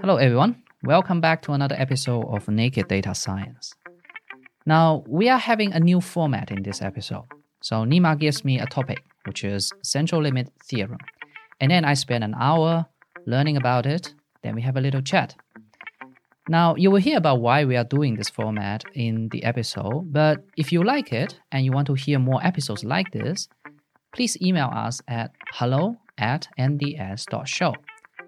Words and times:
Hello, 0.00 0.16
everyone. 0.16 0.64
Welcome 0.82 1.20
back 1.20 1.40
to 1.42 1.52
another 1.52 1.76
episode 1.78 2.24
of 2.26 2.48
Naked 2.48 2.88
Data 2.88 3.14
Science. 3.14 3.72
Now, 4.66 5.04
we 5.06 5.28
are 5.28 5.38
having 5.38 5.72
a 5.72 5.78
new 5.78 6.00
format 6.00 6.50
in 6.50 6.64
this 6.64 6.82
episode. 6.82 7.26
So, 7.62 7.84
Nima 7.84 8.18
gives 8.18 8.44
me 8.44 8.58
a 8.58 8.66
topic, 8.66 9.04
which 9.26 9.44
is 9.44 9.70
central 9.84 10.20
limit 10.20 10.50
theorem. 10.64 10.98
And 11.60 11.70
then 11.70 11.84
I 11.84 11.94
spend 11.94 12.24
an 12.24 12.34
hour 12.36 12.86
learning 13.24 13.56
about 13.56 13.86
it. 13.86 14.12
Then 14.42 14.56
we 14.56 14.62
have 14.62 14.76
a 14.76 14.80
little 14.80 15.02
chat. 15.02 15.36
Now, 16.48 16.74
you 16.74 16.90
will 16.90 17.00
hear 17.00 17.18
about 17.18 17.40
why 17.40 17.64
we 17.64 17.76
are 17.76 17.84
doing 17.84 18.16
this 18.16 18.30
format 18.30 18.82
in 18.94 19.28
the 19.28 19.44
episode, 19.44 20.12
but 20.12 20.44
if 20.56 20.72
you 20.72 20.82
like 20.82 21.12
it 21.12 21.38
and 21.52 21.64
you 21.64 21.70
want 21.70 21.86
to 21.86 21.94
hear 21.94 22.18
more 22.18 22.44
episodes 22.44 22.82
like 22.82 23.12
this, 23.12 23.48
please 24.12 24.36
email 24.42 24.70
us 24.74 25.00
at 25.06 25.30
hello 25.52 25.98
at 26.18 26.48
nds.show. 26.58 27.74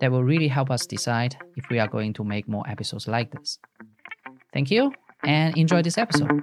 That 0.01 0.13
will 0.13 0.25
really 0.25 0.49
help 0.49 0.71
us 0.71 0.87
decide 0.87 1.37
if 1.57 1.69
we 1.71 1.79
are 1.79 1.89
going 1.89 2.13
to 2.15 2.25
make 2.25 2.47
more 2.49 2.65
episodes 2.69 3.09
like 3.09 3.31
this. 3.33 3.59
Thank 4.53 4.71
you 4.71 4.93
and 5.25 5.57
enjoy 5.57 5.83
this 5.83 5.99
episode. 5.99 6.43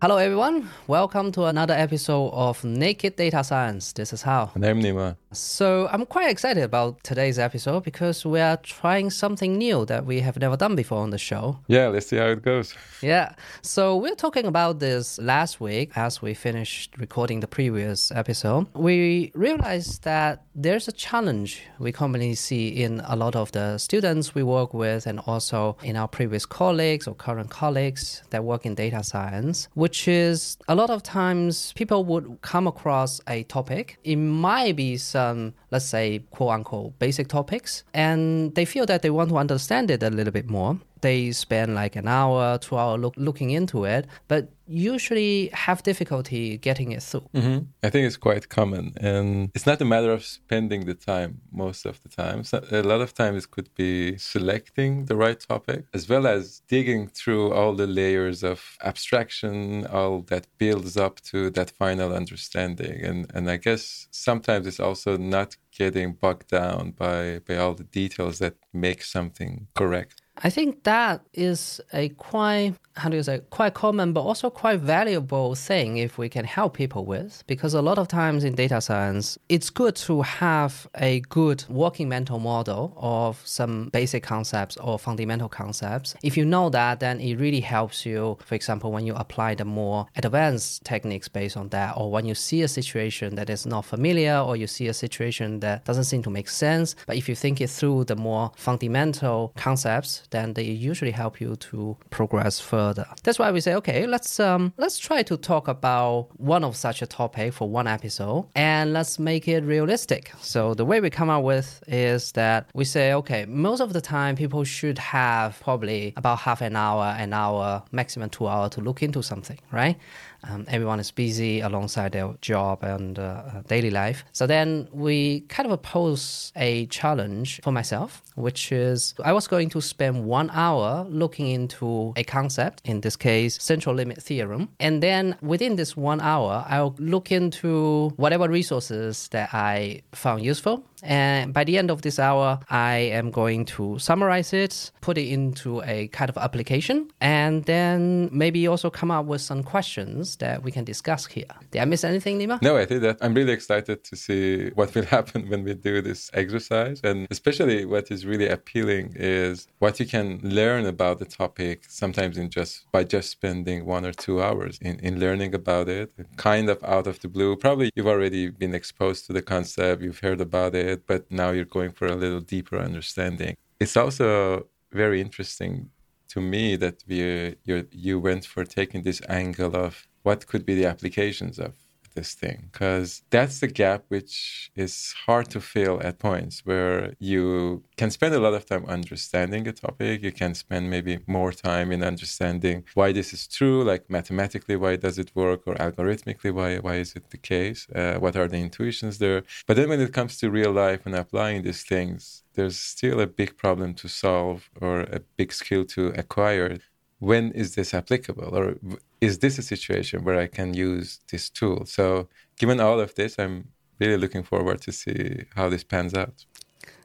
Hello, 0.00 0.16
everyone. 0.16 0.68
Welcome 0.88 1.30
to 1.32 1.44
another 1.44 1.74
episode 1.74 2.30
of 2.32 2.64
Naked 2.64 3.16
Data 3.16 3.44
Science. 3.44 3.92
This 3.92 4.12
is 4.12 4.22
Hao. 4.22 4.50
And 4.54 4.66
I'm 4.66 4.80
Nima. 4.80 5.16
So, 5.32 5.88
I'm 5.90 6.04
quite 6.04 6.30
excited 6.30 6.62
about 6.62 7.02
today's 7.02 7.38
episode 7.38 7.84
because 7.84 8.26
we 8.26 8.40
are 8.40 8.58
trying 8.58 9.08
something 9.08 9.56
new 9.56 9.86
that 9.86 10.04
we 10.04 10.20
have 10.20 10.38
never 10.38 10.56
done 10.56 10.76
before 10.76 10.98
on 10.98 11.10
the 11.10 11.18
show. 11.18 11.58
Yeah, 11.68 11.88
let's 11.88 12.06
see 12.08 12.16
how 12.16 12.26
it 12.26 12.42
goes. 12.42 12.74
Yeah. 13.00 13.34
So, 13.62 13.96
we're 13.96 14.14
talking 14.14 14.46
about 14.46 14.78
this 14.78 15.18
last 15.18 15.60
week 15.60 15.92
as 15.96 16.20
we 16.20 16.34
finished 16.34 16.94
recording 16.98 17.40
the 17.40 17.48
previous 17.48 18.12
episode. 18.12 18.66
We 18.74 19.32
realized 19.34 20.04
that 20.04 20.44
there's 20.54 20.86
a 20.86 20.92
challenge 20.92 21.62
we 21.78 21.92
commonly 21.92 22.34
see 22.34 22.68
in 22.68 23.00
a 23.06 23.16
lot 23.16 23.34
of 23.34 23.52
the 23.52 23.78
students 23.78 24.34
we 24.34 24.42
work 24.42 24.74
with 24.74 25.06
and 25.06 25.18
also 25.20 25.76
in 25.82 25.96
our 25.96 26.08
previous 26.08 26.44
colleagues 26.44 27.08
or 27.08 27.14
current 27.14 27.48
colleagues 27.48 28.22
that 28.30 28.44
work 28.44 28.66
in 28.66 28.74
data 28.74 29.02
science, 29.02 29.68
which 29.74 30.08
is 30.08 30.58
a 30.68 30.74
lot 30.74 30.90
of 30.90 31.02
times 31.02 31.72
people 31.72 32.04
would 32.04 32.38
come 32.42 32.66
across 32.66 33.20
a 33.28 33.44
topic. 33.44 33.98
It 34.04 34.16
might 34.16 34.76
be 34.76 34.98
some, 34.98 35.21
um, 35.30 35.54
let's 35.72 35.86
say, 35.86 36.20
quote 36.30 36.50
unquote, 36.50 36.98
basic 37.00 37.26
topics, 37.28 37.82
and 37.92 38.54
they 38.54 38.64
feel 38.64 38.86
that 38.86 39.02
they 39.02 39.10
want 39.10 39.30
to 39.30 39.36
understand 39.36 39.90
it 39.90 40.02
a 40.02 40.10
little 40.10 40.32
bit 40.32 40.48
more 40.48 40.78
they 41.02 41.32
spend 41.32 41.74
like 41.74 41.94
an 41.96 42.08
hour, 42.08 42.58
two 42.58 42.78
hours 42.78 43.00
look, 43.00 43.14
looking 43.16 43.50
into 43.50 43.84
it, 43.84 44.06
but 44.28 44.48
usually 44.66 45.50
have 45.52 45.82
difficulty 45.82 46.56
getting 46.56 46.92
it 46.92 47.02
through. 47.02 47.28
Mm-hmm. 47.34 47.64
I 47.82 47.90
think 47.90 48.06
it's 48.06 48.16
quite 48.16 48.48
common, 48.48 48.94
and 48.96 49.50
it's 49.54 49.66
not 49.66 49.80
a 49.82 49.84
matter 49.84 50.12
of 50.12 50.24
spending 50.24 50.86
the 50.86 50.94
time 50.94 51.40
most 51.52 51.84
of 51.84 52.00
the 52.02 52.08
time. 52.08 52.44
So 52.44 52.64
a 52.70 52.82
lot 52.82 53.00
of 53.00 53.12
times 53.12 53.44
it 53.44 53.50
could 53.50 53.74
be 53.74 54.16
selecting 54.16 55.06
the 55.06 55.16
right 55.16 55.38
topic, 55.38 55.84
as 55.92 56.08
well 56.08 56.26
as 56.26 56.62
digging 56.68 57.08
through 57.08 57.52
all 57.52 57.74
the 57.74 57.86
layers 57.86 58.42
of 58.42 58.78
abstraction, 58.82 59.86
all 59.88 60.22
that 60.28 60.46
builds 60.56 60.96
up 60.96 61.20
to 61.32 61.50
that 61.50 61.70
final 61.70 62.14
understanding. 62.14 63.04
And 63.04 63.30
and 63.34 63.50
I 63.50 63.56
guess 63.56 64.08
sometimes 64.10 64.66
it's 64.66 64.80
also 64.80 65.18
not 65.18 65.56
getting 65.72 66.14
bogged 66.14 66.48
down 66.48 66.92
by 66.92 67.40
by 67.40 67.56
all 67.56 67.74
the 67.74 67.84
details 67.84 68.38
that 68.40 68.56
make 68.72 69.02
something 69.04 69.68
correct. 69.74 70.21
I 70.38 70.50
think 70.50 70.84
that 70.84 71.22
is 71.34 71.80
a 71.92 72.08
quite 72.10 72.74
how 72.96 73.08
do 73.08 73.16
you 73.16 73.22
say 73.22 73.40
quite 73.50 73.72
common 73.72 74.12
but 74.12 74.20
also 74.20 74.50
quite 74.50 74.78
valuable 74.78 75.54
thing 75.54 75.96
if 75.96 76.18
we 76.18 76.28
can 76.28 76.44
help 76.44 76.74
people 76.74 77.06
with 77.06 77.42
because 77.46 77.72
a 77.72 77.80
lot 77.80 77.98
of 77.98 78.06
times 78.06 78.44
in 78.44 78.54
data 78.54 78.80
science 78.80 79.38
it's 79.48 79.70
good 79.70 79.96
to 79.96 80.20
have 80.22 80.86
a 80.98 81.20
good 81.30 81.64
working 81.68 82.08
mental 82.08 82.38
model 82.38 82.92
of 82.98 83.40
some 83.46 83.88
basic 83.90 84.22
concepts 84.22 84.76
or 84.76 84.98
fundamental 84.98 85.48
concepts. 85.48 86.14
If 86.22 86.36
you 86.36 86.44
know 86.44 86.68
that 86.70 87.00
then 87.00 87.20
it 87.20 87.36
really 87.36 87.60
helps 87.60 88.04
you 88.04 88.36
for 88.44 88.54
example 88.54 88.92
when 88.92 89.06
you 89.06 89.14
apply 89.14 89.54
the 89.54 89.64
more 89.64 90.06
advanced 90.16 90.84
techniques 90.84 91.28
based 91.28 91.56
on 91.56 91.68
that 91.70 91.94
or 91.96 92.10
when 92.10 92.26
you 92.26 92.34
see 92.34 92.62
a 92.62 92.68
situation 92.68 93.36
that 93.36 93.48
is 93.48 93.64
not 93.64 93.86
familiar 93.86 94.38
or 94.38 94.56
you 94.56 94.66
see 94.66 94.88
a 94.88 94.94
situation 94.94 95.60
that 95.60 95.84
doesn't 95.84 96.04
seem 96.04 96.22
to 96.22 96.30
make 96.30 96.48
sense. 96.48 96.94
But 97.06 97.16
if 97.16 97.28
you 97.28 97.34
think 97.34 97.60
it 97.60 97.70
through 97.70 98.04
the 98.04 98.16
more 98.16 98.52
fundamental 98.56 99.52
concepts 99.56 100.22
then 100.32 100.54
they 100.54 100.64
usually 100.64 101.12
help 101.12 101.40
you 101.40 101.56
to 101.56 101.96
progress 102.10 102.58
further. 102.60 103.06
That's 103.22 103.38
why 103.38 103.50
we 103.52 103.60
say, 103.60 103.74
okay, 103.76 104.06
let's 104.06 104.40
um, 104.40 104.72
let's 104.76 104.98
try 104.98 105.22
to 105.22 105.36
talk 105.36 105.68
about 105.68 106.28
one 106.38 106.64
of 106.64 106.76
such 106.76 107.02
a 107.02 107.06
topic 107.06 107.52
for 107.52 107.68
one 107.68 107.86
episode, 107.86 108.48
and 108.54 108.92
let's 108.92 109.18
make 109.18 109.46
it 109.46 109.62
realistic. 109.64 110.32
So 110.40 110.74
the 110.74 110.84
way 110.84 111.00
we 111.00 111.10
come 111.10 111.30
up 111.30 111.44
with 111.44 111.82
is 111.86 112.32
that 112.32 112.68
we 112.74 112.84
say, 112.84 113.12
okay, 113.14 113.44
most 113.46 113.80
of 113.80 113.92
the 113.92 114.00
time 114.00 114.36
people 114.36 114.64
should 114.64 114.98
have 114.98 115.60
probably 115.60 116.12
about 116.16 116.38
half 116.40 116.60
an 116.60 116.74
hour, 116.76 117.14
an 117.18 117.32
hour, 117.32 117.82
maximum 117.92 118.30
two 118.30 118.48
hour 118.48 118.68
to 118.70 118.80
look 118.80 119.02
into 119.02 119.22
something, 119.22 119.58
right? 119.70 119.96
Um, 120.44 120.64
everyone 120.68 121.00
is 121.00 121.10
busy 121.10 121.60
alongside 121.60 122.12
their 122.12 122.34
job 122.40 122.82
and 122.82 123.18
uh, 123.18 123.62
daily 123.68 123.90
life. 123.90 124.24
So 124.32 124.46
then 124.46 124.88
we 124.92 125.40
kind 125.48 125.70
of 125.70 125.82
pose 125.82 126.52
a 126.56 126.86
challenge 126.86 127.60
for 127.62 127.72
myself, 127.72 128.22
which 128.34 128.72
is 128.72 129.14
I 129.24 129.32
was 129.32 129.46
going 129.46 129.70
to 129.70 129.80
spend 129.80 130.24
one 130.24 130.50
hour 130.50 131.06
looking 131.08 131.48
into 131.48 132.12
a 132.16 132.24
concept, 132.24 132.82
in 132.84 133.00
this 133.00 133.16
case, 133.16 133.62
central 133.62 133.94
limit 133.94 134.22
theorem. 134.22 134.68
And 134.80 135.02
then 135.02 135.36
within 135.42 135.76
this 135.76 135.96
one 135.96 136.20
hour, 136.20 136.64
I'll 136.68 136.94
look 136.98 137.30
into 137.30 138.12
whatever 138.16 138.48
resources 138.48 139.28
that 139.28 139.50
I 139.52 140.02
found 140.12 140.44
useful 140.44 140.84
and 141.02 141.52
by 141.52 141.64
the 141.64 141.76
end 141.78 141.90
of 141.90 142.02
this 142.02 142.18
hour, 142.18 142.60
I 142.70 142.96
am 142.96 143.30
going 143.30 143.64
to 143.76 143.98
summarize 143.98 144.52
it, 144.52 144.90
put 145.00 145.18
it 145.18 145.28
into 145.28 145.82
a 145.82 146.08
kind 146.08 146.30
of 146.30 146.38
application, 146.38 147.10
and 147.20 147.64
then 147.64 148.28
maybe 148.32 148.68
also 148.68 148.88
come 148.90 149.10
up 149.10 149.26
with 149.26 149.40
some 149.40 149.62
questions 149.62 150.36
that 150.36 150.62
we 150.62 150.70
can 150.70 150.84
discuss 150.84 151.26
here. 151.26 151.46
Did 151.70 151.82
I 151.82 151.84
miss 151.86 152.04
anything, 152.04 152.38
Nima? 152.38 152.62
No, 152.62 152.76
I 152.76 152.86
think 152.86 153.02
that 153.02 153.18
I'm 153.20 153.34
really 153.34 153.52
excited 153.52 154.04
to 154.04 154.16
see 154.16 154.70
what 154.70 154.94
will 154.94 155.04
happen 155.16 155.48
when 155.48 155.64
we 155.64 155.74
do 155.74 156.00
this 156.00 156.30
exercise. 156.34 157.00
And 157.02 157.26
especially 157.30 157.84
what 157.84 158.10
is 158.10 158.24
really 158.24 158.48
appealing 158.48 159.14
is 159.16 159.66
what 159.80 159.98
you 159.98 160.06
can 160.06 160.40
learn 160.42 160.86
about 160.86 161.18
the 161.18 161.24
topic 161.24 161.84
sometimes 161.88 162.38
in 162.38 162.50
just 162.50 162.90
by 162.92 163.04
just 163.04 163.30
spending 163.30 163.84
one 163.86 164.06
or 164.06 164.12
two 164.12 164.40
hours 164.40 164.78
in, 164.80 165.00
in 165.00 165.18
learning 165.18 165.54
about 165.54 165.88
it, 165.88 166.12
kind 166.36 166.68
of 166.68 166.82
out 166.84 167.06
of 167.06 167.20
the 167.20 167.28
blue. 167.28 167.56
Probably 167.56 167.90
you've 167.96 168.06
already 168.06 168.50
been 168.50 168.74
exposed 168.74 169.26
to 169.26 169.32
the 169.32 169.42
concept, 169.42 170.02
you've 170.02 170.20
heard 170.20 170.40
about 170.40 170.74
it 170.74 170.91
it, 170.92 171.06
but 171.06 171.30
now 171.30 171.50
you're 171.50 171.74
going 171.78 171.92
for 171.92 172.06
a 172.06 172.14
little 172.14 172.40
deeper 172.40 172.78
understanding. 172.78 173.56
It's 173.80 173.96
also 173.96 174.66
very 174.92 175.20
interesting 175.20 175.90
to 176.28 176.40
me 176.40 176.76
that 176.76 176.96
we, 177.08 177.56
you, 177.64 177.86
you 177.90 178.20
went 178.28 178.44
for 178.46 178.64
taking 178.64 179.02
this 179.02 179.20
angle 179.28 179.74
of 179.76 180.06
what 180.22 180.46
could 180.46 180.64
be 180.64 180.74
the 180.74 180.86
applications 180.86 181.58
of 181.58 181.72
this 182.14 182.34
thing 182.34 182.68
because 182.70 183.22
that's 183.30 183.60
the 183.60 183.66
gap 183.66 184.04
which 184.08 184.70
is 184.74 185.14
hard 185.26 185.48
to 185.50 185.60
fill 185.60 186.00
at 186.02 186.18
points 186.18 186.64
where 186.64 187.14
you 187.18 187.82
can 187.96 188.10
spend 188.10 188.34
a 188.34 188.40
lot 188.40 188.54
of 188.54 188.66
time 188.66 188.84
understanding 188.86 189.66
a 189.68 189.72
topic. 189.72 190.22
You 190.22 190.32
can 190.32 190.54
spend 190.54 190.90
maybe 190.90 191.18
more 191.26 191.52
time 191.52 191.92
in 191.92 192.02
understanding 192.02 192.84
why 192.94 193.12
this 193.12 193.32
is 193.32 193.46
true 193.46 193.82
like 193.84 194.08
mathematically 194.08 194.76
why 194.76 194.96
does 194.96 195.18
it 195.18 195.30
work 195.34 195.60
or 195.66 195.74
algorithmically 195.74 196.52
why 196.52 196.78
why 196.78 196.96
is 196.96 197.14
it 197.16 197.30
the 197.30 197.38
case? 197.38 197.86
Uh, 197.94 198.14
what 198.14 198.36
are 198.36 198.48
the 198.48 198.58
intuitions 198.58 199.18
there? 199.18 199.42
But 199.66 199.76
then 199.76 199.88
when 199.88 200.00
it 200.00 200.12
comes 200.12 200.38
to 200.38 200.50
real 200.50 200.72
life 200.72 201.06
and 201.06 201.14
applying 201.14 201.62
these 201.62 201.82
things 201.82 202.42
there's 202.54 202.78
still 202.78 203.18
a 203.20 203.26
big 203.26 203.56
problem 203.56 203.94
to 203.94 204.08
solve 204.08 204.70
or 204.80 205.00
a 205.00 205.20
big 205.36 205.52
skill 205.52 205.84
to 205.86 206.08
acquire 206.08 206.78
when 207.22 207.52
is 207.52 207.76
this 207.76 207.94
applicable 207.94 208.50
or 208.58 208.76
is 209.20 209.38
this 209.38 209.56
a 209.56 209.62
situation 209.62 210.24
where 210.24 210.38
i 210.40 210.48
can 210.48 210.74
use 210.74 211.20
this 211.30 211.48
tool 211.48 211.86
so 211.86 212.28
given 212.58 212.80
all 212.80 212.98
of 212.98 213.14
this 213.14 213.38
i'm 213.38 213.68
really 214.00 214.16
looking 214.16 214.42
forward 214.42 214.80
to 214.80 214.90
see 214.90 215.44
how 215.54 215.68
this 215.68 215.84
pans 215.84 216.14
out 216.14 216.44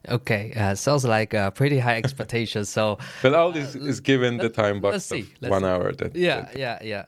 okay 0.10 0.52
uh, 0.56 0.74
sounds 0.74 1.06
like 1.06 1.36
a 1.36 1.52
pretty 1.52 1.78
high 1.78 1.98
expectation 1.98 2.66
so 2.66 2.98
but 3.22 3.36
all 3.36 3.52
this 3.52 3.76
uh, 3.76 3.92
is 3.92 4.00
given 4.00 4.38
the 4.38 4.50
time 4.50 4.82
box 4.82 4.94
let's 4.94 5.06
see, 5.06 5.26
let's 5.40 5.52
one 5.52 5.62
see. 5.62 5.68
hour 5.68 5.92
that, 5.92 6.16
yeah 6.16 6.42
that, 6.42 6.58
yeah 6.58 6.80
yeah 6.82 7.06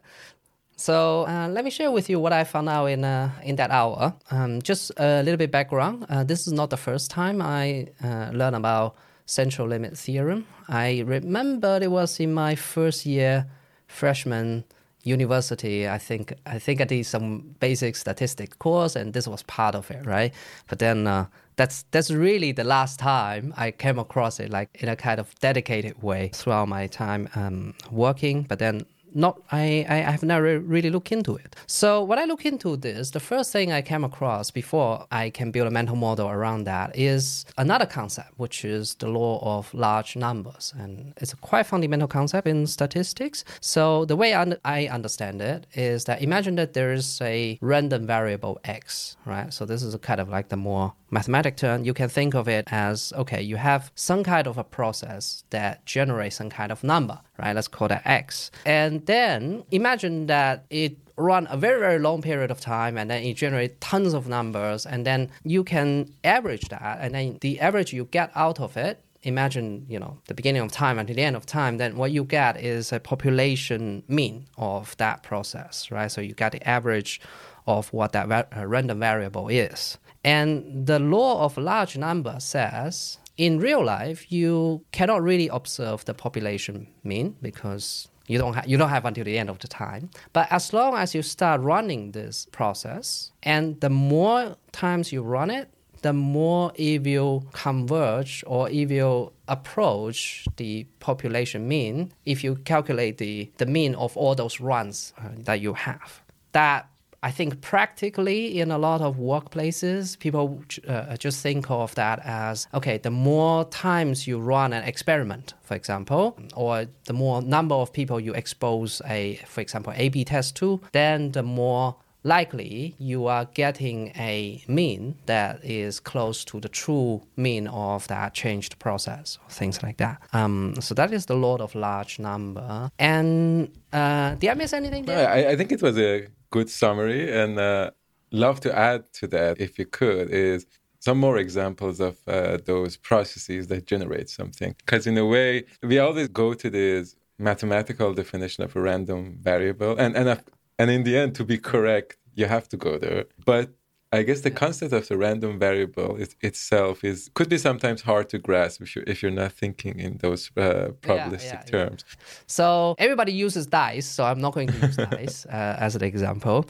so 0.75 1.25
uh, 1.27 1.47
let 1.49 1.65
me 1.65 1.71
share 1.71 1.91
with 1.91 2.09
you 2.09 2.21
what 2.21 2.31
I 2.31 2.45
found 2.45 2.69
out 2.69 2.85
in 2.85 3.03
uh, 3.03 3.31
in 3.43 3.57
that 3.57 3.69
hour. 3.69 4.13
Um, 4.31 4.61
just 4.61 4.93
a 4.95 5.21
little 5.23 5.35
bit 5.35 5.51
background. 5.51 6.05
Uh, 6.07 6.23
this 6.23 6.47
is 6.47 6.53
not 6.53 6.69
the 6.69 6.77
first 6.77 7.11
time 7.11 7.41
I 7.41 7.87
uh, 8.01 8.31
learned 8.31 8.55
about 8.55 8.95
central 9.29 9.67
limit 9.67 9.97
theorem. 9.97 10.45
I 10.67 11.03
remember 11.05 11.79
it 11.81 11.91
was 11.91 12.19
in 12.19 12.33
my 12.33 12.55
first 12.55 13.05
year 13.05 13.45
freshman 13.87 14.63
university. 15.03 15.87
I 15.87 15.97
think 15.97 16.33
I 16.45 16.59
think 16.59 16.81
I 16.81 16.85
did 16.85 17.05
some 17.05 17.55
basic 17.59 17.95
statistics 17.95 18.55
course, 18.57 18.95
and 18.95 19.13
this 19.13 19.27
was 19.27 19.43
part 19.43 19.75
of 19.75 19.91
it, 19.91 20.05
right? 20.05 20.33
But 20.67 20.79
then 20.79 21.07
uh, 21.07 21.25
that's 21.55 21.85
that's 21.91 22.11
really 22.11 22.51
the 22.51 22.63
last 22.63 22.99
time 22.99 23.53
I 23.57 23.71
came 23.71 23.99
across 23.99 24.39
it, 24.39 24.49
like 24.49 24.69
in 24.81 24.89
a 24.89 24.95
kind 24.95 25.19
of 25.19 25.33
dedicated 25.39 26.01
way 26.01 26.31
throughout 26.33 26.67
my 26.67 26.87
time 26.87 27.29
um, 27.35 27.73
working. 27.91 28.43
But 28.43 28.59
then 28.59 28.85
not 29.13 29.41
I, 29.51 29.85
I 29.89 29.95
have 30.11 30.23
never 30.23 30.59
really 30.59 30.89
looked 30.89 31.11
into 31.11 31.35
it. 31.35 31.55
So 31.67 32.03
when 32.03 32.19
I 32.19 32.25
look 32.25 32.45
into 32.45 32.75
this, 32.77 33.11
the 33.11 33.19
first 33.19 33.51
thing 33.51 33.71
I 33.71 33.81
came 33.81 34.03
across 34.03 34.51
before 34.51 35.05
I 35.11 35.29
can 35.29 35.51
build 35.51 35.67
a 35.67 35.71
mental 35.71 35.95
model 35.95 36.29
around 36.29 36.65
that 36.65 36.97
is 36.97 37.45
another 37.57 37.85
concept, 37.85 38.31
which 38.37 38.65
is 38.65 38.95
the 38.95 39.07
law 39.07 39.39
of 39.41 39.73
large 39.73 40.15
numbers, 40.15 40.73
and 40.77 41.13
it's 41.17 41.33
a 41.33 41.37
quite 41.37 41.65
fundamental 41.65 42.07
concept 42.07 42.47
in 42.47 42.67
statistics. 42.67 43.43
So 43.61 44.05
the 44.05 44.15
way 44.15 44.33
I 44.33 44.85
understand 44.87 45.41
it 45.41 45.67
is 45.73 46.05
that 46.05 46.21
imagine 46.21 46.55
that 46.55 46.73
there 46.73 46.93
is 46.93 47.19
a 47.21 47.57
random 47.61 48.05
variable 48.05 48.59
x, 48.63 49.17
right? 49.25 49.53
So 49.53 49.65
this 49.65 49.83
is 49.83 49.95
kind 50.01 50.19
of 50.19 50.29
like 50.29 50.49
the 50.49 50.57
more 50.57 50.93
mathematic 51.11 51.57
term. 51.57 51.83
You 51.83 51.93
can 51.93 52.09
think 52.09 52.33
of 52.33 52.47
it 52.47 52.67
as 52.71 53.13
okay, 53.15 53.41
you 53.41 53.57
have 53.57 53.91
some 53.95 54.23
kind 54.23 54.47
of 54.47 54.57
a 54.57 54.63
process 54.63 55.43
that 55.49 55.85
generates 55.85 56.37
some 56.37 56.49
kind 56.49 56.71
of 56.71 56.83
number, 56.83 57.19
right? 57.37 57.55
Let's 57.55 57.67
call 57.67 57.87
that 57.87 58.03
x, 58.05 58.51
and 58.65 59.05
then 59.05 59.63
imagine 59.71 60.27
that 60.27 60.65
it 60.69 60.97
run 61.19 61.47
a 61.49 61.57
very 61.57 61.79
very 61.79 61.99
long 61.99 62.21
period 62.21 62.49
of 62.49 62.61
time 62.61 62.97
and 62.97 63.11
then 63.11 63.21
it 63.23 63.33
generates 63.33 63.75
tons 63.81 64.13
of 64.13 64.27
numbers 64.27 64.85
and 64.85 65.05
then 65.05 65.29
you 65.43 65.65
can 65.65 66.09
average 66.23 66.69
that 66.69 66.97
and 67.01 67.13
then 67.13 67.37
the 67.41 67.59
average 67.59 67.91
you 67.91 68.05
get 68.05 68.31
out 68.35 68.59
of 68.59 68.77
it 68.77 69.03
imagine 69.23 69.85
you 69.89 69.99
know 69.99 70.17
the 70.27 70.33
beginning 70.33 70.61
of 70.61 70.71
time 70.71 70.97
until 70.97 71.15
the 71.15 71.21
end 71.21 71.35
of 71.35 71.45
time 71.45 71.77
then 71.77 71.97
what 71.97 72.11
you 72.11 72.23
get 72.23 72.61
is 72.63 72.93
a 72.93 72.99
population 72.99 74.01
mean 74.07 74.45
of 74.57 74.95
that 74.95 75.21
process 75.23 75.91
right 75.91 76.11
so 76.11 76.21
you 76.21 76.33
get 76.33 76.53
the 76.53 76.67
average 76.67 77.19
of 77.67 77.91
what 77.91 78.13
that 78.13 78.27
va- 78.27 78.47
uh, 78.55 78.65
random 78.65 78.99
variable 78.99 79.49
is 79.49 79.97
and 80.23 80.85
the 80.85 80.99
law 80.99 81.43
of 81.43 81.57
large 81.57 81.97
number 81.97 82.35
says 82.39 83.17
in 83.37 83.59
real 83.59 83.83
life 83.83 84.31
you 84.31 84.83
cannot 84.91 85.23
really 85.23 85.47
observe 85.47 86.03
the 86.05 86.13
population 86.13 86.87
mean 87.03 87.35
because 87.41 88.09
you 88.27 88.37
don't 88.37 88.53
have 88.53 88.67
you 88.67 88.77
don't 88.77 88.89
have 88.89 89.05
until 89.05 89.23
the 89.23 89.37
end 89.37 89.49
of 89.49 89.59
the 89.59 89.67
time. 89.67 90.09
But 90.33 90.47
as 90.51 90.71
long 90.71 90.95
as 90.95 91.15
you 91.15 91.23
start 91.23 91.61
running 91.61 92.11
this 92.11 92.47
process, 92.51 93.31
and 93.41 93.79
the 93.81 93.89
more 93.89 94.55
times 94.71 95.11
you 95.11 95.23
run 95.23 95.49
it, 95.49 95.69
the 96.01 96.13
more 96.13 96.71
it 96.75 97.03
will 97.03 97.45
converge 97.53 98.43
or 98.47 98.69
it 98.69 98.89
will 98.89 99.33
approach 99.47 100.47
the 100.57 100.85
population 100.99 101.67
mean 101.67 102.11
if 102.25 102.43
you 102.43 102.55
calculate 102.55 103.17
the, 103.17 103.51
the 103.57 103.65
mean 103.65 103.95
of 103.95 104.15
all 104.15 104.35
those 104.35 104.59
runs 104.59 105.13
uh, 105.17 105.29
that 105.39 105.59
you 105.59 105.73
have. 105.73 106.21
That 106.51 106.88
I 107.21 107.31
think 107.31 107.61
practically 107.61 108.59
in 108.59 108.71
a 108.71 108.77
lot 108.77 109.01
of 109.01 109.17
workplaces, 109.17 110.17
people 110.17 110.63
uh, 110.87 111.17
just 111.17 111.41
think 111.41 111.69
of 111.69 111.93
that 111.95 112.19
as 112.23 112.67
okay, 112.73 112.97
the 112.97 113.11
more 113.11 113.65
times 113.65 114.25
you 114.27 114.39
run 114.39 114.73
an 114.73 114.83
experiment, 114.83 115.53
for 115.61 115.75
example, 115.75 116.37
or 116.55 116.85
the 117.05 117.13
more 117.13 117.41
number 117.41 117.75
of 117.75 117.91
people 117.91 118.19
you 118.19 118.33
expose 118.33 119.01
a, 119.05 119.35
for 119.47 119.61
example, 119.61 119.93
A 119.95 120.09
B 120.09 120.23
test 120.23 120.55
to, 120.57 120.79
then 120.93 121.31
the 121.31 121.43
more 121.43 121.95
likely 122.23 122.95
you 122.99 123.27
are 123.27 123.45
getting 123.53 124.09
a 124.17 124.61
mean 124.67 125.15
that 125.25 125.63
is 125.63 126.01
close 126.01 126.43
to 126.43 126.59
the 126.59 126.67
true 126.67 127.21
mean 127.37 127.67
of 127.67 128.07
that 128.07 128.33
changed 128.33 128.77
process, 128.79 129.37
or 129.41 129.49
things 129.49 129.81
like 129.81 129.97
that. 129.97 130.21
Um, 130.33 130.75
so 130.79 130.93
that 130.95 131.13
is 131.13 131.27
the 131.27 131.35
law 131.35 131.57
of 131.57 131.75
large 131.75 132.19
number. 132.19 132.91
And 132.99 133.71
uh, 133.93 134.35
did 134.35 134.49
I 134.49 134.53
miss 134.53 134.73
anything 134.73 135.05
there? 135.05 135.29
I, 135.29 135.51
I 135.51 135.55
think 135.55 135.71
it 135.71 135.81
was 135.81 135.97
a 135.97 136.27
good 136.49 136.69
summary 136.69 137.31
and 137.31 137.59
uh, 137.59 137.91
love 138.31 138.59
to 138.61 138.77
add 138.77 139.11
to 139.13 139.27
that 139.27 139.59
if 139.59 139.79
you 139.79 139.85
could 139.85 140.29
is 140.29 140.65
some 140.99 141.17
more 141.17 141.37
examples 141.37 141.99
of 141.99 142.17
uh, 142.27 142.57
those 142.65 142.97
processes 142.97 143.67
that 143.67 143.85
generate 143.85 144.29
something. 144.29 144.75
Because 144.77 145.07
in 145.07 145.17
a 145.17 145.25
way 145.25 145.65
we 145.81 145.99
always 145.99 146.27
go 146.27 146.53
to 146.53 146.69
this 146.69 147.15
mathematical 147.37 148.13
definition 148.13 148.63
of 148.63 148.75
a 148.75 148.81
random 148.81 149.37
variable 149.41 149.95
and 149.97 150.15
and 150.15 150.41
and 150.77 150.91
in 150.91 151.03
the 151.03 151.17
end 151.17 151.33
to 151.35 151.45
be 151.45 151.57
correct 151.57 152.17
you 152.35 152.45
have 152.45 152.67
to 152.69 152.77
go 152.77 152.97
there. 152.97 153.25
But 153.45 153.69
I 154.11 154.23
guess 154.23 154.41
the 154.41 154.49
concept 154.49 154.91
of 154.91 155.07
the 155.07 155.17
random 155.17 155.59
variable 155.59 156.17
itself 156.41 157.03
is 157.03 157.29
could 157.35 157.47
be 157.47 157.59
sometimes 157.59 158.01
hard 158.01 158.27
to 158.29 158.39
grasp 158.39 158.81
if 158.81 158.95
you're, 158.95 159.05
if 159.05 159.21
you're 159.21 159.31
not 159.31 159.51
thinking 159.51 159.99
in 159.99 160.17
those 160.17 160.49
uh, 160.57 160.89
probabilistic 161.01 161.43
yeah, 161.43 161.63
yeah, 161.65 161.71
terms. 161.71 162.05
Yeah. 162.07 162.15
So 162.47 162.95
everybody 162.97 163.33
uses 163.33 163.67
dice, 163.67 164.07
so 164.07 164.23
I'm 164.23 164.41
not 164.41 164.53
going 164.53 164.69
to 164.69 164.77
use 164.79 164.95
dice 165.11 165.45
uh, 165.45 165.77
as 165.79 165.95
an 165.95 166.03
example. 166.03 166.65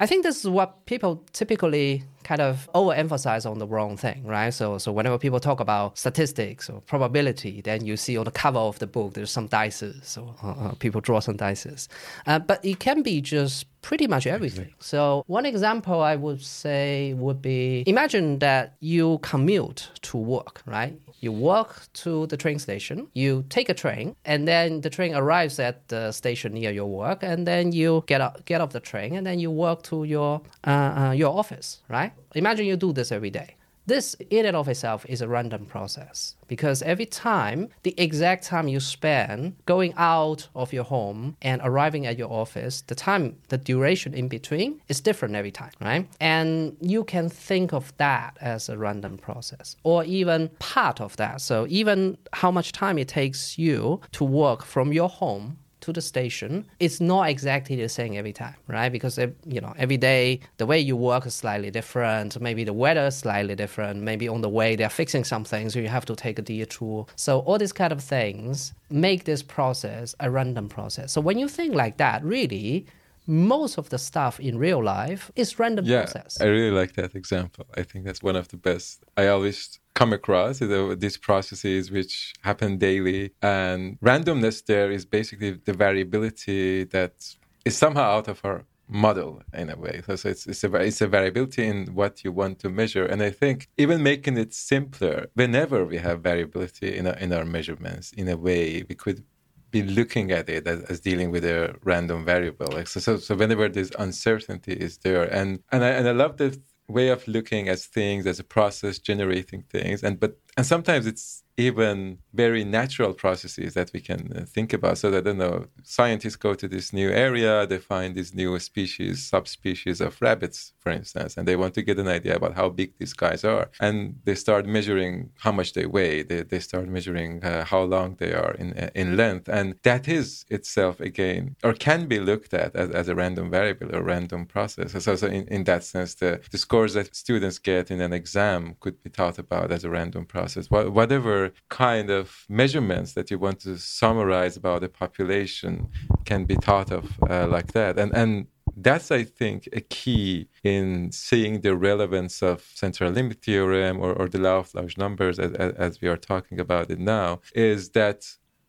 I 0.00 0.06
think 0.06 0.22
this 0.22 0.44
is 0.44 0.50
what 0.50 0.84
people 0.84 1.24
typically 1.32 2.04
kind 2.24 2.40
of 2.40 2.68
overemphasize 2.74 3.50
on 3.50 3.58
the 3.58 3.66
wrong 3.66 3.96
thing, 3.96 4.24
right? 4.24 4.52
So, 4.52 4.78
so 4.78 4.92
whenever 4.92 5.18
people 5.18 5.40
talk 5.40 5.60
about 5.60 5.98
statistics 5.98 6.68
or 6.70 6.80
probability, 6.82 7.60
then 7.60 7.84
you 7.84 7.96
see 7.96 8.16
on 8.16 8.24
the 8.24 8.30
cover 8.30 8.58
of 8.58 8.78
the 8.78 8.86
book 8.86 9.14
there's 9.14 9.30
some 9.30 9.48
dices, 9.48 10.04
so 10.04 10.34
uh, 10.42 10.50
uh, 10.50 10.74
people 10.74 11.00
draw 11.00 11.20
some 11.20 11.36
dices. 11.36 11.88
Uh, 12.26 12.38
but 12.38 12.64
it 12.64 12.78
can 12.78 13.02
be 13.02 13.20
just 13.20 13.66
pretty 13.82 14.06
much 14.06 14.26
everything. 14.26 14.72
So 14.78 15.24
one 15.26 15.44
example 15.44 16.00
I 16.00 16.16
would 16.16 16.40
say 16.40 17.14
would 17.14 17.42
be 17.42 17.84
imagine 17.86 18.38
that 18.38 18.76
you 18.80 19.18
commute 19.22 19.90
to 20.02 20.16
work, 20.16 20.62
right? 20.66 20.98
You 21.20 21.32
walk 21.32 21.86
to 21.94 22.26
the 22.26 22.36
train 22.36 22.58
station, 22.58 23.06
you 23.14 23.44
take 23.48 23.68
a 23.68 23.74
train, 23.74 24.16
and 24.24 24.48
then 24.48 24.80
the 24.80 24.90
train 24.90 25.14
arrives 25.14 25.58
at 25.60 25.86
the 25.88 26.10
station 26.10 26.52
near 26.54 26.72
your 26.72 26.86
work, 26.86 27.22
and 27.22 27.46
then 27.46 27.70
you 27.72 28.02
get 28.06 28.20
up, 28.20 28.44
get 28.44 28.60
off 28.60 28.70
the 28.70 28.80
train, 28.80 29.14
and 29.14 29.24
then 29.24 29.38
you 29.38 29.50
walk 29.50 29.82
to 29.84 30.02
your 30.04 30.40
uh, 30.66 30.70
uh, 30.70 31.12
your 31.12 31.36
office, 31.36 31.80
right? 31.88 32.12
Imagine 32.34 32.66
you 32.66 32.76
do 32.76 32.92
this 32.92 33.12
every 33.12 33.30
day. 33.30 33.56
This, 33.84 34.14
in 34.30 34.46
and 34.46 34.56
of 34.56 34.68
itself, 34.68 35.04
is 35.08 35.22
a 35.22 35.28
random 35.28 35.66
process 35.66 36.36
because 36.46 36.82
every 36.82 37.06
time, 37.06 37.68
the 37.82 37.94
exact 37.98 38.44
time 38.44 38.68
you 38.68 38.78
spend 38.78 39.56
going 39.66 39.92
out 39.96 40.48
of 40.54 40.72
your 40.72 40.84
home 40.84 41.36
and 41.42 41.60
arriving 41.64 42.06
at 42.06 42.16
your 42.16 42.30
office, 42.30 42.82
the 42.82 42.94
time, 42.94 43.36
the 43.48 43.58
duration 43.58 44.14
in 44.14 44.28
between 44.28 44.80
is 44.88 45.00
different 45.00 45.34
every 45.34 45.50
time, 45.50 45.72
right? 45.80 46.08
And 46.20 46.76
you 46.80 47.02
can 47.02 47.28
think 47.28 47.72
of 47.72 47.92
that 47.96 48.36
as 48.40 48.68
a 48.68 48.78
random 48.78 49.18
process 49.18 49.74
or 49.82 50.04
even 50.04 50.50
part 50.60 51.00
of 51.00 51.16
that. 51.16 51.40
So, 51.40 51.66
even 51.68 52.18
how 52.32 52.52
much 52.52 52.70
time 52.70 52.98
it 52.98 53.08
takes 53.08 53.58
you 53.58 54.00
to 54.12 54.24
work 54.24 54.64
from 54.64 54.92
your 54.92 55.08
home 55.08 55.58
to 55.82 55.92
the 55.92 56.00
station, 56.00 56.66
it's 56.80 57.00
not 57.00 57.28
exactly 57.28 57.76
the 57.76 57.88
same 57.88 58.14
every 58.14 58.32
time, 58.32 58.56
right? 58.66 58.90
Because 58.90 59.18
you 59.18 59.60
know 59.60 59.74
every 59.76 59.96
day 59.96 60.40
the 60.56 60.66
way 60.66 60.78
you 60.78 60.96
work 60.96 61.26
is 61.26 61.34
slightly 61.34 61.70
different. 61.70 62.40
Maybe 62.40 62.64
the 62.64 62.72
weather 62.72 63.06
is 63.06 63.16
slightly 63.16 63.54
different. 63.54 64.02
Maybe 64.02 64.28
on 64.28 64.40
the 64.40 64.48
way 64.48 64.76
they're 64.76 64.88
fixing 64.88 65.24
something, 65.24 65.70
so 65.70 65.78
you 65.78 65.88
have 65.88 66.06
to 66.06 66.16
take 66.16 66.38
a 66.38 66.42
detour. 66.42 67.06
So 67.16 67.40
all 67.40 67.58
these 67.58 67.72
kind 67.72 67.92
of 67.92 68.02
things 68.02 68.72
make 68.90 69.24
this 69.24 69.42
process 69.42 70.14
a 70.20 70.30
random 70.30 70.68
process. 70.68 71.12
So 71.12 71.20
when 71.20 71.38
you 71.38 71.48
think 71.48 71.74
like 71.74 71.98
that, 71.98 72.24
really 72.24 72.86
most 73.26 73.78
of 73.78 73.88
the 73.90 73.98
stuff 73.98 74.40
in 74.40 74.58
real 74.58 74.82
life 74.82 75.30
is 75.36 75.58
random 75.58 75.84
yeah, 75.84 76.02
process. 76.02 76.40
I 76.40 76.46
really 76.46 76.70
like 76.70 76.94
that 76.94 77.14
example. 77.14 77.66
I 77.76 77.82
think 77.82 78.04
that's 78.04 78.22
one 78.22 78.36
of 78.36 78.48
the 78.48 78.56
best. 78.56 79.04
I 79.16 79.28
always 79.28 79.78
come 79.94 80.12
across 80.12 80.60
uh, 80.60 80.94
these 80.98 81.16
processes 81.16 81.90
which 81.90 82.34
happen 82.42 82.78
daily, 82.78 83.32
and 83.42 83.98
randomness 84.00 84.64
there 84.64 84.90
is 84.90 85.04
basically 85.04 85.52
the 85.52 85.72
variability 85.72 86.84
that 86.84 87.36
is 87.64 87.76
somehow 87.76 88.16
out 88.16 88.28
of 88.28 88.40
our 88.44 88.64
model 88.88 89.42
in 89.54 89.70
a 89.70 89.76
way. 89.76 90.02
So, 90.04 90.12
it's, 90.28 90.46
it's, 90.46 90.64
a, 90.64 90.74
it's 90.76 91.00
a 91.00 91.06
variability 91.06 91.66
in 91.66 91.86
what 91.94 92.24
you 92.24 92.32
want 92.32 92.58
to 92.60 92.68
measure. 92.68 93.06
And 93.06 93.22
I 93.22 93.30
think 93.30 93.68
even 93.78 94.02
making 94.02 94.36
it 94.36 94.52
simpler, 94.52 95.28
whenever 95.34 95.84
we 95.84 95.98
have 95.98 96.20
variability 96.20 96.96
in 96.96 97.06
our, 97.06 97.14
in 97.14 97.32
our 97.32 97.44
measurements, 97.44 98.12
in 98.12 98.28
a 98.28 98.36
way, 98.36 98.84
we 98.88 98.94
could 98.94 99.24
be 99.72 99.82
looking 99.82 100.30
at 100.30 100.48
it 100.48 100.66
as, 100.68 100.82
as 100.84 101.00
dealing 101.00 101.32
with 101.32 101.44
a 101.44 101.74
random 101.82 102.24
variable. 102.24 102.68
Like 102.68 102.86
so, 102.86 103.00
so, 103.00 103.16
so 103.16 103.34
whenever 103.34 103.68
this 103.68 103.90
uncertainty 103.98 104.74
is 104.74 104.98
there, 104.98 105.24
and 105.24 105.60
and 105.72 105.84
I 105.84 105.88
and 105.88 106.08
I 106.08 106.12
love 106.12 106.36
the 106.36 106.60
way 106.88 107.08
of 107.08 107.26
looking 107.26 107.68
at 107.68 107.80
things 107.80 108.26
as 108.26 108.38
a 108.38 108.44
process 108.44 109.00
generating 109.00 109.62
things, 109.62 110.04
and 110.04 110.20
but 110.20 110.38
and 110.56 110.66
sometimes 110.66 111.06
it's 111.06 111.41
even 111.56 112.18
very 112.32 112.64
natural 112.64 113.12
processes 113.12 113.74
that 113.74 113.90
we 113.92 114.00
can 114.00 114.32
uh, 114.34 114.44
think 114.46 114.72
about. 114.72 114.98
So 114.98 115.10
that, 115.10 115.24
don't 115.24 115.38
know, 115.38 115.66
scientists 115.82 116.36
go 116.36 116.54
to 116.54 116.66
this 116.66 116.92
new 116.92 117.10
area, 117.10 117.66
they 117.66 117.78
find 117.78 118.14
these 118.14 118.34
new 118.34 118.58
species, 118.58 119.28
subspecies 119.28 120.00
of 120.00 120.20
rabbits, 120.22 120.72
for 120.80 120.90
instance, 120.90 121.36
and 121.36 121.46
they 121.46 121.56
want 121.56 121.74
to 121.74 121.82
get 121.82 121.98
an 121.98 122.08
idea 122.08 122.36
about 122.36 122.54
how 122.54 122.70
big 122.70 122.96
these 122.98 123.12
guys 123.12 123.44
are. 123.44 123.70
And 123.80 124.16
they 124.24 124.34
start 124.34 124.66
measuring 124.66 125.30
how 125.38 125.52
much 125.52 125.74
they 125.74 125.86
weigh, 125.86 126.22
they, 126.22 126.42
they 126.42 126.58
start 126.58 126.88
measuring 126.88 127.44
uh, 127.44 127.64
how 127.64 127.82
long 127.82 128.16
they 128.18 128.32
are 128.32 128.54
in, 128.54 128.72
uh, 128.72 128.90
in 128.94 129.16
length. 129.16 129.48
And 129.48 129.74
that 129.82 130.08
is 130.08 130.46
itself, 130.48 131.00
again, 131.00 131.56
or 131.62 131.74
can 131.74 132.06
be 132.06 132.18
looked 132.18 132.54
at 132.54 132.74
as, 132.74 132.90
as 132.90 133.08
a 133.08 133.14
random 133.14 133.50
variable 133.50 133.94
or 133.94 134.02
random 134.02 134.46
process. 134.46 134.92
So, 135.04 135.16
so 135.16 135.26
in, 135.26 135.46
in 135.48 135.64
that 135.64 135.84
sense, 135.84 136.14
the, 136.14 136.40
the 136.50 136.58
scores 136.58 136.94
that 136.94 137.14
students 137.14 137.58
get 137.58 137.90
in 137.90 138.00
an 138.00 138.14
exam 138.14 138.76
could 138.80 139.02
be 139.02 139.10
thought 139.10 139.38
about 139.38 139.70
as 139.70 139.84
a 139.84 139.90
random 139.90 140.24
process. 140.24 140.70
Whatever 140.70 141.41
kind 141.68 142.10
of 142.10 142.44
measurements 142.48 143.12
that 143.14 143.30
you 143.30 143.38
want 143.38 143.60
to 143.60 143.76
summarize 143.78 144.56
about 144.56 144.84
a 144.84 144.88
population 144.88 145.88
can 146.24 146.44
be 146.44 146.56
thought 146.56 146.90
of 146.90 147.04
uh, 147.28 147.46
like 147.46 147.72
that. 147.72 147.98
And 147.98 148.10
and 148.16 148.46
that's 148.76 149.10
I 149.10 149.24
think 149.24 149.68
a 149.72 149.80
key 149.80 150.48
in 150.64 151.12
seeing 151.12 151.60
the 151.60 151.76
relevance 151.76 152.42
of 152.42 152.62
central 152.74 153.10
limit 153.12 153.42
theorem 153.42 154.00
or, 154.00 154.12
or 154.12 154.28
the 154.28 154.38
law 154.38 154.58
of 154.58 154.74
large 154.74 154.96
numbers 154.96 155.38
as, 155.38 155.52
as 155.86 156.00
we 156.00 156.08
are 156.08 156.16
talking 156.16 156.58
about 156.60 156.90
it 156.90 156.98
now 156.98 157.40
is 157.54 157.90
that 157.90 158.20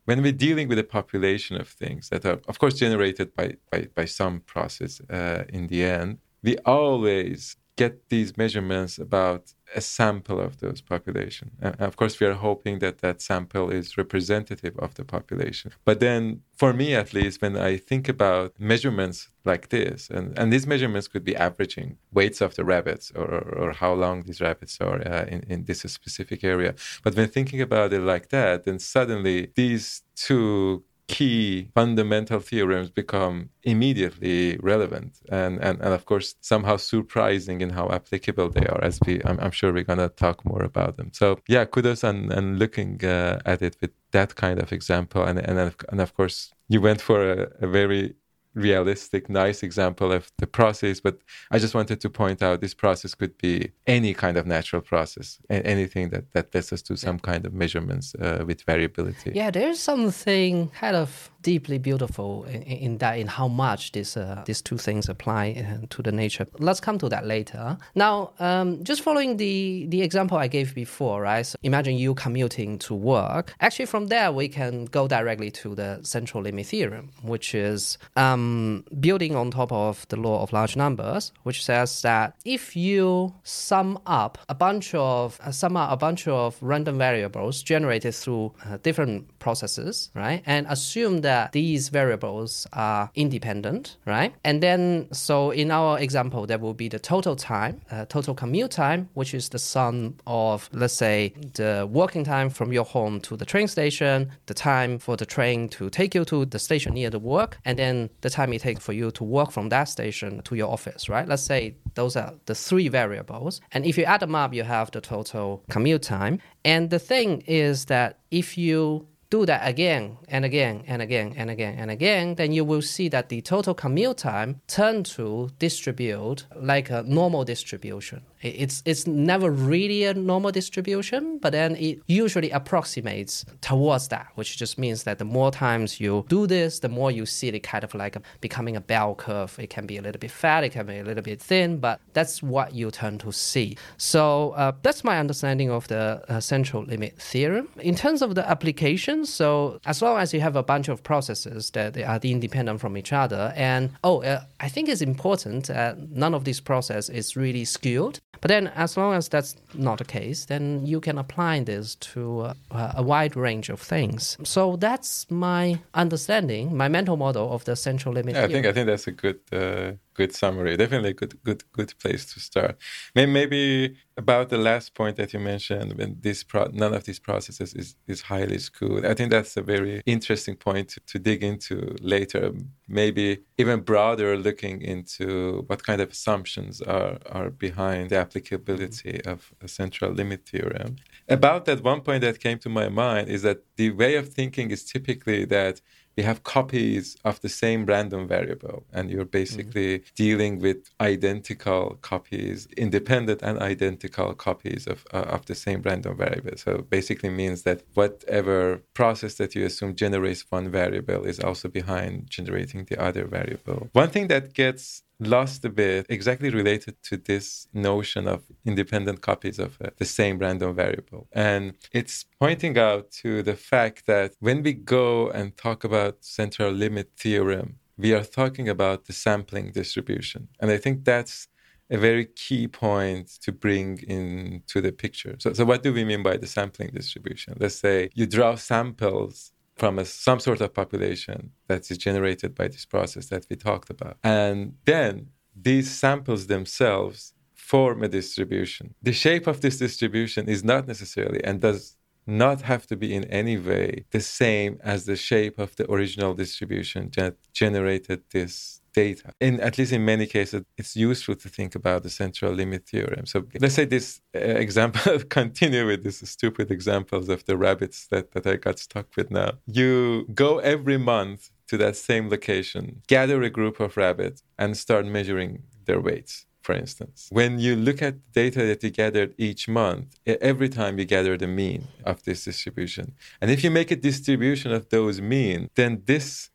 when 0.05 0.21
we're 0.21 0.33
dealing 0.33 0.67
with 0.67 0.79
a 0.79 0.83
population 0.83 1.59
of 1.59 1.67
things 1.67 2.09
that 2.09 2.25
are, 2.25 2.39
of 2.47 2.59
course, 2.59 2.73
generated 2.73 3.33
by, 3.35 3.55
by, 3.71 3.87
by 3.95 4.05
some 4.05 4.41
process 4.41 4.99
uh, 5.09 5.43
in 5.49 5.67
the 5.67 5.83
end, 5.83 6.17
we 6.41 6.57
always 6.65 7.55
get 7.75 8.09
these 8.09 8.37
measurements 8.37 8.97
about 8.97 9.53
a 9.75 9.81
sample 9.81 10.39
of 10.39 10.59
those 10.59 10.81
population. 10.81 11.51
And 11.61 11.79
of 11.81 11.95
course, 11.95 12.19
we 12.19 12.27
are 12.27 12.33
hoping 12.33 12.79
that 12.79 12.99
that 12.99 13.21
sample 13.21 13.69
is 13.69 13.97
representative 13.97 14.77
of 14.79 14.95
the 14.95 15.05
population. 15.05 15.71
But 15.85 15.99
then, 15.99 16.41
for 16.55 16.73
me 16.73 16.95
at 16.95 17.13
least, 17.13 17.41
when 17.41 17.57
I 17.57 17.77
think 17.77 18.07
about 18.07 18.53
measurements 18.59 19.29
like 19.45 19.69
this, 19.69 20.09
and, 20.09 20.37
and 20.37 20.53
these 20.53 20.67
measurements 20.67 21.07
could 21.07 21.23
be 21.23 21.35
averaging 21.35 21.97
weights 22.13 22.39
of 22.41 22.55
the 22.55 22.63
rabbits 22.63 23.11
or, 23.15 23.27
or, 23.59 23.71
how 23.73 23.93
long 23.93 24.23
these 24.23 24.39
rabbits 24.39 24.79
are 24.79 25.05
uh, 25.05 25.25
in, 25.25 25.43
in 25.49 25.65
this 25.65 25.81
specific 25.81 26.43
area. 26.43 26.75
But 27.03 27.15
when 27.15 27.27
thinking 27.27 27.61
about 27.61 27.91
it 27.91 28.01
like 28.01 28.29
that, 28.29 28.63
then 28.63 28.79
suddenly 28.79 29.51
these 29.55 30.03
two 30.15 30.83
key 31.07 31.69
fundamental 31.75 32.39
theorems 32.39 32.89
become 32.89 33.49
immediately 33.63 34.57
relevant 34.57 35.19
and, 35.29 35.59
and, 35.59 35.81
and 35.81 35.93
of 35.93 36.05
course 36.05 36.35
somehow 36.39 36.77
surprising 36.77 37.61
in 37.61 37.69
how 37.69 37.89
applicable 37.89 38.49
they 38.49 38.65
are 38.65 38.81
as 38.83 38.99
we 39.05 39.21
i'm, 39.25 39.39
I'm 39.39 39.51
sure 39.51 39.73
we're 39.73 39.83
going 39.83 39.99
to 39.99 40.09
talk 40.09 40.45
more 40.45 40.63
about 40.63 40.97
them. 40.97 41.11
So 41.13 41.39
yeah 41.47 41.65
kudos 41.65 42.03
and, 42.03 42.31
and 42.31 42.57
looking 42.57 43.03
uh, 43.03 43.41
at 43.45 43.61
it 43.61 43.75
with 43.81 43.91
that 44.13 44.35
kind 44.35 44.61
of 44.61 44.71
example. 44.71 45.23
And, 45.23 45.39
and, 45.39 45.75
and 45.89 46.01
of 46.01 46.13
course 46.15 46.51
you 46.69 46.79
went 46.79 47.01
for 47.01 47.31
a, 47.31 47.47
a 47.61 47.67
very 47.67 48.15
realistic, 48.55 49.29
nice 49.29 49.63
example 49.63 50.11
of 50.11 50.31
the 50.37 50.47
process. 50.47 50.99
But 50.99 51.19
I 51.51 51.59
just 51.59 51.75
wanted 51.75 52.01
to 52.01 52.09
point 52.09 52.41
out 52.41 52.61
this 52.61 52.73
process 52.73 53.15
could 53.15 53.37
be 53.37 53.71
any 53.87 54.13
kind 54.13 54.37
of 54.37 54.45
natural 54.45 54.81
process, 54.81 55.39
and 55.49 55.65
anything 55.65 56.09
that, 56.09 56.31
that 56.33 56.53
lets 56.53 56.71
us 56.71 56.81
do 56.81 56.95
some 56.95 57.19
kind 57.19 57.45
of 57.45 57.53
measurements 57.53 58.15
uh, 58.15 58.43
with 58.45 58.61
variability. 58.63 59.31
Yeah, 59.33 59.51
there's 59.51 59.79
something 59.79 60.69
kind 60.69 60.95
of 60.95 61.31
deeply 61.43 61.77
beautiful 61.77 62.45
in, 62.45 62.63
in 62.63 62.97
that, 62.97 63.19
in 63.19 63.27
how 63.27 63.47
much 63.47 63.91
this, 63.91 64.17
uh, 64.17 64.43
these 64.45 64.61
two 64.61 64.77
things 64.77 65.07
apply 65.09 65.51
uh, 65.51 65.85
to 65.89 66.01
the 66.01 66.11
nature. 66.11 66.47
Let's 66.57 66.79
come 66.79 66.97
to 66.99 67.09
that 67.09 67.25
later. 67.25 67.77
Now, 67.95 68.31
um, 68.39 68.83
just 68.83 69.01
following 69.01 69.37
the, 69.37 69.85
the 69.89 70.01
example 70.01 70.37
I 70.37 70.47
gave 70.47 70.73
before, 70.73 71.21
right? 71.21 71.45
So 71.45 71.57
imagine 71.63 71.95
you 71.97 72.15
commuting 72.15 72.79
to 72.79 72.95
work. 72.95 73.53
Actually, 73.59 73.85
from 73.85 74.07
there, 74.07 74.31
we 74.31 74.47
can 74.47 74.85
go 74.85 75.07
directly 75.07 75.51
to 75.51 75.75
the 75.75 75.99
central 76.03 76.43
limit 76.43 76.67
theorem, 76.67 77.11
which 77.21 77.53
is 77.53 77.97
um, 78.15 78.85
building 78.99 79.35
on 79.35 79.51
top 79.51 79.71
of 79.71 80.07
the 80.09 80.17
law 80.17 80.41
of 80.41 80.53
large 80.53 80.75
numbers, 80.75 81.31
which 81.43 81.63
says 81.63 82.01
that 82.01 82.35
if 82.45 82.75
you 82.75 83.33
sum 83.43 83.99
up 84.05 84.37
a 84.49 84.55
bunch 84.55 84.95
of 84.95 85.39
uh, 85.43 85.51
sum 85.51 85.77
up 85.77 85.91
a 85.91 85.97
bunch 85.97 86.27
of 86.27 86.57
random 86.61 86.97
variables 86.97 87.61
generated 87.61 88.15
through 88.15 88.53
uh, 88.65 88.77
different 88.83 89.32
processes, 89.45 89.95
right, 90.25 90.41
and 90.45 90.61
assume 90.75 91.15
that 91.29 91.51
these 91.51 91.83
variables 92.01 92.51
are 92.73 93.03
independent, 93.25 93.97
right, 94.15 94.31
and 94.43 94.57
then 94.67 94.81
so 95.11 95.35
in 95.51 95.69
our 95.79 95.99
example, 95.99 96.41
there 96.49 96.61
will 96.65 96.77
be 96.83 96.89
the 96.95 97.01
total 97.13 97.35
time, 97.35 97.75
uh, 97.91 98.05
total 98.17 98.33
commute 98.41 98.71
time, 98.71 99.01
which 99.19 99.31
is 99.39 99.49
the 99.49 99.59
sum 99.59 100.15
of 100.25 100.69
let's 100.81 100.97
say 101.05 101.33
the 101.61 101.87
working 102.01 102.23
time 102.33 102.49
from 102.57 102.71
your 102.77 102.87
home 102.95 103.19
to 103.27 103.35
the 103.41 103.45
train 103.53 103.67
station, 103.67 104.17
the 104.51 104.57
time 104.71 104.91
for 105.05 105.15
the 105.21 105.25
train 105.35 105.69
to 105.77 105.89
take 105.89 106.11
you 106.17 106.23
to 106.25 106.45
the 106.45 106.59
station 106.59 106.93
near 106.93 107.09
the 107.09 107.23
work, 107.35 107.51
and 107.65 107.77
then 107.77 108.09
the 108.21 108.29
time 108.29 108.53
it 108.53 108.61
takes 108.61 108.83
for 108.83 108.93
you 108.93 109.11
to 109.11 109.23
walk 109.23 109.51
from 109.51 109.69
that 109.69 109.85
station 109.85 110.41
to 110.43 110.55
your 110.55 110.69
office, 110.71 111.09
right? 111.09 111.27
Let's 111.27 111.43
say 111.43 111.75
those 111.95 112.15
are 112.15 112.33
the 112.45 112.55
three 112.55 112.87
variables. 112.87 113.61
And 113.71 113.85
if 113.85 113.97
you 113.97 114.05
add 114.05 114.21
them 114.21 114.35
up, 114.35 114.53
you 114.53 114.63
have 114.63 114.91
the 114.91 115.01
total 115.01 115.63
commute 115.69 116.01
time. 116.01 116.39
And 116.65 116.89
the 116.89 116.99
thing 116.99 117.43
is 117.47 117.85
that 117.85 118.19
if 118.31 118.57
you 118.57 119.07
do 119.33 119.47
that 119.47 119.67
again 119.67 120.15
and 120.27 120.45
again 120.45 120.83
and 120.85 121.01
again 121.01 121.33
and 121.35 121.49
again 121.49 121.75
and 121.79 121.89
again, 121.89 122.35
then 122.35 122.51
you 122.53 122.63
will 122.63 122.83
see 122.83 123.09
that 123.09 123.29
the 123.29 123.41
total 123.41 123.73
commute 123.73 124.17
time 124.17 124.61
turn 124.67 125.03
to 125.03 125.49
distribute 125.57 126.45
like 126.55 126.91
a 126.91 127.01
normal 127.01 127.43
distribution. 127.43 128.21
It's 128.43 128.83
it's 128.85 129.07
never 129.07 129.49
really 129.49 130.03
a 130.03 130.13
normal 130.13 130.51
distribution, 130.51 131.39
but 131.39 131.51
then 131.51 131.75
it 131.77 132.01
usually 132.07 132.51
approximates 132.51 133.45
towards 133.61 134.09
that, 134.09 134.27
which 134.35 134.57
just 134.57 134.77
means 134.77 135.03
that 135.03 135.17
the 135.17 135.25
more 135.25 135.51
times 135.51 135.99
you 135.99 136.25
do 136.27 136.45
this, 136.45 136.79
the 136.79 136.89
more 136.89 137.09
you 137.09 137.25
see 137.25 137.47
it 137.47 137.59
kind 137.61 137.83
of 137.83 137.95
like 137.95 138.17
becoming 138.41 138.75
a 138.75 138.81
bell 138.81 139.15
curve. 139.15 139.57
It 139.59 139.69
can 139.69 139.85
be 139.85 139.97
a 139.97 140.01
little 140.01 140.19
bit 140.19 140.31
fat, 140.31 140.63
it 140.63 140.71
can 140.71 140.85
be 140.85 140.99
a 140.99 141.03
little 141.03 141.23
bit 141.23 141.41
thin, 141.41 141.77
but 141.77 142.01
that's 142.13 142.43
what 142.43 142.73
you 142.73 142.91
tend 142.91 143.21
to 143.21 143.31
see. 143.31 143.77
So 143.97 144.51
uh, 144.51 144.73
that's 144.81 145.03
my 145.03 145.19
understanding 145.19 145.71
of 145.71 145.87
the 145.87 146.23
uh, 146.27 146.39
central 146.39 146.83
limit 146.83 147.17
theorem. 147.17 147.69
In 147.79 147.95
terms 147.95 148.21
of 148.21 148.35
the 148.35 148.47
application, 148.49 149.25
so 149.25 149.79
as 149.85 150.01
long 150.01 150.17
as 150.17 150.33
you 150.33 150.41
have 150.41 150.55
a 150.55 150.63
bunch 150.63 150.89
of 150.89 151.03
processes 151.03 151.71
that 151.71 151.93
they 151.93 152.03
are 152.03 152.19
independent 152.23 152.81
from 152.81 152.97
each 152.97 153.13
other, 153.13 153.53
and 153.55 153.91
oh, 154.03 154.21
uh, 154.23 154.43
I 154.59 154.69
think 154.69 154.89
it's 154.89 155.01
important 155.01 155.67
that 155.67 155.97
none 156.09 156.33
of 156.33 156.43
these 156.43 156.59
processes 156.59 157.09
is 157.09 157.35
really 157.35 157.65
skewed. 157.65 158.19
But 158.43 158.49
then, 158.49 158.67
as 158.75 158.97
long 158.97 159.13
as 159.13 159.29
that's 159.29 159.55
not 159.73 159.99
the 159.99 160.03
case, 160.03 160.47
then 160.47 160.85
you 160.85 160.99
can 160.99 161.17
apply 161.17 161.63
this 161.63 161.95
to 162.11 162.51
uh, 162.71 162.91
a 162.93 163.01
wide 163.01 163.37
range 163.37 163.69
of 163.69 163.79
things. 163.79 164.37
So 164.43 164.75
that's 164.75 165.31
my 165.31 165.79
understanding, 165.93 166.75
my 166.75 166.89
mental 166.89 167.15
model 167.15 167.53
of 167.53 167.63
the 167.63 167.77
central 167.77 168.13
limit. 168.13 168.35
Yeah, 168.35 168.43
I 168.43 168.47
think 168.49 168.65
I 168.65 168.73
think 168.73 168.87
that's 168.87 169.07
a 169.07 169.13
good 169.13 169.39
uh, 169.53 169.93
good 170.13 170.33
summary. 170.33 170.77
Definitely 170.77 171.11
a 171.11 171.13
good 171.13 171.43
good 171.43 171.63
good 171.71 171.93
place 171.99 172.25
to 172.33 172.39
start. 172.39 172.77
Maybe 173.15 173.95
about 174.17 174.49
the 174.49 174.57
last 174.57 174.93
point 174.93 175.15
that 175.17 175.33
you 175.33 175.39
mentioned, 175.39 175.93
when 175.97 176.17
this 176.21 176.43
pro- 176.43 176.69
none 176.71 176.93
of 176.93 177.03
these 177.05 177.19
processes 177.19 177.73
is 177.73 177.95
is 178.07 178.21
highly 178.21 178.59
skewed. 178.59 179.05
I 179.05 179.13
think 179.13 179.31
that's 179.31 179.57
a 179.57 179.61
very 179.61 180.01
interesting 180.05 180.55
point 180.55 180.89
to, 180.89 180.99
to 181.11 181.19
dig 181.19 181.43
into 181.43 181.95
later. 182.01 182.53
Maybe 182.87 183.39
even 183.57 183.81
broader, 183.81 184.37
looking 184.37 184.81
into 184.81 185.63
what 185.67 185.83
kind 185.83 186.01
of 186.01 186.11
assumptions 186.11 186.81
are 186.81 187.17
are 187.31 187.49
behind 187.49 188.09
the 188.11 188.17
applicability 188.17 189.13
mm-hmm. 189.13 189.29
of 189.29 189.53
a 189.61 189.67
central 189.67 190.11
limit 190.11 190.45
theorem. 190.45 190.97
About 191.27 191.65
that, 191.65 191.83
one 191.83 192.01
point 192.01 192.21
that 192.21 192.39
came 192.39 192.59
to 192.59 192.69
my 192.69 192.89
mind 192.89 193.29
is 193.29 193.41
that 193.41 193.59
the 193.77 193.91
way 193.91 194.15
of 194.15 194.29
thinking 194.29 194.71
is 194.71 194.83
typically 194.83 195.45
that 195.45 195.81
we 196.15 196.23
have 196.23 196.43
copies 196.43 197.17
of 197.25 197.41
the 197.41 197.49
same 197.49 197.85
random 197.85 198.27
variable 198.27 198.83
and 198.93 199.09
you're 199.09 199.25
basically 199.25 199.99
mm-hmm. 199.99 200.15
dealing 200.15 200.59
with 200.59 200.89
identical 201.01 201.97
copies 202.01 202.67
independent 202.77 203.41
and 203.41 203.59
identical 203.59 204.33
copies 204.33 204.87
of, 204.87 205.05
uh, 205.13 205.25
of 205.35 205.45
the 205.45 205.55
same 205.55 205.81
random 205.81 206.15
variable 206.17 206.57
so 206.57 206.79
basically 206.89 207.29
means 207.29 207.63
that 207.63 207.83
whatever 207.93 208.81
process 208.93 209.35
that 209.35 209.55
you 209.55 209.65
assume 209.65 209.95
generates 209.95 210.45
one 210.49 210.69
variable 210.69 211.23
is 211.25 211.39
also 211.39 211.67
behind 211.67 212.29
generating 212.29 212.85
the 212.85 213.01
other 213.01 213.25
variable 213.25 213.89
one 213.93 214.09
thing 214.09 214.27
that 214.27 214.53
gets 214.53 215.03
lost 215.27 215.63
a 215.65 215.69
bit 215.69 216.05
exactly 216.09 216.49
related 216.49 216.95
to 217.03 217.17
this 217.17 217.67
notion 217.73 218.27
of 218.27 218.43
independent 218.65 219.21
copies 219.21 219.59
of 219.59 219.77
uh, 219.81 219.89
the 219.97 220.05
same 220.05 220.37
random 220.39 220.75
variable. 220.75 221.27
And 221.31 221.73
it's 221.91 222.25
pointing 222.39 222.77
out 222.77 223.11
to 223.23 223.43
the 223.43 223.55
fact 223.55 224.05
that 224.07 224.33
when 224.39 224.63
we 224.63 224.73
go 224.73 225.29
and 225.29 225.55
talk 225.55 225.83
about 225.83 226.23
central 226.23 226.71
limit 226.71 227.11
theorem, 227.17 227.77
we 227.97 228.13
are 228.13 228.23
talking 228.23 228.67
about 228.67 229.05
the 229.05 229.13
sampling 229.13 229.71
distribution. 229.71 230.49
And 230.59 230.71
I 230.71 230.77
think 230.77 231.05
that's 231.05 231.47
a 231.89 231.97
very 231.97 232.25
key 232.25 232.67
point 232.67 233.29
to 233.41 233.51
bring 233.51 233.99
into 234.07 234.81
the 234.81 234.91
picture. 234.91 235.35
So, 235.39 235.53
so 235.53 235.63
what 235.63 235.83
do 235.83 235.93
we 235.93 236.03
mean 236.03 236.23
by 236.23 236.37
the 236.37 236.47
sampling 236.47 236.89
distribution? 236.91 237.55
Let's 237.59 237.75
say 237.75 238.09
you 238.15 238.25
draw 238.25 238.55
samples 238.55 239.52
from 239.75 239.99
a, 239.99 240.05
some 240.05 240.39
sort 240.39 240.61
of 240.61 240.73
population 240.73 241.51
that 241.67 241.89
is 241.89 241.97
generated 241.97 242.55
by 242.55 242.67
this 242.67 242.85
process 242.85 243.27
that 243.27 243.45
we 243.49 243.55
talked 243.55 243.89
about. 243.89 244.17
And 244.23 244.75
then 244.85 245.27
these 245.55 245.89
samples 245.91 246.47
themselves 246.47 247.33
form 247.53 248.03
a 248.03 248.07
distribution. 248.07 248.93
The 249.01 249.13
shape 249.13 249.47
of 249.47 249.61
this 249.61 249.77
distribution 249.79 250.47
is 250.47 250.63
not 250.63 250.87
necessarily 250.87 251.43
and 251.43 251.61
does 251.61 251.97
not 252.25 252.61
have 252.61 252.87
to 252.87 252.95
be 252.95 253.13
in 253.13 253.25
any 253.25 253.57
way 253.57 254.05
the 254.11 254.21
same 254.21 254.79
as 254.83 255.05
the 255.05 255.15
shape 255.15 255.59
of 255.59 255.75
the 255.75 255.89
original 255.91 256.33
distribution 256.33 257.09
that 257.17 257.35
generated 257.51 258.21
this 258.31 258.81
data. 258.93 259.33
In 259.39 259.59
at 259.59 259.77
least 259.77 259.91
in 259.91 260.05
many 260.05 260.25
cases, 260.25 260.63
it's 260.77 260.95
useful 260.95 261.35
to 261.35 261.49
think 261.49 261.75
about 261.75 262.03
the 262.03 262.09
central 262.09 262.53
limit 262.53 262.87
theorem. 262.87 263.25
So 263.25 263.45
let's 263.59 263.75
say 263.75 263.85
this 263.85 264.21
uh, 264.35 264.39
example, 264.39 265.19
continue 265.29 265.85
with 265.85 266.03
these 266.03 266.27
stupid 266.29 266.71
examples 266.71 267.29
of 267.29 267.45
the 267.45 267.57
rabbits 267.57 268.07
that, 268.07 268.31
that 268.31 268.45
I 268.47 268.55
got 268.55 268.79
stuck 268.79 269.07
with 269.17 269.31
now. 269.31 269.51
You 269.65 270.27
go 270.33 270.59
every 270.59 270.97
month 270.97 271.51
to 271.67 271.77
that 271.77 271.95
same 271.95 272.29
location, 272.29 273.01
gather 273.07 273.41
a 273.41 273.49
group 273.49 273.79
of 273.79 273.97
rabbits, 273.97 274.43
and 274.57 274.77
start 274.77 275.05
measuring 275.05 275.63
their 275.85 275.99
weights 275.99 276.45
for 276.63 276.73
instance. 276.73 277.27
When 277.29 277.59
you 277.59 277.75
look 277.75 278.01
at 278.01 278.31
data 278.31 278.65
that 278.65 278.81
you 278.83 278.89
gathered 278.89 279.35
each 279.37 279.67
month, 279.67 280.17
every 280.25 280.69
time 280.69 280.97
you 280.97 281.05
gather 281.05 281.37
the 281.37 281.47
mean 281.47 281.89
of 282.05 282.23
this 282.23 282.45
distribution. 282.45 283.13
And 283.41 283.51
if 283.51 283.63
you 283.63 283.69
make 283.69 283.91
a 283.91 283.95
distribution 283.97 284.71
of 284.71 284.89
those 284.89 285.19
mean, 285.19 285.69
then 285.75 286.03
this 286.05 286.49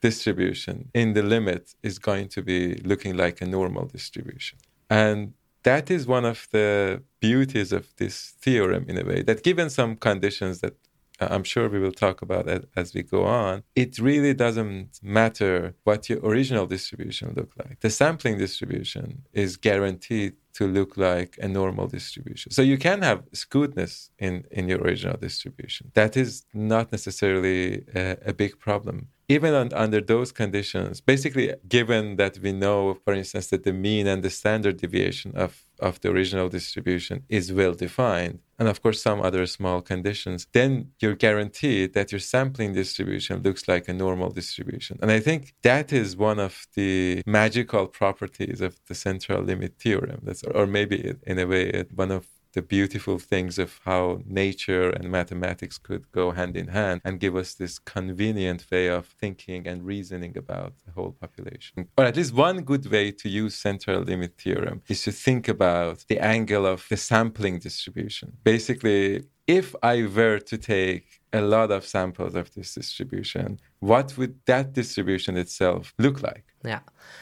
distribution 0.00 0.90
in 0.94 1.14
the 1.14 1.22
limit 1.22 1.74
is 1.82 1.98
going 1.98 2.28
to 2.28 2.42
be 2.42 2.74
looking 2.84 3.16
like 3.16 3.40
a 3.40 3.46
normal 3.46 3.86
distribution. 3.86 4.58
And 4.88 5.34
that 5.64 5.90
is 5.90 6.06
one 6.06 6.24
of 6.24 6.46
the 6.52 7.02
beauties 7.20 7.72
of 7.72 7.94
this 7.96 8.34
theorem 8.40 8.84
in 8.88 8.96
a 8.98 9.04
way 9.04 9.22
that 9.22 9.42
given 9.42 9.70
some 9.70 9.96
conditions 9.96 10.60
that 10.60 10.74
Uh, 11.20 11.28
I'm 11.30 11.44
sure 11.44 11.68
we 11.68 11.78
will 11.78 11.92
talk 11.92 12.22
about 12.22 12.48
it 12.48 12.68
as 12.76 12.94
we 12.94 13.02
go 13.02 13.24
on, 13.24 13.62
it 13.74 13.98
really 13.98 14.34
doesn't 14.34 15.00
matter 15.02 15.74
what 15.84 16.08
your 16.08 16.20
original 16.20 16.66
distribution 16.66 17.32
look 17.36 17.52
like. 17.62 17.80
The 17.80 17.90
sampling 17.90 18.38
distribution 18.38 19.22
is 19.32 19.56
guaranteed 19.56 20.34
to 20.54 20.66
look 20.66 20.96
like 20.96 21.38
a 21.40 21.48
normal 21.48 21.86
distribution. 21.86 22.50
So 22.52 22.62
you 22.62 22.78
can 22.78 23.02
have 23.02 23.30
skewness 23.30 24.10
in, 24.18 24.44
in 24.50 24.68
your 24.68 24.80
original 24.80 25.16
distribution. 25.16 25.92
That 25.94 26.16
is 26.16 26.44
not 26.52 26.90
necessarily 26.90 27.84
a, 27.94 28.16
a 28.26 28.32
big 28.32 28.58
problem 28.58 29.08
even 29.28 29.54
on, 29.54 29.72
under 29.74 30.00
those 30.00 30.32
conditions, 30.32 31.00
basically, 31.00 31.54
given 31.68 32.16
that 32.16 32.38
we 32.38 32.52
know, 32.52 32.94
for 33.04 33.12
instance, 33.12 33.48
that 33.48 33.62
the 33.62 33.72
mean 33.72 34.06
and 34.06 34.22
the 34.22 34.30
standard 34.30 34.78
deviation 34.78 35.32
of, 35.36 35.64
of 35.80 36.00
the 36.00 36.10
original 36.10 36.48
distribution 36.48 37.24
is 37.28 37.52
well 37.52 37.74
defined, 37.74 38.40
and 38.58 38.68
of 38.68 38.82
course, 38.82 39.00
some 39.00 39.20
other 39.20 39.46
small 39.46 39.80
conditions, 39.80 40.46
then 40.52 40.90
you're 41.00 41.14
guaranteed 41.14 41.94
that 41.94 42.10
your 42.10 42.18
sampling 42.18 42.72
distribution 42.72 43.42
looks 43.42 43.68
like 43.68 43.88
a 43.88 43.94
normal 43.94 44.30
distribution. 44.30 44.98
And 45.00 45.10
I 45.10 45.20
think 45.20 45.54
that 45.62 45.92
is 45.92 46.16
one 46.16 46.40
of 46.40 46.66
the 46.74 47.22
magical 47.24 47.86
properties 47.86 48.60
of 48.60 48.76
the 48.88 48.94
central 48.94 49.42
limit 49.42 49.74
theorem. 49.78 50.20
That's, 50.24 50.42
or 50.42 50.66
maybe 50.66 51.14
in 51.26 51.38
a 51.38 51.46
way, 51.46 51.84
one 51.94 52.10
of 52.10 52.26
the 52.58 52.62
beautiful 52.78 53.20
things 53.20 53.56
of 53.56 53.70
how 53.84 54.20
nature 54.26 54.90
and 54.90 55.04
mathematics 55.18 55.76
could 55.78 56.04
go 56.10 56.32
hand 56.32 56.56
in 56.56 56.68
hand 56.78 57.00
and 57.04 57.20
give 57.24 57.36
us 57.42 57.54
this 57.54 57.78
convenient 57.78 58.60
way 58.72 58.86
of 58.88 59.06
thinking 59.22 59.60
and 59.70 59.78
reasoning 59.84 60.34
about 60.36 60.72
the 60.84 60.90
whole 60.96 61.12
population. 61.24 61.76
Or 61.96 62.04
at 62.04 62.16
least 62.16 62.34
one 62.34 62.58
good 62.72 62.86
way 62.94 63.12
to 63.20 63.28
use 63.28 63.54
central 63.54 64.00
limit 64.00 64.32
theorem 64.42 64.82
is 64.88 65.04
to 65.04 65.12
think 65.12 65.46
about 65.46 66.04
the 66.08 66.18
angle 66.18 66.66
of 66.66 66.80
the 66.90 66.96
sampling 66.96 67.60
distribution. 67.60 68.28
Basically, 68.42 69.02
if 69.46 69.66
I 69.92 69.96
were 70.16 70.40
to 70.50 70.58
take 70.58 71.06
a 71.32 71.40
lot 71.40 71.70
of 71.70 71.86
samples 71.86 72.34
of 72.34 72.52
this 72.54 72.74
distribution, 72.74 73.60
what 73.78 74.18
would 74.18 74.34
that 74.46 74.72
distribution 74.72 75.36
itself 75.36 75.94
look 75.96 76.22
like? 76.22 76.47
Yeah. 76.64 76.80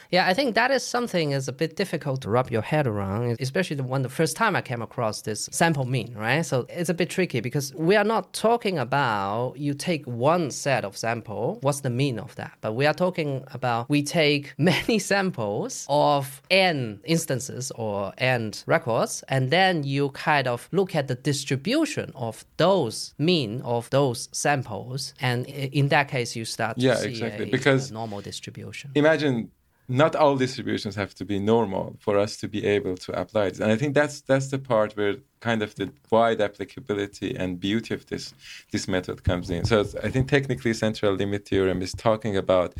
Yeah, 0.09 0.27
I 0.27 0.33
think 0.33 0.55
that 0.55 0.71
is 0.71 0.83
something 0.83 1.31
is 1.31 1.47
a 1.47 1.51
bit 1.51 1.75
difficult 1.75 2.21
to 2.21 2.29
wrap 2.29 2.49
your 2.49 2.61
head 2.61 2.87
around, 2.87 3.37
especially 3.39 3.75
the 3.75 3.83
one 3.83 4.01
the 4.01 4.09
first 4.09 4.37
time 4.37 4.55
I 4.55 4.61
came 4.61 4.81
across 4.81 5.21
this 5.21 5.49
sample 5.51 5.85
mean, 5.85 6.13
right? 6.15 6.45
So 6.45 6.65
it's 6.69 6.89
a 6.89 6.93
bit 6.93 7.09
tricky 7.09 7.41
because 7.41 7.73
we 7.75 7.95
are 7.95 8.03
not 8.03 8.33
talking 8.33 8.77
about 8.79 9.55
you 9.57 9.73
take 9.73 10.05
one 10.05 10.51
set 10.51 10.85
of 10.85 10.95
sample, 10.95 11.57
what's 11.61 11.81
the 11.81 11.89
mean 11.89 12.19
of 12.19 12.35
that? 12.35 12.53
But 12.61 12.73
we 12.73 12.85
are 12.85 12.93
talking 12.93 13.43
about 13.51 13.89
we 13.89 14.01
take 14.03 14.53
many 14.57 14.99
samples 14.99 15.85
of 15.89 16.41
n 16.49 16.99
instances 17.03 17.71
or 17.75 18.13
n 18.17 18.53
records, 18.65 19.23
and 19.27 19.51
then 19.51 19.83
you 19.83 20.09
kind 20.09 20.47
of 20.47 20.69
look 20.71 20.95
at 20.95 21.07
the 21.07 21.15
distribution 21.15 22.11
of 22.15 22.45
those 22.57 23.13
mean 23.17 23.61
of 23.61 23.89
those 23.89 24.29
samples, 24.31 25.13
and 25.19 25.45
in 25.47 25.89
that 25.89 26.07
case 26.07 26.35
you 26.35 26.45
start 26.45 26.77
to 26.77 26.85
yeah, 26.85 26.95
see 26.95 27.09
exactly. 27.09 27.47
a, 27.47 27.51
because 27.51 27.91
a 27.91 27.93
normal 27.93 28.21
distribution. 28.21 28.91
Imagine 28.95 29.36
not 29.89 30.15
all 30.15 30.35
distributions 30.35 30.95
have 30.95 31.15
to 31.15 31.23
be 31.23 31.39
normal 31.39 31.95
for 31.99 32.17
us 32.17 32.35
to 32.37 32.47
be 32.47 32.65
able 32.65 32.97
to 32.97 33.19
apply 33.19 33.49
this. 33.49 33.59
And 33.59 33.71
I 33.71 33.77
think 33.77 33.93
that's 33.93 34.21
that's 34.21 34.47
the 34.47 34.59
part 34.59 34.97
where 34.97 35.15
kind 35.39 35.61
of 35.61 35.75
the 35.75 35.91
wide 36.11 36.41
applicability 36.41 37.35
and 37.35 37.59
beauty 37.59 37.93
of 37.93 38.05
this 38.07 38.33
this 38.71 38.87
method 38.87 39.23
comes 39.23 39.49
in. 39.49 39.65
So 39.65 39.85
I 40.03 40.09
think 40.09 40.27
technically 40.27 40.73
central 40.73 41.13
limit 41.13 41.47
theorem 41.47 41.81
is 41.81 41.93
talking 41.93 42.35
about 42.35 42.73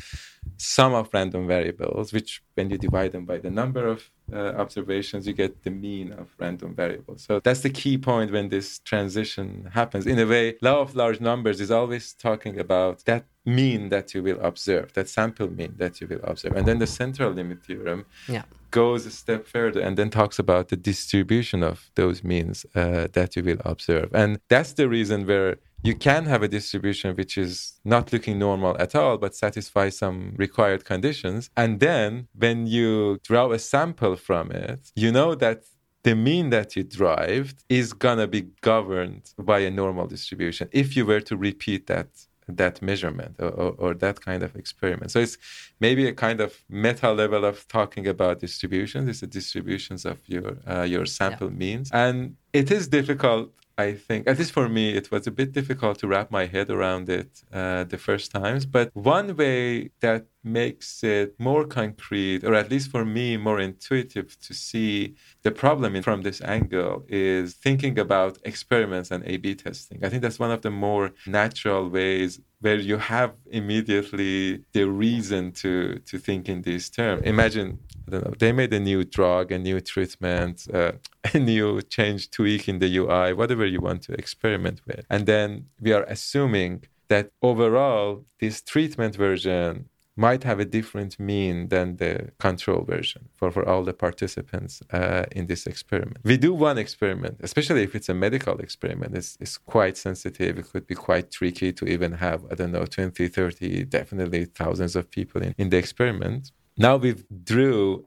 sum 0.58 0.94
of 0.94 1.10
random 1.14 1.48
variables, 1.48 2.12
which 2.12 2.42
when 2.56 2.70
you 2.70 2.78
divide 2.78 3.12
them 3.12 3.26
by 3.26 3.38
the 3.38 3.52
number 3.52 3.88
of 3.88 4.10
uh, 4.34 4.54
observations, 4.58 5.28
you 5.28 5.34
get 5.34 5.64
the 5.64 5.70
mean 5.70 6.12
of 6.12 6.36
random 6.40 6.76
variables. 6.76 7.24
So 7.24 7.40
that's 7.40 7.62
the 7.62 7.70
key 7.70 7.98
point 7.98 8.32
when 8.32 8.50
this 8.50 8.80
transition 8.80 9.70
happens. 9.74 10.06
In 10.06 10.20
a 10.20 10.26
way, 10.26 10.58
law 10.62 10.80
of 10.80 10.96
large 10.96 11.22
numbers 11.22 11.62
is 11.62 11.72
always 11.72 12.14
talking 12.14 12.60
about 12.60 13.06
that 13.06 13.26
mean 13.48 13.89
that 13.89 14.13
you 14.13 14.22
will 14.22 14.39
observe, 14.42 14.94
that 14.94 15.08
sample 15.08 15.50
mean 15.50 15.74
that 15.77 16.01
you 16.01 16.08
will 16.08 16.20
observe. 16.24 16.54
And 16.58 16.68
then 16.68 16.80
the 16.80 16.88
central 16.88 17.32
limit 17.32 17.63
theorem 17.66 18.06
Yeah. 18.27 18.44
goes 18.72 19.06
a 19.06 19.12
step 19.12 19.48
further 19.48 19.80
and 19.80 19.98
then 19.98 20.10
talks 20.10 20.38
about 20.38 20.68
the 20.68 20.75
distribution 20.75 21.63
of 21.63 21.89
those 21.96 22.24
means 22.24 22.66
uh, 22.75 23.08
that 23.13 23.36
you 23.36 23.44
will 23.44 23.62
observe. 23.63 24.10
And 24.13 24.39
that's 24.50 24.74
the 24.74 24.88
reason 24.89 25.26
where 25.26 25.56
you 25.84 25.95
can 25.95 26.26
have 26.26 26.43
a 26.43 26.48
distribution 26.50 27.15
which 27.15 27.38
is 27.38 27.80
not 27.86 28.12
looking 28.12 28.38
normal 28.38 28.76
at 28.86 28.93
all, 28.95 29.17
but 29.17 29.34
satisfies 29.36 29.98
some 29.98 30.34
required 30.36 30.84
conditions. 30.84 31.50
And 31.56 31.80
then 31.80 32.28
when 32.38 32.67
you 32.67 33.19
draw 33.24 33.52
a 33.52 33.60
sample 33.60 34.15
from 34.17 34.52
it, 34.52 34.91
you 34.95 35.12
know 35.12 35.36
that 35.36 35.63
the 36.04 36.15
mean 36.15 36.50
that 36.50 36.76
you 36.76 36.84
derived 36.84 37.63
is 37.69 37.93
gonna 37.93 38.28
be 38.28 38.41
governed 38.62 39.24
by 39.38 39.60
a 39.60 39.72
normal 39.72 40.08
distribution 40.08 40.67
if 40.72 40.95
you 40.95 41.06
were 41.06 41.19
to 41.22 41.36
repeat 41.36 41.88
that 41.88 42.08
that 42.48 42.82
measurement 42.82 43.36
or, 43.40 43.50
or, 43.50 43.76
or, 43.78 43.94
that 43.94 44.22
kind 44.22 44.42
of 44.44 44.56
experiment. 44.56 45.12
So 45.12 45.20
it's 45.20 45.38
maybe 45.80 46.08
a 46.08 46.14
kind 46.14 46.40
of 46.40 46.64
meta 46.70 47.12
level 47.12 47.44
of 47.46 47.68
talking 47.68 48.08
about 48.08 48.40
distributions. 48.40 49.10
It's 49.10 49.22
the 49.22 49.28
distributions 49.28 50.06
of 50.06 50.18
your 50.28 50.58
uh, 50.66 50.84
your 50.84 51.06
sample 51.06 51.50
yeah. 51.50 51.58
means, 51.58 51.92
and 51.92 52.36
it 52.54 52.72
is 52.72 52.88
difficult. 52.88 53.52
I 53.80 53.94
think, 53.94 54.28
at 54.28 54.40
least 54.40 54.54
for 54.54 54.68
me, 54.68 54.98
it 54.98 55.12
was 55.12 55.28
a 55.28 55.32
bit 55.32 55.52
difficult 55.52 56.00
to 56.00 56.08
wrap 56.08 56.32
my 56.32 56.48
head 56.48 56.72
around 56.72 57.10
it 57.10 57.44
uh, 57.54 57.84
the 57.84 58.00
first 58.00 58.32
times. 58.32 58.66
But 58.66 58.90
one 58.96 59.36
way 59.36 59.92
that 60.00 60.26
makes 60.48 61.04
it 61.04 61.36
more 61.40 61.66
concrete, 61.66 62.44
or 62.44 62.54
at 62.54 62.72
least 62.72 62.90
for 62.90 63.04
me, 63.06 63.38
more 63.38 63.60
intuitive 63.60 64.40
to 64.42 64.54
see 64.54 65.16
the 65.44 65.52
problem 65.52 66.02
from 66.02 66.22
this 66.22 66.42
angle 66.42 67.06
is 67.08 67.54
thinking 67.54 68.00
about 68.00 68.38
experiments 68.44 69.12
and 69.12 69.24
A 69.26 69.38
B 69.38 69.56
testing. 69.56 70.04
I 70.04 70.10
think 70.10 70.22
that's 70.22 70.40
one 70.40 70.52
of 70.52 70.62
the 70.62 70.72
more 70.72 71.12
natural 71.26 71.90
ways 71.90 72.40
where 72.60 72.76
you 72.76 72.98
have 72.98 73.34
immediately 73.52 74.64
the 74.74 74.86
reason 74.86 75.52
to, 75.52 76.00
to 76.00 76.18
think 76.18 76.50
in 76.50 76.64
these 76.64 76.90
terms. 76.90 77.22
Imagine, 77.24 77.80
I 78.08 78.12
don't 78.12 78.26
know, 78.26 78.34
they 78.40 78.52
made 78.52 78.74
a 78.74 78.80
new 78.80 79.04
drug, 79.04 79.52
a 79.52 79.60
new 79.60 79.80
treatment, 79.80 80.66
uh, 80.74 80.94
a 81.34 81.40
new 81.40 81.82
change, 81.84 82.32
tweak 82.32 82.68
in 82.68 82.80
the 82.80 82.98
UI, 82.98 83.34
whatever 83.34 83.66
you 83.66 83.80
want 83.80 84.02
to 84.04 84.14
experiment 84.14 84.82
with. 84.88 85.06
And 85.10 85.26
then 85.28 85.68
we 85.80 85.94
are 85.94 86.04
assuming 86.04 86.84
that 87.10 87.32
overall, 87.42 88.26
this 88.40 88.62
treatment 88.62 89.16
version 89.16 89.88
might 90.17 90.43
have 90.43 90.60
a 90.60 90.65
different 90.65 91.19
mean 91.19 91.69
than 91.69 91.97
the 91.97 92.32
control 92.39 92.84
version 92.84 93.30
for, 93.36 93.51
for 93.51 93.67
all 93.67 93.84
the 93.84 93.93
participants 93.93 94.82
uh, 94.91 95.25
in 95.32 95.47
this 95.47 95.67
experiment. 95.67 96.17
We 96.23 96.38
do 96.38 96.53
one 96.53 96.77
experiment, 96.77 97.38
especially 97.41 97.84
if 97.84 97.95
it's 97.95 98.10
a 98.10 98.13
medical 98.13 98.58
experiment, 98.60 99.15
it's, 99.15 99.38
it's 99.39 99.58
quite 99.58 99.95
sensitive. 99.95 100.58
It 100.58 100.69
could 100.71 100.88
be 100.88 100.95
quite 100.95 101.32
tricky 101.32 101.71
to 101.73 101.86
even 101.86 102.13
have, 102.13 102.43
I 102.51 102.56
don't 102.56 102.71
know, 102.71 102.86
20, 102.86 103.27
30, 103.27 103.86
definitely 103.86 104.45
thousands 104.45 104.95
of 104.95 105.10
people 105.10 105.41
in, 105.41 105.53
in 105.58 105.69
the 105.69 105.77
experiment. 105.77 106.51
Now 106.77 106.97
we've 106.97 107.23
drew 107.43 108.06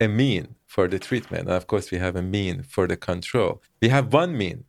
a 0.00 0.08
mean 0.08 0.56
for 0.66 0.88
the 0.88 0.98
treatment. 0.98 1.48
And 1.48 1.56
of 1.56 1.66
course, 1.66 1.90
we 1.90 1.98
have 1.98 2.16
a 2.16 2.22
mean 2.22 2.62
for 2.62 2.86
the 2.86 2.96
control. 2.96 3.62
We 3.80 3.88
have 3.88 4.12
one 4.12 4.36
mean 4.36 4.64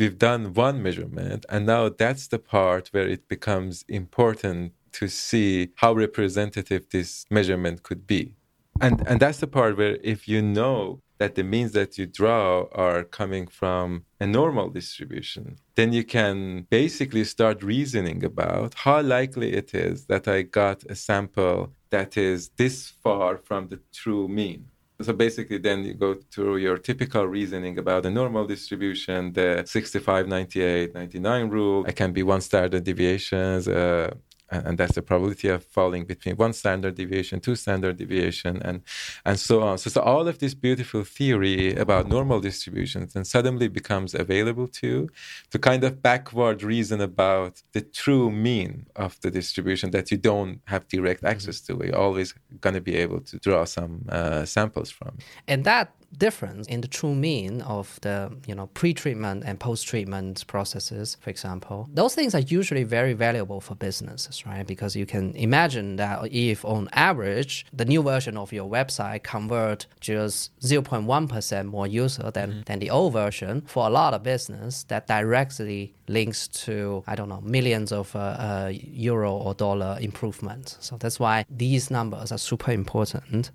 we've 0.00 0.18
done 0.18 0.54
one 0.54 0.82
measurement 0.82 1.44
and 1.50 1.66
now 1.66 1.90
that's 1.90 2.26
the 2.28 2.38
part 2.38 2.88
where 2.88 3.06
it 3.06 3.28
becomes 3.28 3.84
important 3.86 4.72
to 4.92 5.08
see 5.08 5.70
how 5.76 5.92
representative 5.92 6.88
this 6.90 7.24
measurement 7.30 7.82
could 7.82 8.06
be. 8.06 8.34
And, 8.80 9.06
and 9.06 9.20
that's 9.20 9.38
the 9.38 9.46
part 9.46 9.76
where 9.76 9.98
if 10.02 10.26
you 10.26 10.40
know 10.40 11.00
that 11.18 11.34
the 11.34 11.44
means 11.44 11.72
that 11.72 11.98
you 11.98 12.06
draw 12.06 12.64
are 12.72 13.04
coming 13.04 13.46
from 13.46 14.04
a 14.18 14.26
normal 14.26 14.70
distribution, 14.70 15.58
then 15.74 15.92
you 15.92 16.02
can 16.02 16.66
basically 16.70 17.24
start 17.24 17.62
reasoning 17.62 18.24
about 18.24 18.72
how 18.74 19.02
likely 19.02 19.52
it 19.52 19.74
is 19.74 20.06
that 20.06 20.26
I 20.26 20.42
got 20.42 20.82
a 20.88 20.94
sample 20.94 21.72
that 21.90 22.16
is 22.16 22.50
this 22.56 22.88
far 23.02 23.36
from 23.36 23.68
the 23.68 23.80
true 23.92 24.28
mean. 24.28 24.70
So 25.02 25.12
basically, 25.12 25.58
then 25.58 25.84
you 25.84 25.94
go 25.94 26.14
through 26.32 26.58
your 26.58 26.76
typical 26.76 27.24
reasoning 27.26 27.78
about 27.78 28.02
the 28.02 28.10
normal 28.10 28.46
distribution, 28.46 29.32
the 29.32 29.62
65, 29.66 30.28
98, 30.28 30.94
99 30.94 31.48
rule. 31.48 31.84
It 31.86 31.96
can 31.96 32.12
be 32.12 32.22
one 32.22 32.42
standard 32.42 32.84
deviations. 32.84 33.66
Uh, 33.66 34.14
and 34.50 34.78
that's 34.78 34.94
the 34.94 35.02
probability 35.02 35.48
of 35.48 35.64
falling 35.64 36.04
between 36.04 36.36
one 36.36 36.52
standard 36.52 36.94
deviation, 36.94 37.40
two 37.40 37.54
standard 37.54 37.96
deviation, 37.96 38.60
and 38.62 38.82
and 39.24 39.38
so 39.38 39.62
on. 39.62 39.78
So, 39.78 39.90
so 39.90 40.00
all 40.02 40.26
of 40.28 40.38
this 40.38 40.54
beautiful 40.54 41.04
theory 41.04 41.74
about 41.74 42.08
normal 42.08 42.40
distributions 42.40 43.14
then 43.14 43.24
suddenly 43.24 43.68
becomes 43.68 44.14
available 44.14 44.68
to 44.68 44.86
you 44.86 45.08
to 45.50 45.58
kind 45.58 45.84
of 45.84 46.02
backward 46.02 46.62
reason 46.62 47.00
about 47.00 47.62
the 47.72 47.80
true 47.80 48.30
mean 48.30 48.86
of 48.96 49.20
the 49.20 49.30
distribution 49.30 49.90
that 49.92 50.10
you 50.10 50.16
don't 50.16 50.60
have 50.66 50.88
direct 50.88 51.24
access 51.24 51.60
to. 51.62 51.80
You're 51.84 51.96
always 51.96 52.34
going 52.60 52.74
to 52.74 52.80
be 52.80 52.96
able 52.96 53.20
to 53.20 53.38
draw 53.38 53.64
some 53.64 54.06
uh, 54.08 54.44
samples 54.44 54.90
from. 54.90 55.18
And 55.46 55.64
that 55.64 55.94
difference 56.16 56.66
in 56.66 56.80
the 56.80 56.88
true 56.88 57.14
mean 57.14 57.62
of 57.62 57.98
the 58.02 58.30
you 58.46 58.54
know 58.54 58.66
pre-treatment 58.68 59.44
and 59.46 59.58
post-treatment 59.60 60.46
processes, 60.46 61.16
for 61.20 61.30
example, 61.30 61.88
those 61.92 62.14
things 62.14 62.34
are 62.34 62.40
usually 62.40 62.84
very 62.84 63.12
valuable 63.12 63.60
for 63.60 63.74
businesses, 63.74 64.44
right? 64.46 64.66
Because 64.66 64.96
you 64.96 65.06
can 65.06 65.34
imagine 65.36 65.96
that 65.96 66.28
if 66.32 66.64
on 66.64 66.88
average 66.92 67.66
the 67.72 67.84
new 67.84 68.02
version 68.02 68.36
of 68.36 68.52
your 68.52 68.68
website 68.68 69.22
convert 69.22 69.86
just 70.00 70.58
0.1% 70.60 71.66
more 71.66 71.86
user 71.86 72.30
than, 72.30 72.50
mm-hmm. 72.50 72.60
than 72.66 72.78
the 72.78 72.90
old 72.90 73.12
version, 73.12 73.62
for 73.62 73.86
a 73.86 73.90
lot 73.90 74.14
of 74.14 74.22
business 74.22 74.84
that 74.84 75.06
directly 75.06 75.94
links 76.08 76.48
to 76.48 77.04
I 77.06 77.14
don't 77.14 77.28
know 77.28 77.40
millions 77.40 77.92
of 77.92 78.14
uh, 78.14 78.18
uh, 78.18 78.72
euro 78.74 79.32
or 79.32 79.54
dollar 79.54 79.96
improvements. 80.00 80.76
So 80.80 80.96
that's 80.96 81.20
why 81.20 81.44
these 81.48 81.90
numbers 81.90 82.32
are 82.32 82.38
super 82.38 82.72
important. 82.72 83.50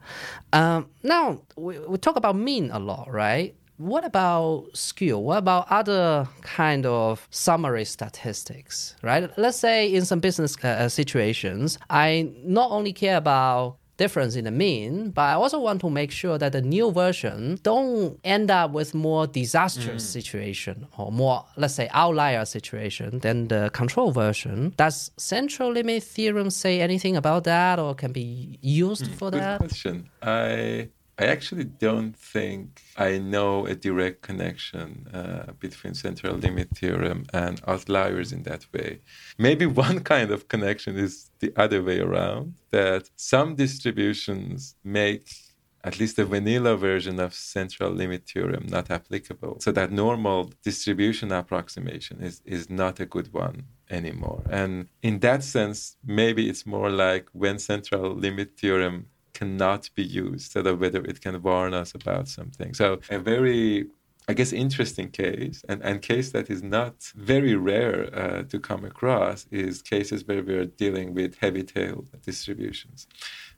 Um, 0.54 0.88
now 1.04 1.42
we, 1.56 1.78
we 1.80 1.98
talk 1.98 2.16
about 2.16 2.36
mean 2.46 2.72
a 2.72 2.80
lot, 2.80 3.12
right? 3.12 3.56
What 3.78 4.06
about 4.06 4.70
skew? 4.74 5.18
What 5.18 5.40
about 5.40 5.68
other 5.70 6.30
kind 6.42 6.86
of 6.86 7.28
summary 7.30 7.84
statistics, 7.84 8.96
right? 9.02 9.30
Let's 9.38 9.58
say 9.58 9.94
in 9.94 10.06
some 10.06 10.22
business 10.22 10.56
uh, 10.64 10.88
situations, 10.88 11.78
I 11.90 12.32
not 12.44 12.72
only 12.72 12.94
care 12.94 13.18
about 13.18 13.78
difference 13.98 14.36
in 14.36 14.46
the 14.46 14.52
mean, 14.52 15.12
but 15.12 15.22
I 15.22 15.34
also 15.34 15.60
want 15.60 15.82
to 15.82 15.90
make 15.90 16.12
sure 16.12 16.38
that 16.38 16.52
the 16.52 16.62
new 16.62 16.92
version 16.92 17.60
don't 17.64 18.20
end 18.24 18.52
up 18.52 18.72
with 18.72 18.94
more 18.94 19.28
disastrous 19.28 20.04
mm. 20.04 20.08
situation 20.08 20.88
or 20.98 21.12
more, 21.12 21.46
let's 21.56 21.74
say, 21.74 21.90
outlier 21.92 22.46
situation 22.46 23.20
than 23.20 23.48
the 23.48 23.70
control 23.74 24.12
version. 24.12 24.74
Does 24.78 25.12
central 25.18 25.72
limit 25.72 26.04
theorem 26.04 26.50
say 26.50 26.82
anything 26.82 27.16
about 27.16 27.46
that 27.46 27.80
or 27.80 27.96
can 27.96 28.12
be 28.12 28.60
used 28.62 29.06
mm, 29.06 29.16
for 29.16 29.32
good 29.32 29.42
that? 29.42 29.60
question. 29.60 30.10
I 30.22 30.90
I 31.18 31.26
actually 31.28 31.64
don't 31.64 32.16
think 32.16 32.82
I 32.98 33.18
know 33.18 33.66
a 33.66 33.76
direct 33.76 34.22
connection 34.22 35.08
uh, 35.14 35.54
between 35.60 35.94
central 35.94 36.36
limit 36.36 36.70
theorem 36.76 37.26
and 37.34 37.62
outliers 37.68 38.34
in 38.34 38.44
that 38.44 38.66
way. 38.74 39.00
Maybe 39.38 39.66
one 39.86 40.02
kind 40.02 40.32
of 40.32 40.48
connection 40.48 40.98
is 40.98 41.32
the 41.40 41.54
other 41.56 41.82
way 41.82 42.00
around 42.00 42.56
that 42.72 43.10
some 43.16 43.56
distributions 43.56 44.76
make 44.84 45.28
at 45.86 46.00
least 46.00 46.16
the 46.16 46.26
vanilla 46.26 46.76
version 46.76 47.20
of 47.20 47.34
central 47.34 47.92
limit 47.92 48.28
theorem 48.28 48.66
not 48.68 48.90
applicable. 48.90 49.60
So 49.60 49.72
that 49.74 49.92
normal 49.92 50.52
distribution 50.64 51.32
approximation 51.32 52.22
is, 52.22 52.42
is 52.44 52.72
not 52.72 53.00
a 53.00 53.06
good 53.06 53.32
one 53.32 53.66
anymore. 53.92 54.42
And 54.50 54.88
in 55.04 55.20
that 55.20 55.44
sense, 55.44 55.96
maybe 56.04 56.50
it's 56.50 56.66
more 56.66 56.90
like 56.90 57.28
when 57.34 57.60
central 57.60 58.16
limit 58.16 58.58
theorem 58.58 59.06
cannot 59.40 59.90
be 60.00 60.04
used, 60.04 60.48
that 60.56 60.80
whether 60.84 61.02
it 61.12 61.18
can 61.26 61.36
warn 61.50 61.74
us 61.82 61.94
about 61.94 62.26
something. 62.28 62.74
So 62.74 62.88
a 63.10 63.20
very 63.20 63.86
I 64.28 64.34
guess 64.34 64.52
interesting 64.54 65.10
case 65.12 65.64
and, 65.70 65.80
and 65.84 66.02
case 66.02 66.32
that 66.32 66.50
is 66.50 66.64
not 66.64 66.96
very 67.16 67.54
rare 67.54 68.00
uh, 68.22 68.42
to 68.52 68.60
come 68.60 68.84
across 68.84 69.46
is 69.52 69.84
cases 69.84 70.26
where 70.28 70.42
we're 70.42 70.66
dealing 70.66 71.14
with 71.14 71.38
heavy 71.38 71.62
tail 71.62 72.06
distributions. 72.24 73.06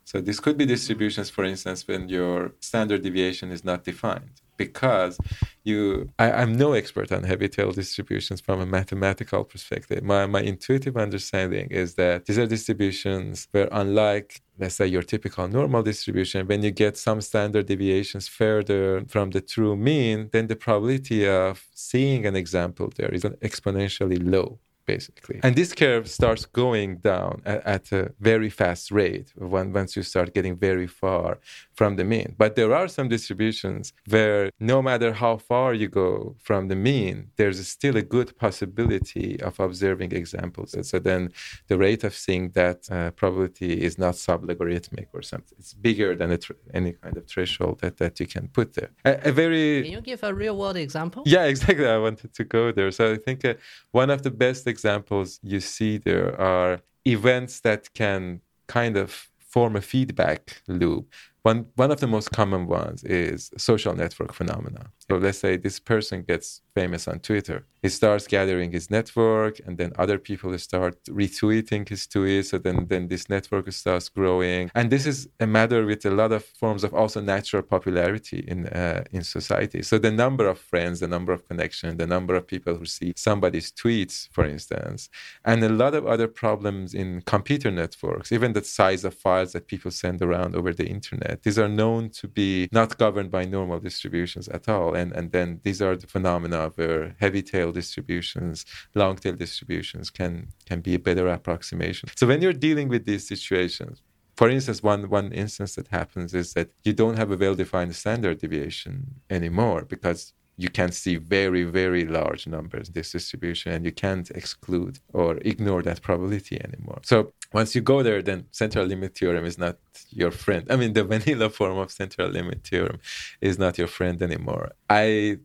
So 0.03 0.19
this 0.19 0.41
could 0.41 0.57
be 0.57 0.65
distributions, 0.65 1.29
for 1.29 1.45
instance, 1.45 1.87
when 1.87 2.09
your 2.09 2.51
standard 2.59 3.01
deviation 3.03 3.49
is 3.49 3.63
not 3.63 3.85
defined 3.85 4.41
because 4.58 5.17
you 5.63 6.10
I, 6.20 6.43
am 6.43 6.54
no 6.54 6.74
expert 6.74 7.12
on 7.12 7.24
heavy 7.24 7.50
tail 7.50 7.72
distributions 7.72 8.41
from 8.41 8.60
a 8.60 8.65
mathematical 8.65 9.43
perspective. 9.43 10.04
My, 10.04 10.26
my 10.26 10.41
intuitive 10.41 10.98
understanding 10.98 11.67
is 11.70 11.96
that 11.96 12.26
these 12.26 12.38
are 12.38 12.48
distributions 12.48 13.48
where 13.52 13.70
unlike 13.72 14.41
let's 14.60 14.76
say 14.76 14.88
your 14.88 15.04
typical 15.04 15.48
normal 15.48 15.84
distribution, 15.84 16.48
when 16.48 16.63
you 16.63 16.72
get 16.72 16.98
some 16.98 17.22
standard 17.22 17.67
deviations 17.67 18.28
further 18.28 19.04
from 19.08 19.30
the 19.30 19.41
true 19.41 19.76
mean, 19.76 20.30
then 20.32 20.48
the 20.48 20.56
probability 20.56 21.28
of 21.28 21.65
seeing 21.74 22.26
an 22.26 22.36
example 22.36 22.91
there 22.96 23.13
is 23.13 23.24
exponentially 23.24 24.20
low 24.20 24.60
basically. 24.88 25.39
And 25.43 25.56
this 25.56 25.74
curve 25.74 26.10
starts 26.10 26.46
going 26.46 26.98
down 26.98 27.41
at, 27.46 27.63
at, 27.65 27.91
a 27.91 28.13
very 28.20 28.50
fast 28.50 28.89
rate 28.89 29.34
when, 29.36 29.74
once 29.74 29.96
you 29.96 30.02
start 30.02 30.34
getting 30.34 30.56
very 30.56 30.88
far 30.88 31.39
from 31.77 31.95
the 31.95 32.03
mean. 32.03 32.35
But 32.37 32.55
there 32.55 32.73
are 32.73 32.87
some 32.87 33.07
distributions 33.07 33.93
where 34.09 34.49
no 34.59 34.81
matter 34.81 35.13
how 35.13 35.37
far 35.37 35.75
you 35.75 35.87
go 35.87 36.35
from 36.47 36.67
the 36.71 36.75
mean, 36.75 37.29
there's 37.37 37.65
still 37.67 37.95
a 37.95 38.01
good 38.01 38.29
possibility 38.37 39.39
of 39.41 39.59
observing 39.59 40.11
examples. 40.11 40.73
And 40.73 40.85
so 40.85 40.97
then 40.97 41.31
the 41.67 41.77
rate 41.77 42.03
of 42.03 42.13
seeing 42.15 42.49
that 42.61 42.79
uh, 42.91 43.11
probability 43.11 43.73
is 43.87 43.99
not 43.99 44.15
sublogarithmic 44.15 45.07
or 45.13 45.21
something. 45.21 45.55
It's 45.59 45.73
bigger 45.73 46.15
than 46.15 46.29
tr- 46.39 46.53
any 46.73 46.93
kind 46.93 47.15
of 47.15 47.27
threshold 47.27 47.79
that, 47.81 47.97
that 47.97 48.19
you 48.19 48.25
can 48.25 48.47
put 48.47 48.73
there. 48.73 48.89
A, 49.05 49.29
a, 49.29 49.31
very. 49.31 49.83
Can 49.83 49.91
you 49.91 50.01
give 50.01 50.23
a 50.23 50.33
real 50.33 50.57
world 50.57 50.77
example? 50.77 51.21
Yeah, 51.27 51.45
exactly. 51.53 51.87
I 51.87 51.99
wanted 51.99 52.33
to 52.33 52.43
go 52.43 52.71
there. 52.71 52.89
So 52.89 53.11
I 53.11 53.17
think 53.17 53.45
uh, 53.45 53.53
one 53.91 54.09
of 54.09 54.23
the 54.23 54.31
best 54.31 54.65
examples 54.65 55.39
you 55.43 55.59
see 55.59 55.99
there 55.99 56.39
are 56.41 56.81
events 57.05 57.59
that 57.61 57.93
can 57.93 58.41
kind 58.67 58.97
of 58.97 59.29
form 59.47 59.75
a 59.75 59.81
feedback 59.81 60.61
loop. 60.67 61.13
One, 61.47 61.67
one 61.75 61.91
of 61.91 62.01
the 62.01 62.07
most 62.07 62.31
common 62.31 62.67
ones 62.67 63.05
is 63.05 63.51
social 63.57 63.95
network 63.95 64.33
phenomena. 64.33 64.91
So 65.10 65.17
let's 65.17 65.39
say 65.39 65.56
this 65.56 65.80
person 65.80 66.24
gets 66.24 66.62
famous 66.76 67.08
on 67.08 67.20
Twitter. 67.20 67.65
He 67.82 67.89
starts 67.89 68.28
gathering 68.28 68.72
his 68.72 68.89
network, 68.91 69.60
and 69.65 69.78
then 69.78 69.93
other 69.98 70.17
people 70.17 70.58
start 70.58 70.96
retweeting 71.06 71.88
his 71.88 72.08
tweets. 72.08 72.48
So 72.50 72.58
then, 72.58 72.88
then 72.88 73.08
this 73.08 73.30
network 73.30 73.72
starts 73.72 74.10
growing. 74.10 74.70
And 74.76 74.91
this 74.91 75.06
is 75.06 75.30
a 75.39 75.48
matter 75.48 75.86
with 75.86 76.06
a 76.06 76.12
lot 76.12 76.32
of 76.32 76.43
forms 76.43 76.84
of 76.84 76.93
also 76.93 77.22
natural 77.22 77.63
popularity 77.63 78.39
in 78.39 78.67
uh, 78.67 79.04
in 79.12 79.24
society. 79.24 79.82
So 79.84 79.98
the 79.98 80.12
number 80.12 80.46
of 80.48 80.58
friends, 80.60 81.00
the 81.00 81.08
number 81.08 81.32
of 81.32 81.48
connections, 81.48 81.98
the 81.98 82.08
number 82.15 82.36
of 82.36 82.46
people 82.46 82.76
who 82.76 82.86
see 82.86 83.13
somebody's 83.15 83.72
tweets, 83.72 84.28
for 84.36 84.43
instance, 84.46 85.10
and 85.46 85.63
a 85.63 85.70
lot 85.84 85.93
of 85.93 86.06
other 86.06 86.28
problems 86.28 86.93
in 86.93 87.22
computer 87.22 87.72
networks, 87.72 88.32
even 88.32 88.54
the 88.54 88.63
size 88.63 89.06
of 89.06 89.13
files 89.13 89.54
that 89.54 89.67
people 89.67 89.91
send 89.91 90.22
around 90.22 90.56
over 90.56 90.74
the 90.74 90.88
internet. 90.98 91.43
These 91.43 91.60
are 91.60 91.70
known 91.70 92.10
to 92.20 92.28
be 92.28 92.67
not 92.72 92.98
governed 92.98 93.32
by 93.32 93.46
normal 93.46 93.80
distributions 93.80 94.48
at 94.50 94.67
all. 94.67 94.96
And, 94.97 95.10
and 95.17 95.31
then 95.31 95.47
these 95.63 95.81
are 95.81 95.95
the 95.95 96.07
phenomena 96.07 96.71
where 96.75 97.15
heavy 97.19 97.43
tail 97.51 97.71
distributions, 97.71 98.65
long 99.01 99.15
tail 99.17 99.36
distributions 99.45 100.10
can 100.10 100.33
can 100.69 100.79
be 100.88 100.93
a 100.95 100.99
better 101.07 101.27
approximation. 101.38 102.10
So 102.19 102.27
when 102.27 102.41
you're 102.41 102.62
dealing 102.67 102.88
with 102.93 103.03
these 103.05 103.25
situations, 103.33 104.01
for 104.39 104.47
instance, 104.49 104.79
one 104.83 105.03
one 105.10 105.31
instance 105.43 105.71
that 105.75 105.88
happens 105.99 106.33
is 106.41 106.53
that 106.53 106.69
you 106.88 106.93
don't 106.93 107.17
have 107.21 107.31
a 107.31 107.38
well-defined 107.43 107.95
standard 107.95 108.38
deviation 108.43 108.93
anymore 109.38 109.81
because 109.95 110.21
you 110.58 110.70
can 110.70 110.91
see 110.91 111.15
very 111.15 111.63
very 111.63 112.04
large 112.06 112.48
numbers 112.48 112.88
in 112.88 112.93
this 112.93 113.12
distribution 113.12 113.72
and 113.72 113.86
you 113.86 113.91
can't 113.91 114.30
exclude 114.32 115.00
or 115.13 115.38
ignore 115.41 115.82
that 115.84 116.02
probability 116.02 116.60
anymore. 116.63 117.00
So 117.04 117.34
once 117.54 117.76
you 117.76 117.82
go 117.82 118.02
there 118.04 118.22
then 118.22 118.48
central 118.52 118.86
limit 118.86 119.15
theorem 119.17 119.46
is 119.46 119.58
not 119.58 119.78
your 120.10 120.32
friend. 120.32 120.65
I 120.70 120.76
mean 120.76 120.93
the 120.93 121.04
vanilla 121.13 121.50
form 121.50 121.78
of 121.78 121.91
central 121.91 122.30
limit 122.30 122.63
theorem 122.63 123.00
is 123.39 123.60
not 123.60 123.78
your 123.78 123.88
friend 123.88 124.22
anymore. 124.22 124.72
I 124.89 125.38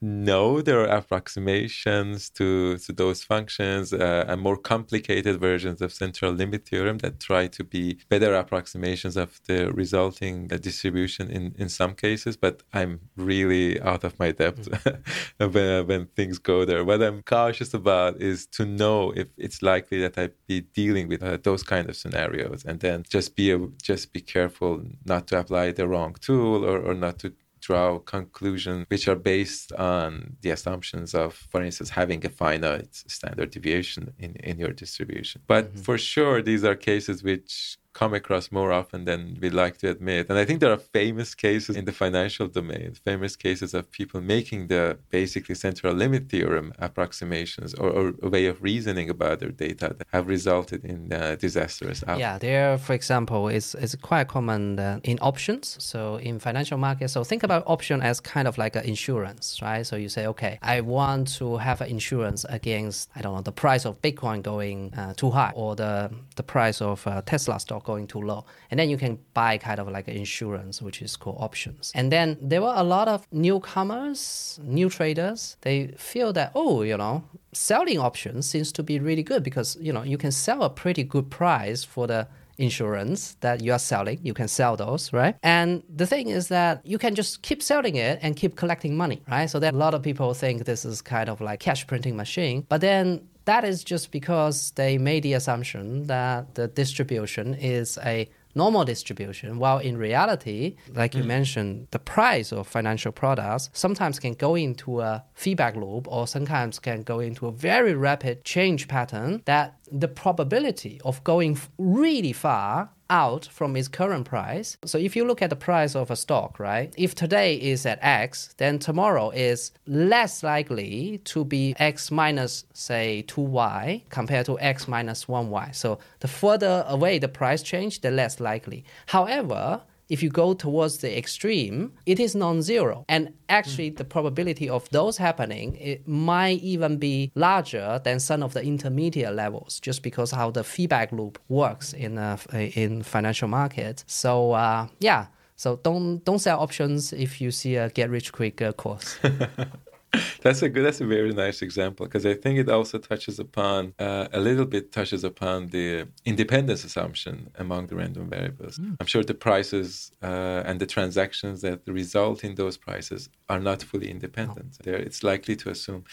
no, 0.00 0.60
there 0.60 0.80
are 0.80 0.98
approximations 0.98 2.28
to, 2.30 2.76
to 2.78 2.92
those 2.92 3.24
functions 3.24 3.92
uh, 3.92 4.24
and 4.28 4.40
more 4.40 4.56
complicated 4.56 5.40
versions 5.40 5.80
of 5.80 5.92
central 5.92 6.32
limit 6.32 6.68
theorem 6.68 6.98
that 6.98 7.18
try 7.18 7.46
to 7.46 7.64
be 7.64 7.98
better 8.08 8.34
approximations 8.34 9.16
of 9.16 9.40
the 9.46 9.72
resulting 9.72 10.52
uh, 10.52 10.58
distribution 10.58 11.30
in, 11.30 11.54
in 11.56 11.68
some 11.70 11.94
cases. 11.94 12.36
But 12.36 12.62
I'm 12.74 13.00
really 13.16 13.80
out 13.80 14.04
of 14.04 14.18
my 14.18 14.32
depth 14.32 14.68
mm. 14.68 15.02
when, 15.54 15.86
when 15.86 16.06
things 16.08 16.38
go 16.38 16.66
there. 16.66 16.84
What 16.84 17.02
I'm 17.02 17.22
cautious 17.22 17.72
about 17.72 18.20
is 18.20 18.46
to 18.48 18.66
know 18.66 19.12
if 19.12 19.28
it's 19.38 19.62
likely 19.62 20.00
that 20.02 20.18
I'd 20.18 20.34
be 20.46 20.60
dealing 20.60 21.08
with 21.08 21.22
uh, 21.22 21.38
those 21.42 21.62
kind 21.62 21.88
of 21.88 21.96
scenarios, 21.96 22.64
and 22.64 22.80
then 22.80 23.04
just 23.08 23.34
be 23.34 23.50
a, 23.50 23.58
just 23.82 24.12
be 24.12 24.20
careful 24.20 24.82
not 25.04 25.26
to 25.28 25.38
apply 25.38 25.72
the 25.72 25.88
wrong 25.88 26.14
tool 26.20 26.64
or, 26.64 26.80
or 26.80 26.94
not 26.94 27.18
to 27.20 27.32
draw 27.66 27.98
conclusions 27.98 28.86
which 28.92 29.08
are 29.08 29.20
based 29.34 29.72
on 29.72 30.36
the 30.42 30.50
assumptions 30.50 31.14
of, 31.14 31.34
for 31.52 31.60
instance, 31.62 31.90
having 31.90 32.24
a 32.24 32.28
finite 32.28 32.94
standard 33.16 33.50
deviation 33.50 34.02
in, 34.24 34.32
in 34.50 34.54
your 34.58 34.74
distribution. 34.84 35.40
But 35.46 35.64
mm-hmm. 35.64 35.80
for 35.86 35.96
sure, 35.98 36.36
these 36.42 36.62
are 36.68 36.76
cases 36.76 37.22
which 37.22 37.76
come 37.96 38.12
across 38.12 38.52
more 38.52 38.72
often 38.80 39.06
than 39.06 39.20
we 39.40 39.48
like 39.48 39.78
to 39.78 39.86
admit. 39.94 40.28
And 40.28 40.38
I 40.38 40.44
think 40.44 40.60
there 40.60 40.74
are 40.76 40.82
famous 41.00 41.34
cases 41.34 41.76
in 41.76 41.84
the 41.86 41.96
financial 42.04 42.46
domain, 42.46 42.88
famous 43.10 43.34
cases 43.36 43.72
of 43.72 43.90
people 43.90 44.20
making 44.20 44.60
the 44.72 44.98
basically 45.08 45.54
central 45.54 45.94
limit 45.94 46.28
theorem 46.28 46.74
approximations 46.78 47.72
or, 47.74 47.88
or 47.98 48.04
a 48.22 48.28
way 48.28 48.44
of 48.52 48.62
reasoning 48.62 49.08
about 49.08 49.40
their 49.40 49.54
data 49.66 49.94
that 49.98 50.06
have 50.12 50.26
resulted 50.28 50.84
in 50.84 51.00
uh, 51.10 51.36
disastrous 51.46 52.02
outcomes. 52.02 52.20
Yeah, 52.20 52.36
there, 52.46 52.76
for 52.86 52.92
example, 53.00 53.42
is 53.48 53.74
is 53.84 53.94
quite 54.10 54.28
common 54.28 54.62
uh, 54.78 55.00
in 55.10 55.16
options. 55.30 55.64
So 55.90 55.98
in 56.28 56.34
financial 56.38 56.78
markets, 56.88 57.12
so 57.14 57.24
think 57.24 57.42
about 57.48 57.62
option 57.76 58.02
as 58.02 58.20
kind 58.20 58.46
of 58.50 58.58
like 58.58 58.74
an 58.80 58.84
insurance, 58.84 59.44
right? 59.62 59.84
So 59.90 59.96
you 59.96 60.10
say, 60.16 60.26
okay, 60.32 60.58
I 60.74 60.76
want 60.82 61.24
to 61.38 61.56
have 61.68 61.78
an 61.84 61.88
insurance 61.96 62.44
against 62.58 63.08
I 63.16 63.22
don't 63.22 63.34
know 63.36 63.46
the 63.52 63.58
price 63.64 63.84
of 63.88 63.92
Bitcoin 64.02 64.42
going 64.42 64.78
uh, 65.00 65.14
too 65.14 65.30
high 65.30 65.52
or 65.62 65.70
the 65.82 66.10
the 66.40 66.46
price 66.54 66.78
of 66.82 67.06
uh, 67.06 67.22
Tesla 67.32 67.58
stock 67.58 67.85
going 67.86 68.06
too 68.06 68.20
low. 68.20 68.44
And 68.70 68.78
then 68.78 68.90
you 68.90 68.98
can 68.98 69.18
buy 69.32 69.56
kind 69.56 69.78
of 69.80 69.88
like 69.88 70.08
insurance, 70.08 70.82
which 70.82 71.00
is 71.00 71.16
called 71.16 71.38
options. 71.40 71.92
And 71.94 72.12
then 72.12 72.36
there 72.42 72.60
were 72.60 72.74
a 72.76 72.84
lot 72.84 73.08
of 73.08 73.26
newcomers, 73.32 74.60
new 74.62 74.90
traders. 74.90 75.56
They 75.62 75.94
feel 75.96 76.32
that, 76.34 76.52
oh, 76.54 76.82
you 76.82 76.96
know, 76.98 77.24
selling 77.52 77.98
options 77.98 78.46
seems 78.46 78.72
to 78.72 78.82
be 78.82 78.98
really 78.98 79.22
good 79.22 79.42
because, 79.42 79.78
you 79.80 79.92
know, 79.92 80.02
you 80.02 80.18
can 80.18 80.32
sell 80.32 80.62
a 80.62 80.70
pretty 80.70 81.04
good 81.04 81.30
price 81.30 81.84
for 81.84 82.06
the 82.06 82.28
insurance 82.58 83.36
that 83.40 83.62
you 83.62 83.72
are 83.72 83.78
selling. 83.78 84.18
You 84.22 84.34
can 84.34 84.48
sell 84.48 84.76
those, 84.76 85.12
right? 85.12 85.36
And 85.42 85.82
the 85.94 86.06
thing 86.06 86.28
is 86.28 86.48
that 86.48 86.84
you 86.84 86.98
can 86.98 87.14
just 87.14 87.42
keep 87.42 87.62
selling 87.62 87.96
it 87.96 88.18
and 88.22 88.34
keep 88.36 88.56
collecting 88.56 88.96
money, 88.96 89.22
right? 89.28 89.48
So 89.48 89.58
that 89.60 89.74
a 89.74 89.76
lot 89.76 89.94
of 89.94 90.02
people 90.02 90.32
think 90.34 90.64
this 90.64 90.84
is 90.84 91.02
kind 91.02 91.28
of 91.28 91.40
like 91.40 91.60
cash 91.60 91.86
printing 91.86 92.16
machine. 92.16 92.66
But 92.68 92.80
then 92.80 93.28
that 93.46 93.64
is 93.64 93.82
just 93.82 94.12
because 94.12 94.72
they 94.72 94.98
made 94.98 95.22
the 95.22 95.32
assumption 95.32 96.06
that 96.06 96.54
the 96.54 96.68
distribution 96.68 97.54
is 97.54 97.98
a 98.04 98.28
normal 98.56 98.84
distribution, 98.84 99.58
while 99.58 99.78
in 99.78 99.96
reality, 99.96 100.76
like 100.94 101.14
you 101.14 101.22
mm. 101.22 101.26
mentioned, 101.26 101.86
the 101.90 101.98
price 101.98 102.52
of 102.52 102.66
financial 102.66 103.12
products 103.12 103.68
sometimes 103.72 104.18
can 104.18 104.32
go 104.32 104.54
into 104.54 105.00
a 105.00 105.22
feedback 105.34 105.76
loop 105.76 106.08
or 106.08 106.26
sometimes 106.26 106.78
can 106.78 107.02
go 107.02 107.20
into 107.20 107.46
a 107.46 107.52
very 107.52 107.94
rapid 107.94 108.44
change 108.44 108.88
pattern 108.88 109.42
that 109.44 109.76
the 109.92 110.08
probability 110.08 111.00
of 111.04 111.22
going 111.22 111.58
really 111.78 112.32
far 112.32 112.90
out 113.10 113.46
from 113.46 113.76
its 113.76 113.88
current 113.88 114.24
price. 114.24 114.76
So 114.84 114.98
if 114.98 115.16
you 115.16 115.24
look 115.24 115.42
at 115.42 115.50
the 115.50 115.56
price 115.56 115.94
of 115.94 116.10
a 116.10 116.16
stock, 116.16 116.58
right? 116.58 116.94
If 116.96 117.14
today 117.14 117.56
is 117.56 117.86
at 117.86 117.98
X, 118.02 118.54
then 118.56 118.78
tomorrow 118.78 119.30
is 119.30 119.72
less 119.86 120.42
likely 120.42 121.20
to 121.24 121.44
be 121.44 121.74
X 121.78 122.10
minus 122.10 122.64
say 122.72 123.24
2Y 123.28 124.02
compared 124.08 124.46
to 124.46 124.58
X 124.60 124.88
minus 124.88 125.26
1Y. 125.26 125.74
So 125.74 125.98
the 126.20 126.28
further 126.28 126.84
away 126.88 127.18
the 127.18 127.28
price 127.28 127.62
change, 127.62 128.00
the 128.00 128.10
less 128.10 128.40
likely. 128.40 128.84
However, 129.06 129.82
if 130.08 130.22
you 130.22 130.30
go 130.30 130.54
towards 130.54 130.98
the 130.98 131.16
extreme, 131.16 131.92
it 132.06 132.20
is 132.20 132.34
non-zero. 132.34 133.04
And 133.08 133.32
actually, 133.48 133.90
mm. 133.90 133.96
the 133.96 134.04
probability 134.04 134.68
of 134.68 134.88
those 134.90 135.16
happening 135.16 135.76
it 135.76 136.06
might 136.06 136.60
even 136.62 136.96
be 136.98 137.32
larger 137.34 138.00
than 138.04 138.20
some 138.20 138.42
of 138.42 138.52
the 138.52 138.62
intermediate 138.62 139.34
levels, 139.34 139.80
just 139.80 140.02
because 140.02 140.30
how 140.30 140.50
the 140.50 140.64
feedback 140.64 141.12
loop 141.12 141.38
works 141.48 141.92
in 141.92 142.18
uh, 142.18 142.36
in 142.52 143.02
financial 143.02 143.48
markets. 143.48 144.04
So 144.06 144.52
uh, 144.52 144.88
yeah. 145.00 145.26
So 145.58 145.80
don't 145.82 146.22
don't 146.24 146.38
sell 146.38 146.60
options 146.60 147.12
if 147.12 147.40
you 147.40 147.50
see 147.50 147.76
a 147.76 147.88
get 147.88 148.10
rich 148.10 148.32
quick 148.32 148.60
uh, 148.60 148.72
course. 148.72 149.18
that's 150.42 150.62
a 150.62 150.68
good 150.68 150.84
that's 150.84 151.00
a 151.00 151.06
very 151.06 151.32
nice 151.32 151.62
example 151.62 152.06
because 152.06 152.24
i 152.24 152.34
think 152.34 152.58
it 152.58 152.68
also 152.68 152.98
touches 152.98 153.38
upon 153.38 153.92
uh, 153.98 154.28
a 154.32 154.40
little 154.40 154.64
bit 154.64 154.92
touches 154.92 155.24
upon 155.24 155.68
the 155.68 156.06
independence 156.24 156.84
assumption 156.84 157.50
among 157.58 157.86
the 157.88 157.96
random 157.96 158.28
variables. 158.28 158.78
Mm. 158.78 158.96
i'm 159.00 159.06
sure 159.06 159.24
the 159.24 159.34
prices 159.34 160.12
uh, 160.22 160.62
and 160.64 160.80
the 160.80 160.86
transactions 160.86 161.62
that 161.62 161.80
result 161.86 162.44
in 162.44 162.54
those 162.54 162.76
prices 162.76 163.28
are 163.48 163.60
not 163.60 163.82
fully 163.82 164.10
independent. 164.10 164.78
There 164.82 164.96
it's 164.96 165.22
likely 165.22 165.56
to 165.56 165.70
assume 165.70 166.04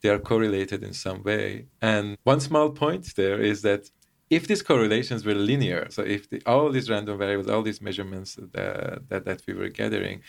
they 0.00 0.10
are 0.14 0.18
correlated 0.18 0.82
in 0.82 0.94
some 0.94 1.22
way. 1.22 1.66
And 1.80 2.16
one 2.24 2.40
small 2.40 2.70
point 2.70 3.14
there 3.16 3.40
is 3.40 3.62
that 3.62 3.90
if 4.28 4.46
these 4.46 4.62
correlations 4.62 5.24
were 5.24 5.34
linear, 5.34 5.88
so 5.90 6.02
if 6.02 6.30
the, 6.30 6.40
all 6.46 6.70
these 6.70 6.88
random 6.88 7.18
variables, 7.18 7.48
all 7.48 7.62
these 7.62 7.82
measurements 7.82 8.36
that, 8.36 9.08
that, 9.08 9.24
that 9.24 9.42
we 9.46 9.54
were 9.54 9.68
gathering, 9.68 10.22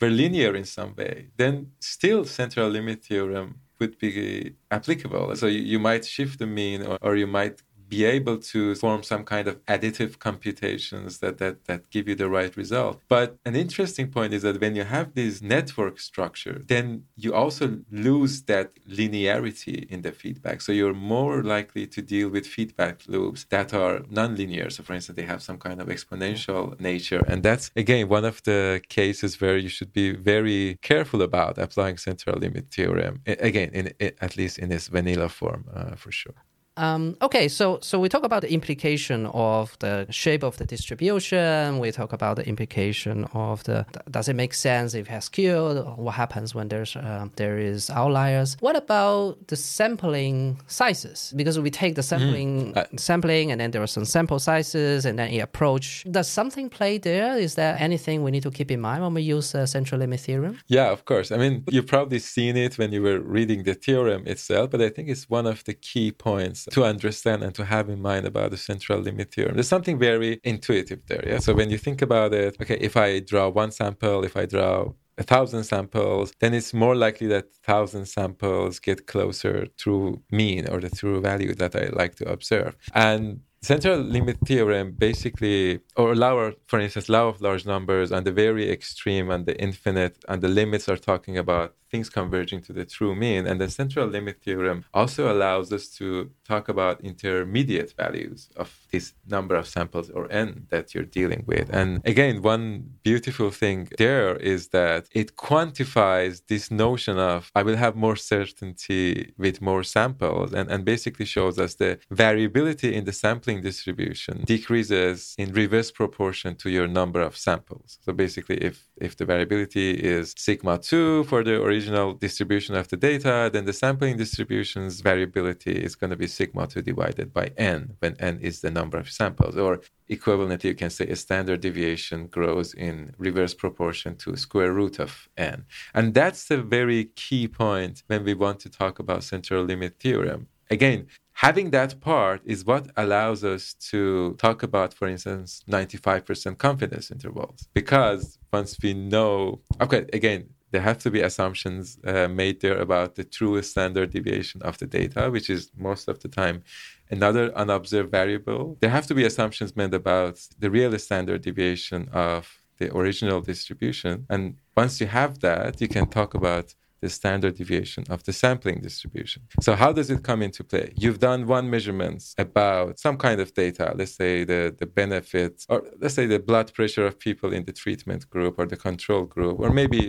linear 0.00 0.54
in 0.54 0.64
some 0.64 0.94
way, 0.96 1.28
then 1.36 1.72
still 1.80 2.24
central 2.24 2.68
limit 2.68 3.04
theorem 3.04 3.60
would 3.78 3.98
be 3.98 4.54
applicable. 4.70 5.34
So 5.36 5.46
you, 5.46 5.60
you 5.60 5.78
might 5.78 6.04
shift 6.04 6.38
the 6.38 6.46
mean 6.46 6.82
or, 6.82 6.98
or 7.02 7.16
you 7.16 7.26
might 7.26 7.62
be 7.94 8.04
able 8.18 8.38
to 8.52 8.60
form 8.84 9.02
some 9.12 9.24
kind 9.34 9.46
of 9.50 9.56
additive 9.74 10.12
computations 10.28 11.10
that, 11.22 11.34
that, 11.42 11.54
that 11.68 11.80
give 11.94 12.04
you 12.10 12.16
the 12.22 12.30
right 12.38 12.54
result. 12.62 12.94
But 13.16 13.28
an 13.50 13.54
interesting 13.64 14.06
point 14.16 14.30
is 14.36 14.42
that 14.46 14.60
when 14.64 14.74
you 14.78 14.84
have 14.96 15.06
this 15.20 15.34
network 15.54 15.96
structure, 16.10 16.56
then 16.74 16.84
you 17.22 17.30
also 17.42 17.66
lose 18.08 18.34
that 18.52 18.68
linearity 18.98 19.76
in 19.94 19.98
the 20.06 20.12
feedback. 20.22 20.56
So 20.64 20.70
you're 20.78 21.00
more 21.16 21.36
likely 21.56 21.84
to 21.94 22.00
deal 22.14 22.28
with 22.34 22.44
feedback 22.56 22.94
loops 23.14 23.40
that 23.54 23.68
are 23.82 23.96
nonlinear. 24.18 24.66
So, 24.74 24.82
for 24.86 24.94
instance, 24.98 25.16
they 25.16 25.28
have 25.34 25.42
some 25.48 25.58
kind 25.66 25.78
of 25.82 25.86
exponential 25.96 26.62
nature. 26.90 27.22
And 27.30 27.42
that's, 27.48 27.70
again, 27.76 28.08
one 28.08 28.24
of 28.32 28.42
the 28.42 28.60
cases 28.88 29.40
where 29.40 29.58
you 29.64 29.70
should 29.76 29.92
be 29.92 30.08
very 30.32 30.78
careful 30.90 31.20
about 31.22 31.52
applying 31.58 31.98
central 31.98 32.36
limit 32.44 32.64
theorem, 32.74 33.14
again, 33.26 33.70
in, 33.78 33.84
at 34.26 34.32
least 34.40 34.58
in 34.58 34.68
its 34.76 34.86
vanilla 34.88 35.28
form, 35.28 35.62
uh, 35.78 35.94
for 36.02 36.12
sure. 36.22 36.38
Um, 36.76 37.16
okay, 37.22 37.48
so 37.48 37.78
so 37.82 38.00
we 38.00 38.08
talk 38.08 38.24
about 38.24 38.42
the 38.42 38.52
implication 38.52 39.26
of 39.26 39.76
the 39.78 40.06
shape 40.10 40.42
of 40.42 40.56
the 40.56 40.64
distribution. 40.64 41.78
We 41.78 41.92
talk 41.92 42.12
about 42.12 42.36
the 42.36 42.46
implication 42.48 43.24
of 43.32 43.62
the 43.64 43.86
does 44.10 44.28
it 44.28 44.34
make 44.34 44.54
sense 44.54 44.94
if 44.94 45.06
it 45.06 45.10
has 45.10 45.26
skew? 45.26 45.84
What 45.96 46.12
happens 46.14 46.54
when 46.54 46.68
there's 46.68 46.96
uh, 46.96 47.28
there 47.36 47.58
is 47.58 47.90
outliers? 47.90 48.56
What 48.60 48.76
about 48.76 49.46
the 49.46 49.56
sampling 49.56 50.60
sizes? 50.66 51.32
Because 51.36 51.60
we 51.60 51.70
take 51.70 51.94
the 51.94 52.02
sampling 52.02 52.74
mm. 52.74 52.76
uh, 52.76 52.86
sampling, 52.96 53.52
and 53.52 53.60
then 53.60 53.70
there 53.70 53.82
are 53.82 53.86
some 53.86 54.04
sample 54.04 54.40
sizes, 54.40 55.04
and 55.04 55.18
then 55.18 55.30
a 55.30 55.40
approach. 55.40 56.04
Does 56.10 56.28
something 56.28 56.68
play 56.68 56.98
there? 56.98 57.38
Is 57.38 57.54
there 57.54 57.76
anything 57.78 58.24
we 58.24 58.30
need 58.32 58.42
to 58.42 58.50
keep 58.50 58.70
in 58.70 58.80
mind 58.80 59.02
when 59.02 59.14
we 59.14 59.22
use 59.22 59.54
uh, 59.54 59.66
central 59.66 60.00
limit 60.00 60.20
theorem? 60.20 60.58
Yeah, 60.66 60.90
of 60.90 61.04
course. 61.04 61.30
I 61.30 61.36
mean, 61.36 61.64
you've 61.70 61.86
probably 61.86 62.18
seen 62.18 62.56
it 62.56 62.78
when 62.78 62.92
you 62.92 63.02
were 63.02 63.20
reading 63.20 63.62
the 63.62 63.74
theorem 63.74 64.26
itself, 64.26 64.70
but 64.70 64.80
I 64.80 64.88
think 64.88 65.08
it's 65.08 65.30
one 65.30 65.46
of 65.46 65.62
the 65.64 65.74
key 65.74 66.10
points 66.10 66.63
to 66.70 66.84
understand 66.84 67.42
and 67.42 67.54
to 67.54 67.64
have 67.64 67.88
in 67.88 68.00
mind 68.00 68.26
about 68.26 68.50
the 68.50 68.56
central 68.56 69.00
limit 69.00 69.32
theorem. 69.32 69.54
There's 69.54 69.68
something 69.68 69.98
very 69.98 70.40
intuitive 70.44 71.00
there. 71.06 71.24
Yeah. 71.26 71.38
So 71.38 71.54
when 71.54 71.70
you 71.70 71.78
think 71.78 72.02
about 72.02 72.32
it, 72.32 72.56
okay, 72.60 72.78
if 72.80 72.96
I 72.96 73.20
draw 73.20 73.48
one 73.48 73.70
sample, 73.70 74.24
if 74.24 74.36
I 74.36 74.46
draw 74.46 74.92
a 75.16 75.22
thousand 75.22 75.64
samples, 75.64 76.32
then 76.40 76.54
it's 76.54 76.74
more 76.74 76.96
likely 76.96 77.26
that 77.28 77.52
thousand 77.54 78.06
samples 78.06 78.80
get 78.80 79.06
closer 79.06 79.66
to 79.78 80.20
mean 80.30 80.66
or 80.68 80.80
the 80.80 80.90
true 80.90 81.20
value 81.20 81.54
that 81.54 81.76
I 81.76 81.86
like 81.92 82.16
to 82.16 82.30
observe. 82.30 82.76
And 82.94 83.40
central 83.64 83.98
limit 83.98 84.38
theorem 84.46 84.92
basically, 84.92 85.80
or 85.96 86.14
law, 86.14 86.50
for 86.66 86.78
instance, 86.78 87.08
law 87.08 87.28
of 87.28 87.40
large 87.40 87.64
numbers 87.66 88.12
and 88.12 88.26
the 88.26 88.32
very 88.32 88.70
extreme 88.70 89.30
and 89.30 89.46
the 89.46 89.56
infinite 89.60 90.16
and 90.28 90.42
the 90.42 90.48
limits 90.48 90.88
are 90.88 90.96
talking 90.96 91.36
about 91.38 91.74
things 91.94 92.10
converging 92.10 92.60
to 92.60 92.72
the 92.78 92.86
true 92.96 93.14
mean. 93.24 93.42
And 93.48 93.56
the 93.60 93.70
central 93.80 94.06
limit 94.16 94.36
theorem 94.44 94.78
also 95.00 95.22
allows 95.34 95.66
us 95.76 95.84
to 95.98 96.06
talk 96.52 96.64
about 96.74 96.94
intermediate 97.10 97.90
values 98.04 98.40
of 98.62 98.68
this 98.92 99.06
number 99.36 99.54
of 99.60 99.66
samples 99.76 100.06
or 100.16 100.24
n 100.46 100.48
that 100.72 100.84
you're 100.92 101.12
dealing 101.20 101.42
with. 101.52 101.66
And 101.80 101.90
again, 102.12 102.34
one 102.54 102.64
beautiful 103.10 103.50
thing 103.62 103.78
there 104.04 104.30
is 104.54 104.62
that 104.78 105.02
it 105.20 105.28
quantifies 105.48 106.34
this 106.52 106.64
notion 106.86 107.16
of 107.32 107.38
I 107.60 107.62
will 107.66 107.80
have 107.84 107.94
more 108.06 108.18
certainty 108.34 109.32
with 109.44 109.56
more 109.70 109.84
samples 109.96 110.48
and, 110.58 110.66
and 110.72 110.80
basically 110.92 111.26
shows 111.36 111.56
us 111.64 111.72
the 111.82 111.92
variability 112.24 112.90
in 112.98 113.04
the 113.08 113.16
sampling 113.24 113.53
distribution 113.60 114.42
decreases 114.44 115.34
in 115.38 115.52
reverse 115.52 115.90
proportion 115.90 116.54
to 116.56 116.70
your 116.70 116.86
number 116.86 117.20
of 117.20 117.36
samples. 117.36 117.98
So 118.02 118.12
basically 118.12 118.56
if 118.58 118.86
if 118.96 119.16
the 119.16 119.24
variability 119.24 119.90
is 119.90 120.34
sigma 120.36 120.78
2 120.78 121.24
for 121.24 121.42
the 121.42 121.62
original 121.62 122.14
distribution 122.14 122.76
of 122.76 122.88
the 122.88 122.96
data, 122.96 123.50
then 123.52 123.64
the 123.64 123.72
sampling 123.72 124.16
distribution's 124.16 125.00
variability 125.00 125.72
is 125.72 125.96
going 125.96 126.10
to 126.10 126.16
be 126.16 126.26
sigma 126.26 126.66
2 126.66 126.82
divided 126.82 127.32
by 127.32 127.50
n, 127.56 127.96
when 127.98 128.14
n 128.20 128.38
is 128.40 128.60
the 128.60 128.70
number 128.70 128.98
of 128.98 129.10
samples. 129.10 129.56
Or 129.56 129.80
equivalently, 130.08 130.64
you 130.64 130.74
can 130.74 130.90
say 130.90 131.06
a 131.06 131.16
standard 131.16 131.60
deviation 131.60 132.28
grows 132.28 132.74
in 132.74 133.14
reverse 133.18 133.54
proportion 133.54 134.16
to 134.16 134.36
square 134.36 134.72
root 134.72 134.98
of 135.00 135.28
n. 135.36 135.64
And 135.92 136.14
that's 136.14 136.46
the 136.46 136.62
very 136.62 137.06
key 137.16 137.48
point 137.48 138.02
when 138.06 138.24
we 138.24 138.34
want 138.34 138.60
to 138.60 138.70
talk 138.70 138.98
about 138.98 139.24
central 139.24 139.64
limit 139.64 139.98
theorem. 139.98 140.48
Again, 140.70 141.06
having 141.34 141.70
that 141.70 142.00
part 142.00 142.40
is 142.44 142.64
what 142.64 142.90
allows 142.96 143.44
us 143.44 143.74
to 143.90 144.34
talk 144.38 144.62
about, 144.62 144.94
for 144.94 145.06
instance, 145.08 145.62
95% 145.68 146.58
confidence 146.58 147.10
intervals. 147.10 147.68
Because 147.74 148.38
once 148.52 148.76
we 148.82 148.94
know, 148.94 149.60
okay, 149.80 150.06
again, 150.12 150.48
there 150.70 150.80
have 150.82 150.98
to 150.98 151.10
be 151.10 151.20
assumptions 151.20 151.98
uh, 152.04 152.26
made 152.26 152.60
there 152.60 152.78
about 152.78 153.14
the 153.14 153.22
true 153.22 153.62
standard 153.62 154.10
deviation 154.10 154.60
of 154.62 154.76
the 154.78 154.86
data, 154.86 155.30
which 155.30 155.48
is 155.48 155.70
most 155.76 156.08
of 156.08 156.18
the 156.20 156.28
time 156.28 156.64
another 157.10 157.56
unobserved 157.56 158.10
variable. 158.10 158.76
There 158.80 158.90
have 158.90 159.06
to 159.06 159.14
be 159.14 159.24
assumptions 159.24 159.76
made 159.76 159.94
about 159.94 160.40
the 160.58 160.70
real 160.70 160.98
standard 160.98 161.42
deviation 161.42 162.08
of 162.12 162.60
the 162.78 162.92
original 162.96 163.40
distribution. 163.40 164.26
And 164.28 164.56
once 164.76 165.00
you 165.00 165.06
have 165.06 165.38
that, 165.40 165.80
you 165.80 165.88
can 165.88 166.06
talk 166.08 166.34
about 166.34 166.74
the 167.04 167.10
standard 167.10 167.54
deviation 167.60 168.02
of 168.14 168.20
the 168.26 168.32
sampling 168.32 168.78
distribution. 168.88 169.42
So 169.66 169.70
how 169.82 169.90
does 169.98 170.08
it 170.14 170.20
come 170.28 170.40
into 170.46 170.62
play? 170.64 170.86
You've 171.02 171.20
done 171.30 171.40
one 171.46 171.66
measurement 171.74 172.20
about 172.46 172.98
some 173.06 173.16
kind 173.26 173.38
of 173.44 173.48
data, 173.52 173.86
let's 173.98 174.16
say 174.22 174.44
the, 174.52 174.60
the 174.80 174.88
benefits, 175.02 175.66
or 175.68 175.78
let's 176.00 176.14
say 176.18 176.26
the 176.34 176.42
blood 176.50 176.68
pressure 176.78 177.06
of 177.10 177.14
people 177.28 177.50
in 177.52 177.62
the 177.68 177.74
treatment 177.82 178.22
group 178.34 178.54
or 178.58 178.66
the 178.66 178.80
control 178.88 179.24
group, 179.34 179.56
or 179.60 179.70
maybe 179.80 180.00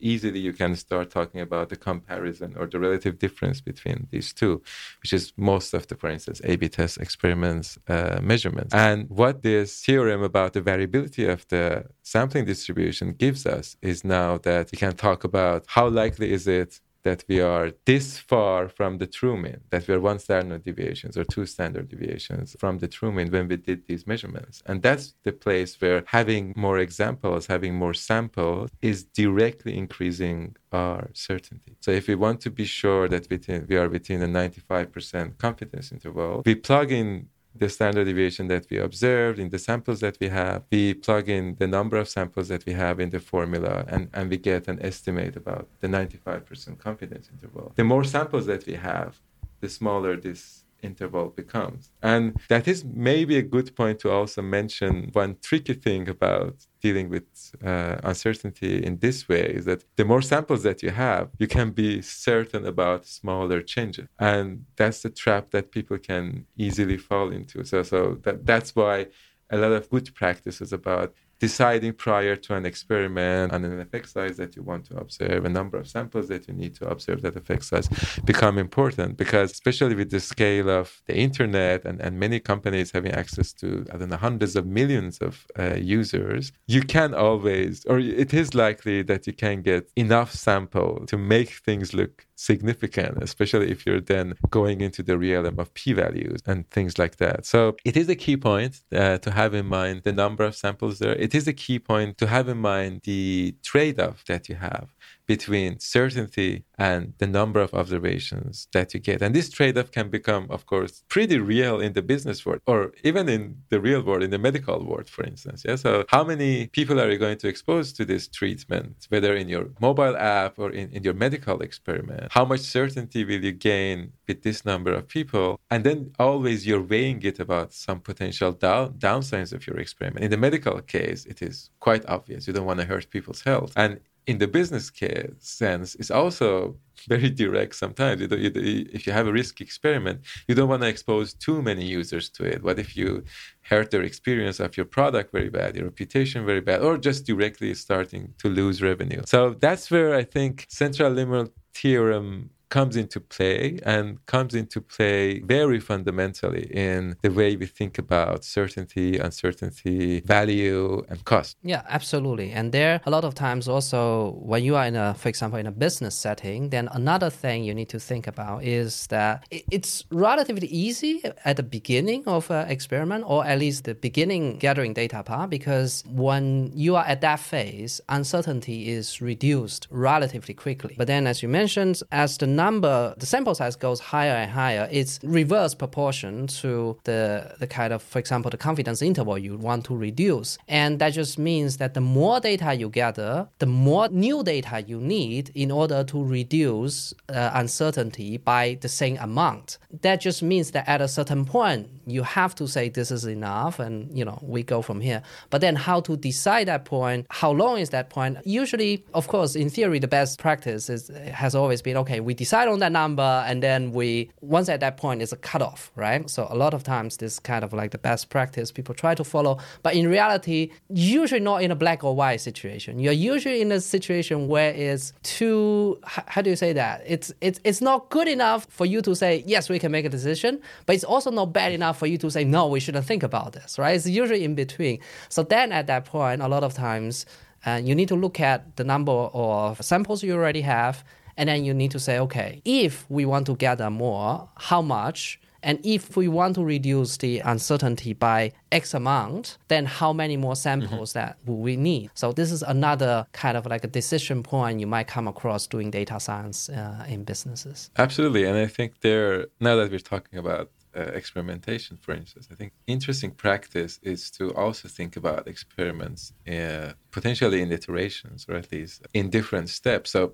easily 0.00 0.40
you 0.40 0.52
can 0.52 0.74
start 0.76 1.10
talking 1.10 1.40
about 1.40 1.68
the 1.68 1.76
comparison 1.76 2.54
or 2.56 2.66
the 2.66 2.78
relative 2.78 3.18
difference 3.18 3.60
between 3.60 4.08
these 4.10 4.32
two, 4.32 4.62
which 5.02 5.12
is 5.12 5.32
most 5.36 5.74
of 5.74 5.86
the, 5.86 5.96
for 5.96 6.08
instance, 6.08 6.40
A/B 6.44 6.68
test 6.68 6.98
experiments 6.98 7.78
uh, 7.88 8.18
measurements. 8.22 8.74
And 8.74 9.08
what 9.08 9.42
this 9.42 9.80
theorem 9.84 10.22
about 10.22 10.52
the 10.52 10.60
variability 10.60 11.24
of 11.26 11.46
the 11.48 11.86
sampling 12.02 12.44
distribution 12.44 13.12
gives 13.12 13.46
us 13.46 13.76
is 13.82 14.04
now 14.04 14.38
that 14.38 14.70
we 14.72 14.78
can 14.78 14.94
talk 14.94 15.24
about 15.24 15.64
how 15.68 15.88
likely 15.88 16.32
is 16.32 16.46
it 16.46 16.80
that 17.06 17.24
we 17.28 17.38
are 17.40 17.66
this 17.84 18.18
far 18.18 18.68
from 18.68 18.98
the 18.98 19.06
true 19.06 19.36
mean, 19.36 19.60
that 19.70 19.86
we 19.86 19.94
are 19.94 20.00
one 20.00 20.18
standard 20.18 20.64
deviations 20.64 21.16
or 21.16 21.24
two 21.24 21.46
standard 21.46 21.88
deviations 21.88 22.56
from 22.58 22.78
the 22.82 22.88
true 22.96 23.12
mean 23.16 23.30
when 23.30 23.46
we 23.46 23.56
did 23.68 23.86
these 23.86 24.04
measurements. 24.12 24.56
And 24.66 24.82
that's 24.82 25.14
the 25.22 25.32
place 25.44 25.80
where 25.80 26.02
having 26.06 26.52
more 26.56 26.78
examples, 26.78 27.46
having 27.46 27.74
more 27.76 27.94
samples 27.94 28.70
is 28.82 29.04
directly 29.04 29.72
increasing 29.84 30.56
our 30.72 31.08
certainty. 31.12 31.76
So 31.80 31.92
if 31.92 32.08
we 32.08 32.16
want 32.16 32.40
to 32.40 32.50
be 32.50 32.64
sure 32.64 33.08
that 33.08 33.24
within, 33.30 33.66
we 33.68 33.76
are 33.76 33.88
within 33.88 34.20
a 34.22 34.26
95% 34.26 35.38
confidence 35.38 35.92
interval, 35.92 36.42
we 36.44 36.56
plug 36.56 36.90
in 36.90 37.28
the 37.58 37.68
standard 37.68 38.04
deviation 38.04 38.48
that 38.48 38.66
we 38.70 38.78
observed 38.78 39.38
in 39.38 39.48
the 39.50 39.58
samples 39.58 40.00
that 40.00 40.16
we 40.20 40.28
have. 40.28 40.62
We 40.70 40.94
plug 40.94 41.28
in 41.28 41.56
the 41.58 41.66
number 41.66 41.96
of 41.96 42.08
samples 42.08 42.48
that 42.48 42.64
we 42.66 42.74
have 42.74 43.00
in 43.00 43.10
the 43.10 43.20
formula 43.20 43.84
and, 43.88 44.08
and 44.12 44.30
we 44.30 44.36
get 44.36 44.68
an 44.68 44.78
estimate 44.82 45.36
about 45.36 45.68
the 45.80 45.88
95% 45.88 46.78
confidence 46.78 47.30
interval. 47.32 47.72
The 47.76 47.84
more 47.84 48.04
samples 48.04 48.46
that 48.46 48.66
we 48.66 48.74
have, 48.74 49.20
the 49.60 49.68
smaller 49.68 50.16
this 50.16 50.65
interval 50.82 51.28
becomes. 51.30 51.90
And 52.02 52.38
that 52.48 52.68
is 52.68 52.84
maybe 52.84 53.36
a 53.36 53.42
good 53.42 53.74
point 53.74 53.98
to 54.00 54.10
also 54.10 54.42
mention 54.42 55.10
one 55.12 55.36
tricky 55.42 55.74
thing 55.74 56.08
about 56.08 56.54
dealing 56.80 57.08
with 57.08 57.26
uh, 57.64 57.96
uncertainty 58.04 58.84
in 58.84 58.98
this 58.98 59.28
way 59.28 59.46
is 59.58 59.64
that 59.64 59.84
the 59.96 60.04
more 60.04 60.22
samples 60.22 60.62
that 60.62 60.82
you 60.82 60.90
have, 60.90 61.30
you 61.38 61.46
can 61.46 61.70
be 61.70 62.02
certain 62.02 62.64
about 62.66 63.06
smaller 63.06 63.60
changes. 63.62 64.06
And 64.18 64.66
that's 64.76 65.02
the 65.02 65.10
trap 65.10 65.50
that 65.50 65.72
people 65.72 65.98
can 65.98 66.46
easily 66.56 66.98
fall 66.98 67.32
into. 67.32 67.64
So, 67.64 67.82
so 67.82 68.18
that, 68.24 68.46
that's 68.46 68.76
why 68.76 69.06
a 69.50 69.56
lot 69.56 69.72
of 69.72 69.88
good 69.90 70.14
practice 70.14 70.60
is 70.60 70.72
about 70.72 71.14
deciding 71.38 71.92
prior 71.92 72.36
to 72.36 72.54
an 72.54 72.64
experiment 72.64 73.52
on 73.52 73.64
an 73.64 73.80
effect 73.80 74.08
size 74.08 74.36
that 74.36 74.56
you 74.56 74.62
want 74.62 74.84
to 74.86 74.96
observe, 74.96 75.44
a 75.44 75.48
number 75.48 75.78
of 75.78 75.86
samples 75.86 76.28
that 76.28 76.48
you 76.48 76.54
need 76.54 76.74
to 76.74 76.88
observe 76.88 77.22
that 77.22 77.36
effect 77.36 77.64
size 77.64 77.88
become 78.24 78.58
important 78.58 79.16
because 79.16 79.52
especially 79.52 79.94
with 79.94 80.10
the 80.10 80.20
scale 80.20 80.70
of 80.70 81.02
the 81.06 81.16
internet 81.16 81.84
and, 81.84 82.00
and 82.00 82.18
many 82.18 82.40
companies 82.40 82.90
having 82.90 83.12
access 83.12 83.52
to, 83.52 83.86
I 83.92 83.96
don't 83.96 84.08
know, 84.08 84.16
hundreds 84.16 84.56
of 84.56 84.66
millions 84.66 85.18
of 85.18 85.46
uh, 85.58 85.74
users, 85.74 86.52
you 86.66 86.82
can 86.82 87.14
always, 87.14 87.84
or 87.86 87.98
it 87.98 88.32
is 88.34 88.54
likely 88.54 89.02
that 89.02 89.26
you 89.26 89.32
can 89.32 89.62
get 89.62 89.90
enough 89.96 90.32
sample 90.32 91.04
to 91.06 91.16
make 91.16 91.50
things 91.50 91.94
look 91.94 92.25
significant, 92.36 93.22
especially 93.22 93.70
if 93.70 93.84
you're 93.86 94.00
then 94.00 94.34
going 94.50 94.80
into 94.80 95.02
the 95.02 95.18
realm 95.18 95.58
of 95.58 95.72
p 95.74 95.92
values 95.92 96.40
and 96.46 96.70
things 96.70 96.98
like 96.98 97.16
that. 97.16 97.44
So 97.44 97.76
it 97.84 97.96
is 97.96 98.08
a 98.08 98.14
key 98.14 98.36
point 98.36 98.82
uh, 98.94 99.18
to 99.18 99.30
have 99.30 99.54
in 99.54 99.66
mind 99.66 100.02
the 100.04 100.12
number 100.12 100.44
of 100.44 100.54
samples 100.54 100.98
there. 100.98 101.16
It 101.16 101.34
is 101.34 101.48
a 101.48 101.52
key 101.52 101.78
point 101.78 102.18
to 102.18 102.26
have 102.26 102.48
in 102.48 102.58
mind 102.58 103.00
the 103.04 103.56
trade 103.62 103.98
off 103.98 104.24
that 104.26 104.48
you 104.48 104.56
have 104.56 104.94
between 105.26 105.78
certainty 105.80 106.64
and 106.78 107.12
the 107.18 107.26
number 107.26 107.60
of 107.60 107.74
observations 107.74 108.68
that 108.72 108.94
you 108.94 109.00
get. 109.00 109.22
And 109.22 109.34
this 109.34 109.50
trade 109.50 109.76
off 109.76 109.90
can 109.90 110.08
become, 110.08 110.46
of 110.50 110.66
course, 110.66 111.02
pretty 111.08 111.38
real 111.38 111.80
in 111.80 111.92
the 111.94 112.02
business 112.02 112.46
world 112.46 112.60
or 112.66 112.92
even 113.02 113.28
in 113.28 113.56
the 113.70 113.80
real 113.80 114.02
world, 114.02 114.22
in 114.22 114.30
the 114.30 114.38
medical 114.38 114.84
world, 114.84 115.08
for 115.08 115.24
instance. 115.24 115.64
Yeah. 115.66 115.76
So, 115.76 116.04
how 116.08 116.22
many 116.24 116.68
people 116.68 117.00
are 117.00 117.10
you 117.10 117.18
going 117.18 117.38
to 117.38 117.48
expose 117.48 117.92
to 117.94 118.04
this 118.04 118.28
treatment, 118.28 119.06
whether 119.08 119.34
in 119.34 119.48
your 119.48 119.66
mobile 119.80 120.16
app 120.16 120.58
or 120.58 120.70
in, 120.70 120.90
in 120.90 121.02
your 121.02 121.14
medical 121.14 121.60
experiment? 121.60 122.28
How 122.30 122.44
much 122.44 122.60
certainty 122.60 123.24
will 123.24 123.42
you 123.44 123.52
gain 123.52 124.12
with 124.28 124.42
this 124.42 124.64
number 124.64 124.92
of 124.92 125.08
people? 125.08 125.58
And 125.70 125.82
then 125.84 126.12
always 126.18 126.66
you're 126.66 126.82
weighing 126.82 127.22
it 127.22 127.40
about 127.40 127.72
some 127.72 128.00
potential 128.00 128.52
down, 128.52 128.94
downsides 128.94 129.52
of 129.52 129.66
your 129.66 129.78
experiment. 129.78 130.24
In 130.24 130.30
the 130.30 130.36
medical 130.36 130.80
case, 130.82 131.24
it 131.26 131.42
is 131.42 131.70
quite 131.80 132.04
obvious. 132.06 132.46
You 132.46 132.52
don't 132.52 132.66
want 132.66 132.80
to 132.80 132.86
hurt 132.86 133.10
people's 133.10 133.42
health. 133.42 133.72
And 133.76 134.00
in 134.26 134.38
the 134.38 134.48
business 134.48 134.90
case 134.90 135.30
sense 135.38 135.94
it's 135.96 136.10
also 136.10 136.76
very 137.08 137.30
direct 137.30 137.74
sometimes. 137.74 138.20
You 138.20 138.28
you, 138.36 138.50
if 138.92 139.06
you 139.06 139.12
have 139.12 139.26
a 139.28 139.32
risk 139.32 139.60
experiment 139.60 140.20
you 140.48 140.54
don't 140.54 140.68
want 140.68 140.82
to 140.82 140.88
expose 140.88 141.34
too 141.34 141.62
many 141.62 141.84
users 141.84 142.28
to 142.30 142.44
it. 142.44 142.62
What 142.62 142.78
if 142.78 142.96
you 142.96 143.24
hurt 143.62 143.90
their 143.90 144.02
experience 144.02 144.58
of 144.60 144.76
your 144.76 144.86
product 144.86 145.32
very 145.32 145.50
bad 145.50 145.76
your 145.76 145.84
reputation 145.84 146.44
very 146.44 146.60
bad 146.60 146.80
or 146.82 146.98
just 146.98 147.26
directly 147.26 147.74
starting 147.74 148.34
to 148.38 148.48
lose 148.48 148.82
revenue? 148.82 149.22
So 149.24 149.40
that's 149.66 149.90
where 149.90 150.14
i 150.14 150.24
think 150.24 150.66
central 150.68 151.12
limit 151.12 151.52
theorem 151.74 152.50
comes 152.68 152.96
into 152.96 153.20
play 153.20 153.78
and 153.84 154.24
comes 154.26 154.54
into 154.54 154.80
play 154.80 155.40
very 155.40 155.80
fundamentally 155.80 156.68
in 156.72 157.16
the 157.22 157.30
way 157.30 157.56
we 157.56 157.66
think 157.66 157.98
about 157.98 158.44
certainty, 158.44 159.18
uncertainty, 159.18 160.20
value, 160.20 161.04
and 161.08 161.24
cost. 161.24 161.56
Yeah, 161.62 161.82
absolutely. 161.88 162.52
And 162.52 162.72
there, 162.72 163.00
a 163.06 163.10
lot 163.10 163.24
of 163.24 163.34
times 163.34 163.68
also, 163.68 164.32
when 164.42 164.64
you 164.64 164.76
are 164.76 164.86
in 164.86 164.96
a, 164.96 165.14
for 165.14 165.28
example, 165.28 165.58
in 165.58 165.66
a 165.66 165.72
business 165.72 166.14
setting, 166.14 166.70
then 166.70 166.88
another 166.92 167.30
thing 167.30 167.64
you 167.64 167.74
need 167.74 167.88
to 167.90 168.00
think 168.00 168.26
about 168.26 168.64
is 168.64 169.06
that 169.08 169.46
it's 169.50 170.04
relatively 170.10 170.68
easy 170.68 171.22
at 171.44 171.56
the 171.56 171.62
beginning 171.62 172.24
of 172.26 172.50
an 172.50 172.68
experiment, 172.68 173.24
or 173.26 173.44
at 173.44 173.58
least 173.58 173.84
the 173.84 173.94
beginning 173.94 174.58
gathering 174.58 174.92
data 174.92 175.22
part, 175.22 175.50
because 175.50 176.02
when 176.08 176.70
you 176.74 176.96
are 176.96 177.04
at 177.04 177.20
that 177.20 177.38
phase, 177.38 178.00
uncertainty 178.08 178.88
is 178.88 179.20
reduced 179.20 179.86
relatively 179.90 180.54
quickly. 180.54 180.94
But 180.98 181.06
then, 181.06 181.26
as 181.26 181.42
you 181.42 181.48
mentioned, 181.48 182.02
as 182.10 182.38
the 182.38 182.46
number, 182.56 183.14
the 183.18 183.26
sample 183.26 183.54
size 183.54 183.76
goes 183.76 184.00
higher 184.00 184.32
and 184.32 184.50
higher, 184.50 184.88
it's 184.90 185.20
reverse 185.22 185.74
proportion 185.74 186.46
to 186.62 186.98
the, 187.04 187.54
the 187.60 187.66
kind 187.66 187.92
of, 187.92 188.02
for 188.02 188.18
example, 188.18 188.50
the 188.50 188.56
confidence 188.56 189.02
interval 189.02 189.38
you 189.38 189.56
want 189.56 189.84
to 189.84 189.96
reduce. 189.96 190.58
And 190.66 190.98
that 190.98 191.10
just 191.10 191.38
means 191.38 191.76
that 191.76 191.94
the 191.94 192.00
more 192.00 192.40
data 192.40 192.74
you 192.74 192.88
gather, 192.88 193.48
the 193.58 193.66
more 193.66 194.08
new 194.08 194.42
data 194.42 194.82
you 194.86 195.00
need 195.00 195.50
in 195.54 195.70
order 195.70 196.02
to 196.04 196.24
reduce 196.24 197.14
uh, 197.28 197.50
uncertainty 197.54 198.38
by 198.38 198.78
the 198.80 198.88
same 198.88 199.16
amount. 199.18 199.78
That 200.02 200.20
just 200.20 200.42
means 200.42 200.70
that 200.72 200.88
at 200.88 201.00
a 201.00 201.08
certain 201.08 201.44
point, 201.44 201.88
you 202.06 202.22
have 202.22 202.54
to 202.56 202.66
say 202.66 202.88
this 202.88 203.10
is 203.10 203.24
enough 203.24 203.78
and, 203.78 204.16
you 204.16 204.24
know, 204.24 204.38
we 204.42 204.62
go 204.62 204.80
from 204.80 205.00
here. 205.00 205.22
But 205.50 205.60
then 205.60 205.76
how 205.76 206.00
to 206.00 206.16
decide 206.16 206.68
that 206.68 206.84
point, 206.84 207.26
how 207.30 207.50
long 207.50 207.78
is 207.78 207.90
that 207.90 208.10
point? 208.10 208.38
Usually, 208.44 209.04
of 209.12 209.28
course, 209.28 209.54
in 209.56 209.68
theory, 209.68 209.98
the 209.98 210.08
best 210.08 210.38
practice 210.38 210.88
is, 210.88 211.08
has 211.32 211.54
always 211.54 211.82
been, 211.82 211.96
okay, 211.98 212.20
we 212.20 212.32
decide 212.32 212.45
on 212.52 212.78
that 212.80 212.92
number 212.92 213.44
and 213.46 213.62
then 213.62 213.92
we 213.92 214.30
once 214.40 214.68
at 214.68 214.80
that 214.80 214.96
point 214.96 215.22
it's 215.22 215.32
a 215.32 215.36
cutoff 215.36 215.90
right? 215.96 216.28
So 216.28 216.46
a 216.50 216.56
lot 216.56 216.74
of 216.74 216.82
times 216.82 217.16
this 217.18 217.38
kind 217.38 217.64
of 217.64 217.72
like 217.72 217.90
the 217.90 217.98
best 217.98 218.30
practice 218.30 218.72
people 218.72 218.94
try 218.94 219.14
to 219.14 219.24
follow. 219.24 219.58
But 219.82 219.94
in 219.94 220.08
reality 220.08 220.70
usually 220.88 221.40
not 221.40 221.62
in 221.62 221.70
a 221.70 221.74
black 221.76 222.04
or 222.04 222.14
white 222.14 222.40
situation. 222.40 222.98
You're 222.98 223.12
usually 223.12 223.60
in 223.60 223.72
a 223.72 223.80
situation 223.80 224.48
where 224.48 224.72
it's 224.72 225.12
too 225.22 226.00
how 226.04 226.42
do 226.42 226.50
you 226.50 226.56
say 226.56 226.72
that? 226.72 227.02
It's 227.06 227.32
it's 227.40 227.60
it's 227.64 227.80
not 227.80 228.10
good 228.10 228.28
enough 228.28 228.66
for 228.70 228.86
you 228.86 229.02
to 229.02 229.14
say 229.14 229.42
yes 229.46 229.68
we 229.68 229.78
can 229.78 229.92
make 229.92 230.04
a 230.04 230.10
decision 230.10 230.60
but 230.86 230.94
it's 230.94 231.04
also 231.04 231.30
not 231.30 231.52
bad 231.52 231.72
enough 231.72 231.98
for 231.98 232.06
you 232.06 232.18
to 232.18 232.30
say 232.30 232.44
no 232.44 232.66
we 232.66 232.80
shouldn't 232.80 233.06
think 233.06 233.22
about 233.22 233.52
this 233.52 233.78
right? 233.78 233.94
It's 233.96 234.06
usually 234.06 234.44
in 234.44 234.54
between. 234.54 235.00
So 235.28 235.42
then 235.42 235.72
at 235.72 235.86
that 235.86 236.04
point 236.04 236.42
a 236.42 236.48
lot 236.48 236.64
of 236.64 236.74
times 236.74 237.26
uh, 237.66 237.80
you 237.82 237.94
need 237.94 238.08
to 238.08 238.14
look 238.14 238.38
at 238.38 238.76
the 238.76 238.84
number 238.84 239.12
of 239.12 239.82
samples 239.84 240.22
you 240.22 240.34
already 240.34 240.60
have 240.60 241.04
and 241.36 241.48
then 241.48 241.64
you 241.64 241.74
need 241.74 241.90
to 241.92 241.98
say, 241.98 242.18
okay, 242.18 242.62
if 242.64 243.04
we 243.10 243.24
want 243.24 243.46
to 243.46 243.56
gather 243.56 243.90
more, 243.90 244.48
how 244.56 244.82
much? 244.82 245.40
And 245.62 245.84
if 245.84 246.16
we 246.16 246.28
want 246.28 246.54
to 246.54 246.64
reduce 246.64 247.16
the 247.16 247.40
uncertainty 247.40 248.12
by 248.12 248.52
X 248.70 248.94
amount, 248.94 249.58
then 249.66 249.84
how 249.84 250.12
many 250.12 250.36
more 250.36 250.54
samples 250.54 251.10
mm-hmm. 251.10 251.18
that 251.18 251.38
will 251.44 251.58
we 251.58 251.76
need? 251.76 252.10
So 252.14 252.30
this 252.30 252.52
is 252.52 252.62
another 252.62 253.26
kind 253.32 253.56
of 253.56 253.66
like 253.66 253.82
a 253.82 253.88
decision 253.88 254.44
point 254.44 254.78
you 254.78 254.86
might 254.86 255.08
come 255.08 255.26
across 255.26 255.66
doing 255.66 255.90
data 255.90 256.20
science 256.20 256.68
uh, 256.68 257.04
in 257.08 257.24
businesses. 257.24 257.90
Absolutely, 257.96 258.44
and 258.44 258.56
I 258.56 258.66
think 258.66 259.00
there 259.00 259.46
now 259.58 259.74
that 259.76 259.90
we're 259.90 259.98
talking 259.98 260.38
about 260.38 260.70
uh, 260.96 261.02
experimentation, 261.14 261.96
for 261.96 262.12
instance. 262.14 262.48
I 262.50 262.54
think 262.54 262.72
interesting 262.86 263.32
practice 263.32 263.98
is 264.02 264.30
to 264.32 264.54
also 264.54 264.88
think 264.88 265.16
about 265.16 265.46
experiments 265.46 266.32
uh, 266.48 266.92
potentially 267.10 267.60
in 267.60 267.70
iterations 267.70 268.46
or 268.48 268.54
at 268.56 268.72
least 268.72 269.06
in 269.12 269.30
different 269.30 269.68
steps. 269.68 270.10
So 270.10 270.32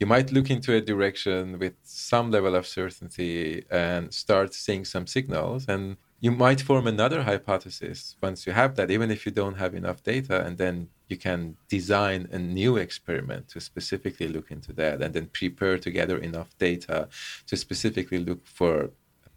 you 0.00 0.06
might 0.06 0.32
look 0.32 0.50
into 0.50 0.74
a 0.74 0.80
direction 0.80 1.58
with 1.58 1.74
some 1.82 2.30
level 2.30 2.54
of 2.54 2.66
certainty 2.66 3.64
and 3.70 4.12
start 4.12 4.52
seeing 4.52 4.84
some 4.84 5.06
signals 5.06 5.66
and 5.68 5.96
you 6.20 6.30
might 6.30 6.60
form 6.60 6.86
another 6.86 7.22
hypothesis 7.22 8.16
once 8.22 8.46
you 8.46 8.52
have 8.52 8.76
that 8.76 8.90
even 8.90 9.10
if 9.10 9.26
you 9.26 9.32
don't 9.32 9.58
have 9.58 9.74
enough 9.74 10.02
data 10.02 10.44
and 10.44 10.56
then 10.56 10.88
you 11.08 11.18
can 11.18 11.56
design 11.68 12.28
a 12.32 12.38
new 12.38 12.76
experiment 12.76 13.48
to 13.48 13.60
specifically 13.60 14.28
look 14.28 14.50
into 14.50 14.72
that 14.72 15.02
and 15.02 15.12
then 15.12 15.26
prepare 15.26 15.76
to 15.78 15.90
gather 15.90 16.16
enough 16.16 16.56
data 16.58 17.08
to 17.46 17.56
specifically 17.56 18.18
look 18.18 18.46
for 18.46 18.90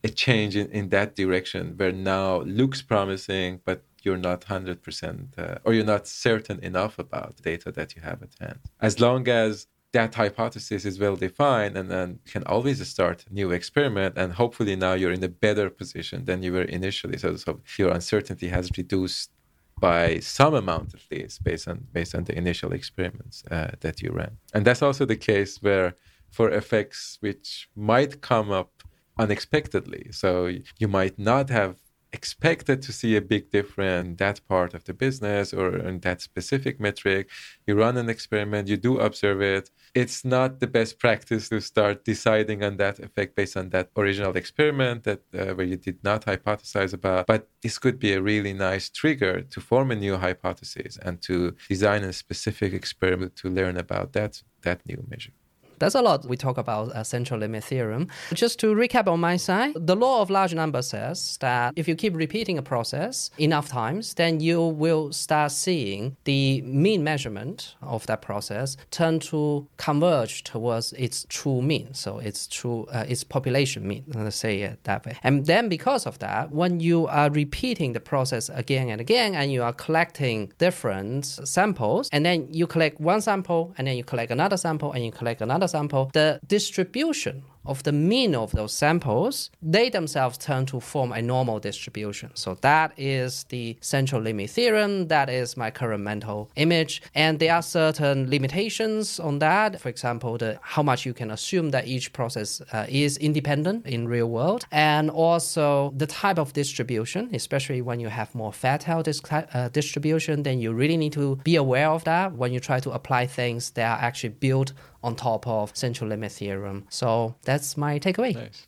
a 0.03 0.09
change 0.09 0.55
in, 0.55 0.67
in 0.71 0.89
that 0.89 1.15
direction 1.15 1.73
where 1.77 1.91
now 1.91 2.41
looks 2.41 2.81
promising 2.81 3.61
but 3.65 3.83
you're 4.03 4.17
not 4.17 4.41
100% 4.41 5.37
uh, 5.37 5.57
or 5.63 5.73
you're 5.73 5.83
not 5.83 6.07
certain 6.07 6.59
enough 6.59 6.97
about 6.99 7.35
the 7.37 7.43
data 7.43 7.71
that 7.71 7.95
you 7.95 8.01
have 8.01 8.21
at 8.23 8.29
hand. 8.39 8.59
As 8.79 8.99
long 8.99 9.27
as 9.27 9.67
that 9.93 10.15
hypothesis 10.15 10.85
is 10.85 10.99
well 10.99 11.15
defined 11.15 11.77
and 11.77 11.89
then 11.89 12.19
you 12.25 12.31
can 12.31 12.43
always 12.43 12.85
start 12.87 13.25
a 13.29 13.33
new 13.33 13.51
experiment 13.51 14.17
and 14.17 14.33
hopefully 14.33 14.75
now 14.75 14.93
you're 14.93 15.13
in 15.13 15.23
a 15.23 15.29
better 15.29 15.69
position 15.69 16.25
than 16.25 16.43
you 16.43 16.51
were 16.53 16.63
initially 16.63 17.17
so, 17.17 17.35
so 17.35 17.59
your 17.77 17.91
uncertainty 17.91 18.49
has 18.49 18.69
reduced 18.77 19.31
by 19.79 20.19
some 20.19 20.53
amount 20.53 20.93
at 20.93 21.01
least 21.11 21.43
based 21.43 21.67
on 21.67 21.87
based 21.93 22.13
on 22.15 22.23
the 22.25 22.37
initial 22.37 22.73
experiments 22.73 23.43
uh, 23.49 23.71
that 23.79 24.01
you 24.01 24.11
ran 24.11 24.37
and 24.53 24.65
that's 24.65 24.81
also 24.81 25.05
the 25.05 25.15
case 25.15 25.61
where 25.61 25.95
for 26.29 26.49
effects 26.51 27.17
which 27.21 27.69
might 27.75 28.21
come 28.21 28.51
up 28.51 28.76
unexpectedly 29.19 30.09
so 30.11 30.51
you 30.77 30.87
might 30.87 31.17
not 31.17 31.49
have 31.49 31.77
expected 32.13 32.81
to 32.81 32.91
see 32.93 33.15
a 33.15 33.21
big 33.21 33.51
difference 33.51 34.07
in 34.07 34.15
that 34.15 34.39
part 34.47 34.73
of 34.73 34.83
the 34.85 34.93
business 34.93 35.53
or 35.53 35.77
in 35.77 35.99
that 35.99 36.21
specific 36.21 36.79
metric. 36.79 37.29
You 37.65 37.75
run 37.75 37.97
an 37.97 38.09
experiment, 38.09 38.67
you 38.67 38.77
do 38.77 38.99
observe 38.99 39.41
it. 39.41 39.69
It's 39.93 40.23
not 40.23 40.59
the 40.59 40.67
best 40.67 40.99
practice 40.99 41.49
to 41.49 41.59
start 41.59 42.05
deciding 42.05 42.63
on 42.63 42.77
that 42.77 42.99
effect 42.99 43.35
based 43.35 43.57
on 43.57 43.69
that 43.69 43.89
original 43.97 44.35
experiment 44.37 45.03
that 45.03 45.21
uh, 45.33 45.53
where 45.55 45.65
you 45.65 45.77
did 45.77 46.03
not 46.03 46.25
hypothesize 46.25 46.93
about. 46.93 47.27
But 47.27 47.49
this 47.61 47.77
could 47.77 47.99
be 47.99 48.13
a 48.13 48.21
really 48.21 48.53
nice 48.53 48.89
trigger 48.89 49.41
to 49.41 49.61
form 49.61 49.91
a 49.91 49.95
new 49.95 50.17
hypothesis 50.17 50.97
and 51.05 51.21
to 51.23 51.55
design 51.67 52.03
a 52.03 52.13
specific 52.13 52.73
experiment 52.73 53.35
to 53.37 53.49
learn 53.49 53.77
about 53.77 54.13
that 54.13 54.41
that 54.61 54.85
new 54.85 55.03
measure. 55.09 55.33
That's 55.79 55.95
a 55.95 56.01
lot 56.01 56.25
we 56.25 56.37
talk 56.37 56.57
about 56.57 56.89
uh, 56.89 57.03
central 57.03 57.39
limit 57.39 57.63
theorem. 57.63 58.07
Just 58.33 58.59
to 58.59 58.73
recap 58.73 59.07
on 59.07 59.19
my 59.19 59.37
side, 59.37 59.73
the 59.75 59.95
law 59.95 60.21
of 60.21 60.29
large 60.29 60.53
numbers 60.53 60.87
says 60.87 61.37
that 61.41 61.73
if 61.75 61.87
you 61.87 61.95
keep 61.95 62.15
repeating 62.15 62.57
a 62.57 62.61
process 62.61 63.29
enough 63.37 63.69
times, 63.69 64.15
then 64.15 64.39
you 64.39 64.61
will 64.61 65.11
start 65.11 65.51
seeing 65.51 66.17
the 66.23 66.61
mean 66.61 67.03
measurement 67.03 67.75
of 67.81 68.05
that 68.07 68.21
process 68.21 68.77
turn 68.91 69.19
to 69.19 69.67
converge 69.77 70.43
towards 70.43 70.93
its 70.93 71.25
true 71.29 71.61
mean. 71.61 71.93
So 71.93 72.17
its 72.19 72.47
true, 72.47 72.85
uh, 72.91 73.05
its 73.07 73.23
population 73.23 73.87
mean, 73.87 74.03
let's 74.13 74.35
say 74.35 74.61
it 74.61 74.83
that 74.83 75.05
way. 75.05 75.17
And 75.23 75.45
then 75.45 75.69
because 75.69 76.05
of 76.05 76.19
that, 76.19 76.51
when 76.51 76.79
you 76.79 77.07
are 77.07 77.29
repeating 77.29 77.93
the 77.93 77.99
process 77.99 78.49
again 78.49 78.89
and 78.89 78.99
again, 78.99 79.35
and 79.35 79.51
you 79.51 79.63
are 79.63 79.73
collecting 79.73 80.51
different 80.57 81.25
samples, 81.25 82.09
and 82.11 82.25
then 82.25 82.47
you 82.51 82.67
collect 82.67 82.99
one 82.99 83.21
sample, 83.21 83.73
and 83.77 83.87
then 83.87 83.95
you 83.97 84.03
collect 84.03 84.31
another 84.31 84.57
sample, 84.57 84.91
and 84.91 85.05
you 85.05 85.11
collect 85.11 85.41
another 85.41 85.66
sample, 85.67 86.09
the 86.13 86.39
distribution 86.47 87.43
of 87.67 87.83
the 87.83 87.91
mean 87.91 88.33
of 88.33 88.51
those 88.51 88.73
samples, 88.73 89.51
they 89.61 89.89
themselves 89.89 90.37
turn 90.37 90.65
to 90.65 90.79
form 90.79 91.11
a 91.11 91.21
normal 91.21 91.59
distribution. 91.59 92.31
So 92.33 92.55
that 92.61 92.93
is 92.97 93.43
the 93.49 93.77
central 93.81 94.21
limit 94.21 94.49
theorem. 94.49 95.07
That 95.09 95.29
is 95.29 95.57
my 95.57 95.69
current 95.69 96.03
mental 96.03 96.49
image. 96.55 97.01
And 97.13 97.39
there 97.39 97.53
are 97.53 97.61
certain 97.61 98.29
limitations 98.29 99.19
on 99.19 99.39
that. 99.39 99.79
For 99.81 99.89
example, 99.89 100.37
the 100.37 100.57
how 100.61 100.81
much 100.81 101.05
you 101.05 101.13
can 101.13 101.31
assume 101.31 101.71
that 101.71 101.87
each 101.87 102.13
process 102.13 102.61
uh, 102.71 102.85
is 102.87 103.17
independent 103.17 103.85
in 103.85 104.07
real 104.07 104.29
world. 104.29 104.65
And 104.71 105.09
also 105.09 105.93
the 105.97 106.07
type 106.07 106.39
of 106.39 106.53
distribution, 106.53 107.29
especially 107.33 107.81
when 107.81 107.99
you 107.99 108.07
have 108.07 108.33
more 108.33 108.53
fertile 108.53 109.03
uh, 109.31 109.69
distribution, 109.69 110.43
then 110.43 110.59
you 110.59 110.71
really 110.71 110.97
need 110.97 111.13
to 111.13 111.35
be 111.43 111.57
aware 111.57 111.89
of 111.89 112.03
that 112.05 112.33
when 112.33 112.53
you 112.53 112.59
try 112.59 112.79
to 112.79 112.91
apply 112.91 113.27
things 113.27 113.71
that 113.71 113.99
are 113.99 114.01
actually 114.01 114.29
built 114.29 114.73
on 115.03 115.15
top 115.15 115.47
of 115.47 115.75
central 115.75 116.09
limit 116.09 116.31
theorem. 116.31 116.85
So 116.89 117.35
that's 117.43 117.77
my 117.77 117.99
takeaway. 117.99 118.35
Nice. 118.35 118.67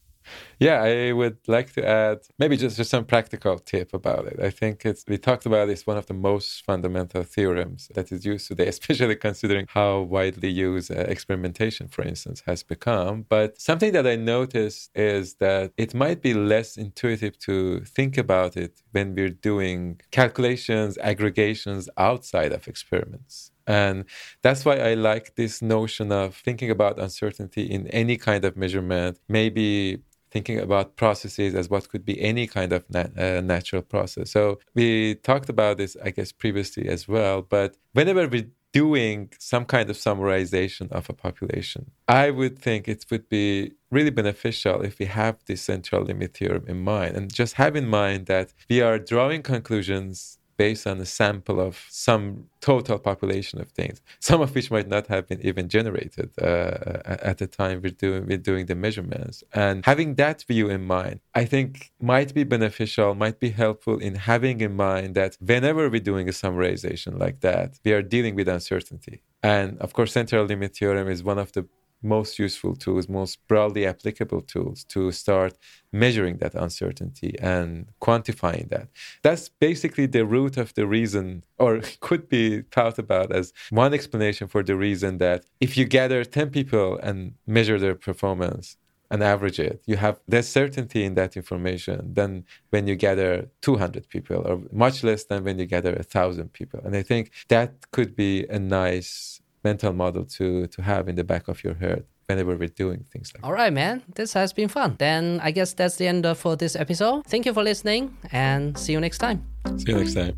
Yeah, 0.60 0.82
I 0.84 1.12
would 1.14 1.38
like 1.48 1.72
to 1.74 1.88
add 1.88 2.20
maybe 2.38 2.58
just, 2.58 2.78
just 2.78 2.90
some 2.90 3.06
practical 3.06 3.60
tip 3.60 3.94
about 3.94 4.26
it. 4.28 4.40
I 4.42 4.50
think 4.50 4.86
it's 4.86 5.04
we 5.08 5.18
talked 5.18 5.46
about 5.46 5.70
it's 5.70 5.88
one 5.88 5.98
of 5.98 6.06
the 6.08 6.14
most 6.14 6.66
fundamental 6.66 7.24
theorems 7.24 7.90
that 7.96 8.12
is 8.12 8.26
used 8.26 8.48
today, 8.48 8.68
especially 8.76 9.16
considering 9.16 9.66
how 9.70 10.02
widely 10.02 10.50
used 10.50 10.92
uh, 10.92 10.96
experimentation, 10.96 11.88
for 11.88 12.04
instance, 12.04 12.44
has 12.46 12.64
become. 12.64 13.26
But 13.30 13.60
something 13.60 13.94
that 13.94 14.06
I 14.06 14.16
noticed 14.18 14.92
is 14.96 15.36
that 15.36 15.72
it 15.78 15.94
might 15.94 16.22
be 16.22 16.34
less 16.34 16.78
intuitive 16.78 17.40
to 17.40 17.82
think 17.82 18.18
about 18.18 18.58
it 18.58 18.82
when 18.92 19.16
we're 19.16 19.30
doing 19.30 20.02
calculations, 20.12 20.98
aggregations 20.98 21.90
outside 21.98 22.52
of 22.52 22.68
experiments. 22.68 23.52
And 23.70 24.06
that's 24.42 24.66
why 24.66 24.78
I 24.78 24.96
like 24.96 25.36
this 25.36 25.62
notion 25.62 26.12
of 26.12 26.36
thinking 26.36 26.72
about 26.72 27.00
uncertainty 27.00 27.64
in 27.64 27.88
any 27.90 28.18
kind 28.18 28.44
of 28.44 28.58
measurement, 28.58 29.20
maybe 29.30 30.02
thinking 30.32 30.60
about 30.60 30.96
processes 30.96 31.54
as 31.54 31.70
what 31.70 31.88
could 31.90 32.04
be 32.04 32.20
any 32.20 32.48
kind 32.48 32.74
of 32.74 32.84
uh, 32.96 33.42
natural 33.42 33.84
process. 33.84 34.32
So 34.32 34.60
we 34.74 35.16
talked 35.16 35.50
about 35.50 35.78
this, 35.78 35.96
I 36.04 36.10
guess, 36.10 36.32
previously 36.32 36.88
as 36.88 37.08
well. 37.08 37.44
But 37.44 37.78
whenever 37.94 38.28
we're 38.28 38.50
doing 38.72 39.32
some 39.40 39.66
kind 39.66 39.90
of 39.90 39.96
summarization 39.98 40.92
of 40.92 41.08
a 41.10 41.14
population, 41.14 41.92
I 42.08 42.32
would 42.32 42.58
think 42.58 42.88
it 42.88 43.06
would 43.12 43.30
be 43.30 43.74
really 43.92 44.12
beneficial 44.12 44.82
if 44.82 44.98
we 44.98 45.06
have 45.06 45.38
this 45.46 45.62
central 45.62 46.04
limit 46.04 46.38
theorem 46.38 46.66
in 46.68 46.80
mind 46.84 47.16
and 47.16 47.32
just 47.32 47.54
have 47.56 47.76
in 47.76 47.88
mind 47.88 48.26
that 48.26 48.54
we 48.68 48.82
are 48.82 48.98
drawing 48.98 49.44
conclusions 49.44 50.39
based 50.60 50.86
on 50.86 50.99
a 50.99 51.05
sample 51.05 51.57
of 51.68 51.74
some 51.89 52.24
total 52.60 52.99
population 52.99 53.62
of 53.62 53.68
things, 53.80 54.01
some 54.20 54.41
of 54.41 54.53
which 54.53 54.70
might 54.76 54.89
not 54.95 55.07
have 55.07 55.24
been 55.30 55.41
even 55.49 55.70
generated 55.70 56.30
uh, 56.41 56.99
at 57.30 57.38
the 57.38 57.47
time 57.47 57.76
we're 57.82 57.99
doing, 58.05 58.28
we're 58.28 58.45
doing 58.51 58.66
the 58.66 58.76
measurements. 58.76 59.38
And 59.53 59.86
having 59.86 60.16
that 60.16 60.43
view 60.51 60.70
in 60.70 60.84
mind, 60.97 61.22
I 61.34 61.45
think 61.45 61.70
might 62.14 62.34
be 62.34 62.43
beneficial, 62.43 63.16
might 63.16 63.39
be 63.39 63.51
helpful 63.64 63.97
in 64.07 64.16
having 64.16 64.60
in 64.60 64.76
mind 64.76 65.16
that 65.16 65.38
whenever 65.39 65.89
we're 65.89 66.10
doing 66.12 66.28
a 66.28 66.36
summarization 66.41 67.18
like 67.26 67.39
that, 67.39 67.80
we 67.86 67.93
are 67.93 68.01
dealing 68.16 68.36
with 68.36 68.49
uncertainty. 68.49 69.22
And 69.41 69.80
of 69.80 69.93
course, 69.93 70.12
central 70.12 70.43
limit 70.43 70.76
theorem 70.76 71.07
is 71.07 71.24
one 71.24 71.39
of 71.39 71.53
the 71.53 71.64
most 72.02 72.39
useful 72.39 72.76
tools, 72.76 73.10
most 73.10 73.45
broadly 73.47 73.86
applicable 73.86 74.41
tools 74.41 74.84
to 74.86 75.12
start 75.12 75.58
measuring 75.91 76.38
that 76.38 76.56
uncertainty 76.56 77.36
and 77.39 77.88
quantifying 78.02 78.70
that. 78.70 78.88
That's 79.22 79.50
basically 79.50 80.06
the 80.06 80.26
root 80.26 80.58
of 80.58 80.74
the 80.76 80.88
reason, 80.88 81.43
or 81.58 81.82
could 82.00 82.30
be 82.30 82.62
thought 82.72 83.00
about 83.00 83.32
as 83.32 83.54
one 83.70 83.93
explanation 83.93 84.47
for 84.47 84.64
the 84.64 84.76
reason 84.76 85.18
that 85.18 85.45
if 85.60 85.78
you 85.78 85.86
gather 85.86 86.24
10 86.24 86.50
people 86.52 86.97
and 86.97 87.34
measure 87.47 87.80
their 87.80 87.95
performance, 87.95 88.78
and 89.12 89.24
average 89.24 89.60
it, 89.60 89.82
you 89.86 89.95
have 89.95 90.20
less 90.28 90.47
certainty 90.47 91.04
in 91.04 91.16
that 91.16 91.36
information 91.36 92.14
than 92.14 92.45
when 92.70 92.88
you 92.88 92.95
gather 92.95 93.50
200 93.62 94.08
people, 94.10 94.38
or 94.45 94.62
much 94.72 95.04
less 95.04 95.24
than 95.24 95.43
when 95.43 95.58
you 95.58 95.66
gather 95.66 95.93
1,000 95.93 96.54
people. 96.54 96.80
And 96.84 96.95
I 96.95 97.02
think 97.02 97.32
that 97.47 97.89
could 97.91 98.16
be 98.16 98.45
a 98.47 98.60
nice 98.60 99.39
mental 99.64 99.93
model 99.93 100.26
to 100.26 100.68
to 100.68 100.82
have 100.82 101.07
in 101.10 101.16
the 101.16 101.24
back 101.24 101.47
of 101.47 101.64
your 101.64 101.76
head 101.76 102.03
whenever 102.28 102.55
we're 102.55 102.68
doing 102.68 103.05
things 103.12 103.34
like 103.34 103.43
All 103.43 103.53
right, 103.53 103.74
man. 103.74 104.03
This 104.16 104.34
has 104.34 104.53
been 104.53 104.70
fun. 104.70 104.95
Then 104.99 105.39
I 105.41 105.51
guess 105.51 105.74
that's 105.74 105.95
the 105.95 106.07
end 106.07 106.26
of 106.26 106.38
for 106.38 106.55
this 106.55 106.76
episode. 106.76 107.26
Thank 107.26 107.45
you 107.45 107.53
for 107.53 107.64
listening 107.64 108.16
and 108.32 108.78
see 108.78 108.93
you 108.93 108.99
next 108.99 109.18
time. 109.18 109.43
See 109.78 109.91
you 109.91 109.97
next 109.97 110.14
time. 110.14 110.36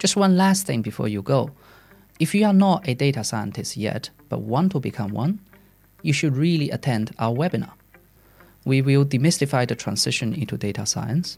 Just 0.00 0.16
one 0.16 0.38
last 0.38 0.66
thing 0.66 0.80
before 0.80 1.08
you 1.08 1.20
go. 1.20 1.50
If 2.18 2.34
you 2.34 2.46
are 2.46 2.54
not 2.54 2.88
a 2.88 2.94
data 2.94 3.22
scientist 3.22 3.76
yet, 3.76 4.08
but 4.30 4.40
want 4.40 4.72
to 4.72 4.80
become 4.80 5.12
one, 5.12 5.40
you 6.02 6.14
should 6.14 6.36
really 6.36 6.70
attend 6.70 7.14
our 7.18 7.34
webinar. 7.34 7.72
We 8.64 8.80
will 8.80 9.04
demystify 9.04 9.68
the 9.68 9.74
transition 9.74 10.32
into 10.32 10.56
data 10.56 10.86
science 10.86 11.36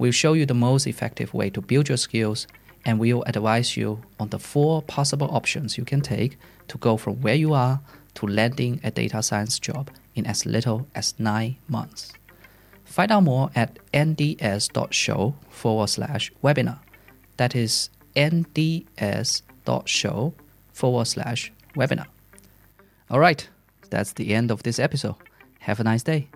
We'll 0.00 0.12
show 0.12 0.32
you 0.32 0.46
the 0.46 0.54
most 0.54 0.86
effective 0.86 1.34
way 1.34 1.50
to 1.50 1.60
build 1.60 1.90
your 1.90 1.98
skills 1.98 2.46
and 2.86 2.98
we'll 2.98 3.22
advise 3.24 3.76
you 3.76 4.00
on 4.18 4.30
the 4.30 4.38
four 4.38 4.80
possible 4.80 5.28
options 5.30 5.76
you 5.76 5.84
can 5.84 6.00
take 6.00 6.38
to 6.68 6.78
go 6.78 6.96
from 6.96 7.20
where 7.20 7.34
you 7.34 7.52
are 7.52 7.82
to 8.14 8.26
landing 8.26 8.80
a 8.82 8.90
data 8.90 9.22
science 9.22 9.58
job 9.58 9.90
in 10.14 10.24
as 10.24 10.46
little 10.46 10.86
as 10.94 11.12
nine 11.18 11.56
months. 11.68 12.14
Find 12.82 13.12
out 13.12 13.24
more 13.24 13.50
at 13.54 13.78
nds.show 13.92 15.34
forward 15.50 15.88
slash 15.88 16.32
webinar. 16.42 16.78
That 17.36 17.54
is 17.54 17.90
nds.show 18.16 19.24
forward 20.72 21.06
slash 21.08 21.52
webinar. 21.76 22.06
All 23.10 23.20
right, 23.20 23.46
that's 23.90 24.14
the 24.14 24.32
end 24.32 24.50
of 24.50 24.62
this 24.62 24.78
episode. 24.78 25.16
Have 25.58 25.78
a 25.78 25.84
nice 25.84 26.02
day. 26.02 26.30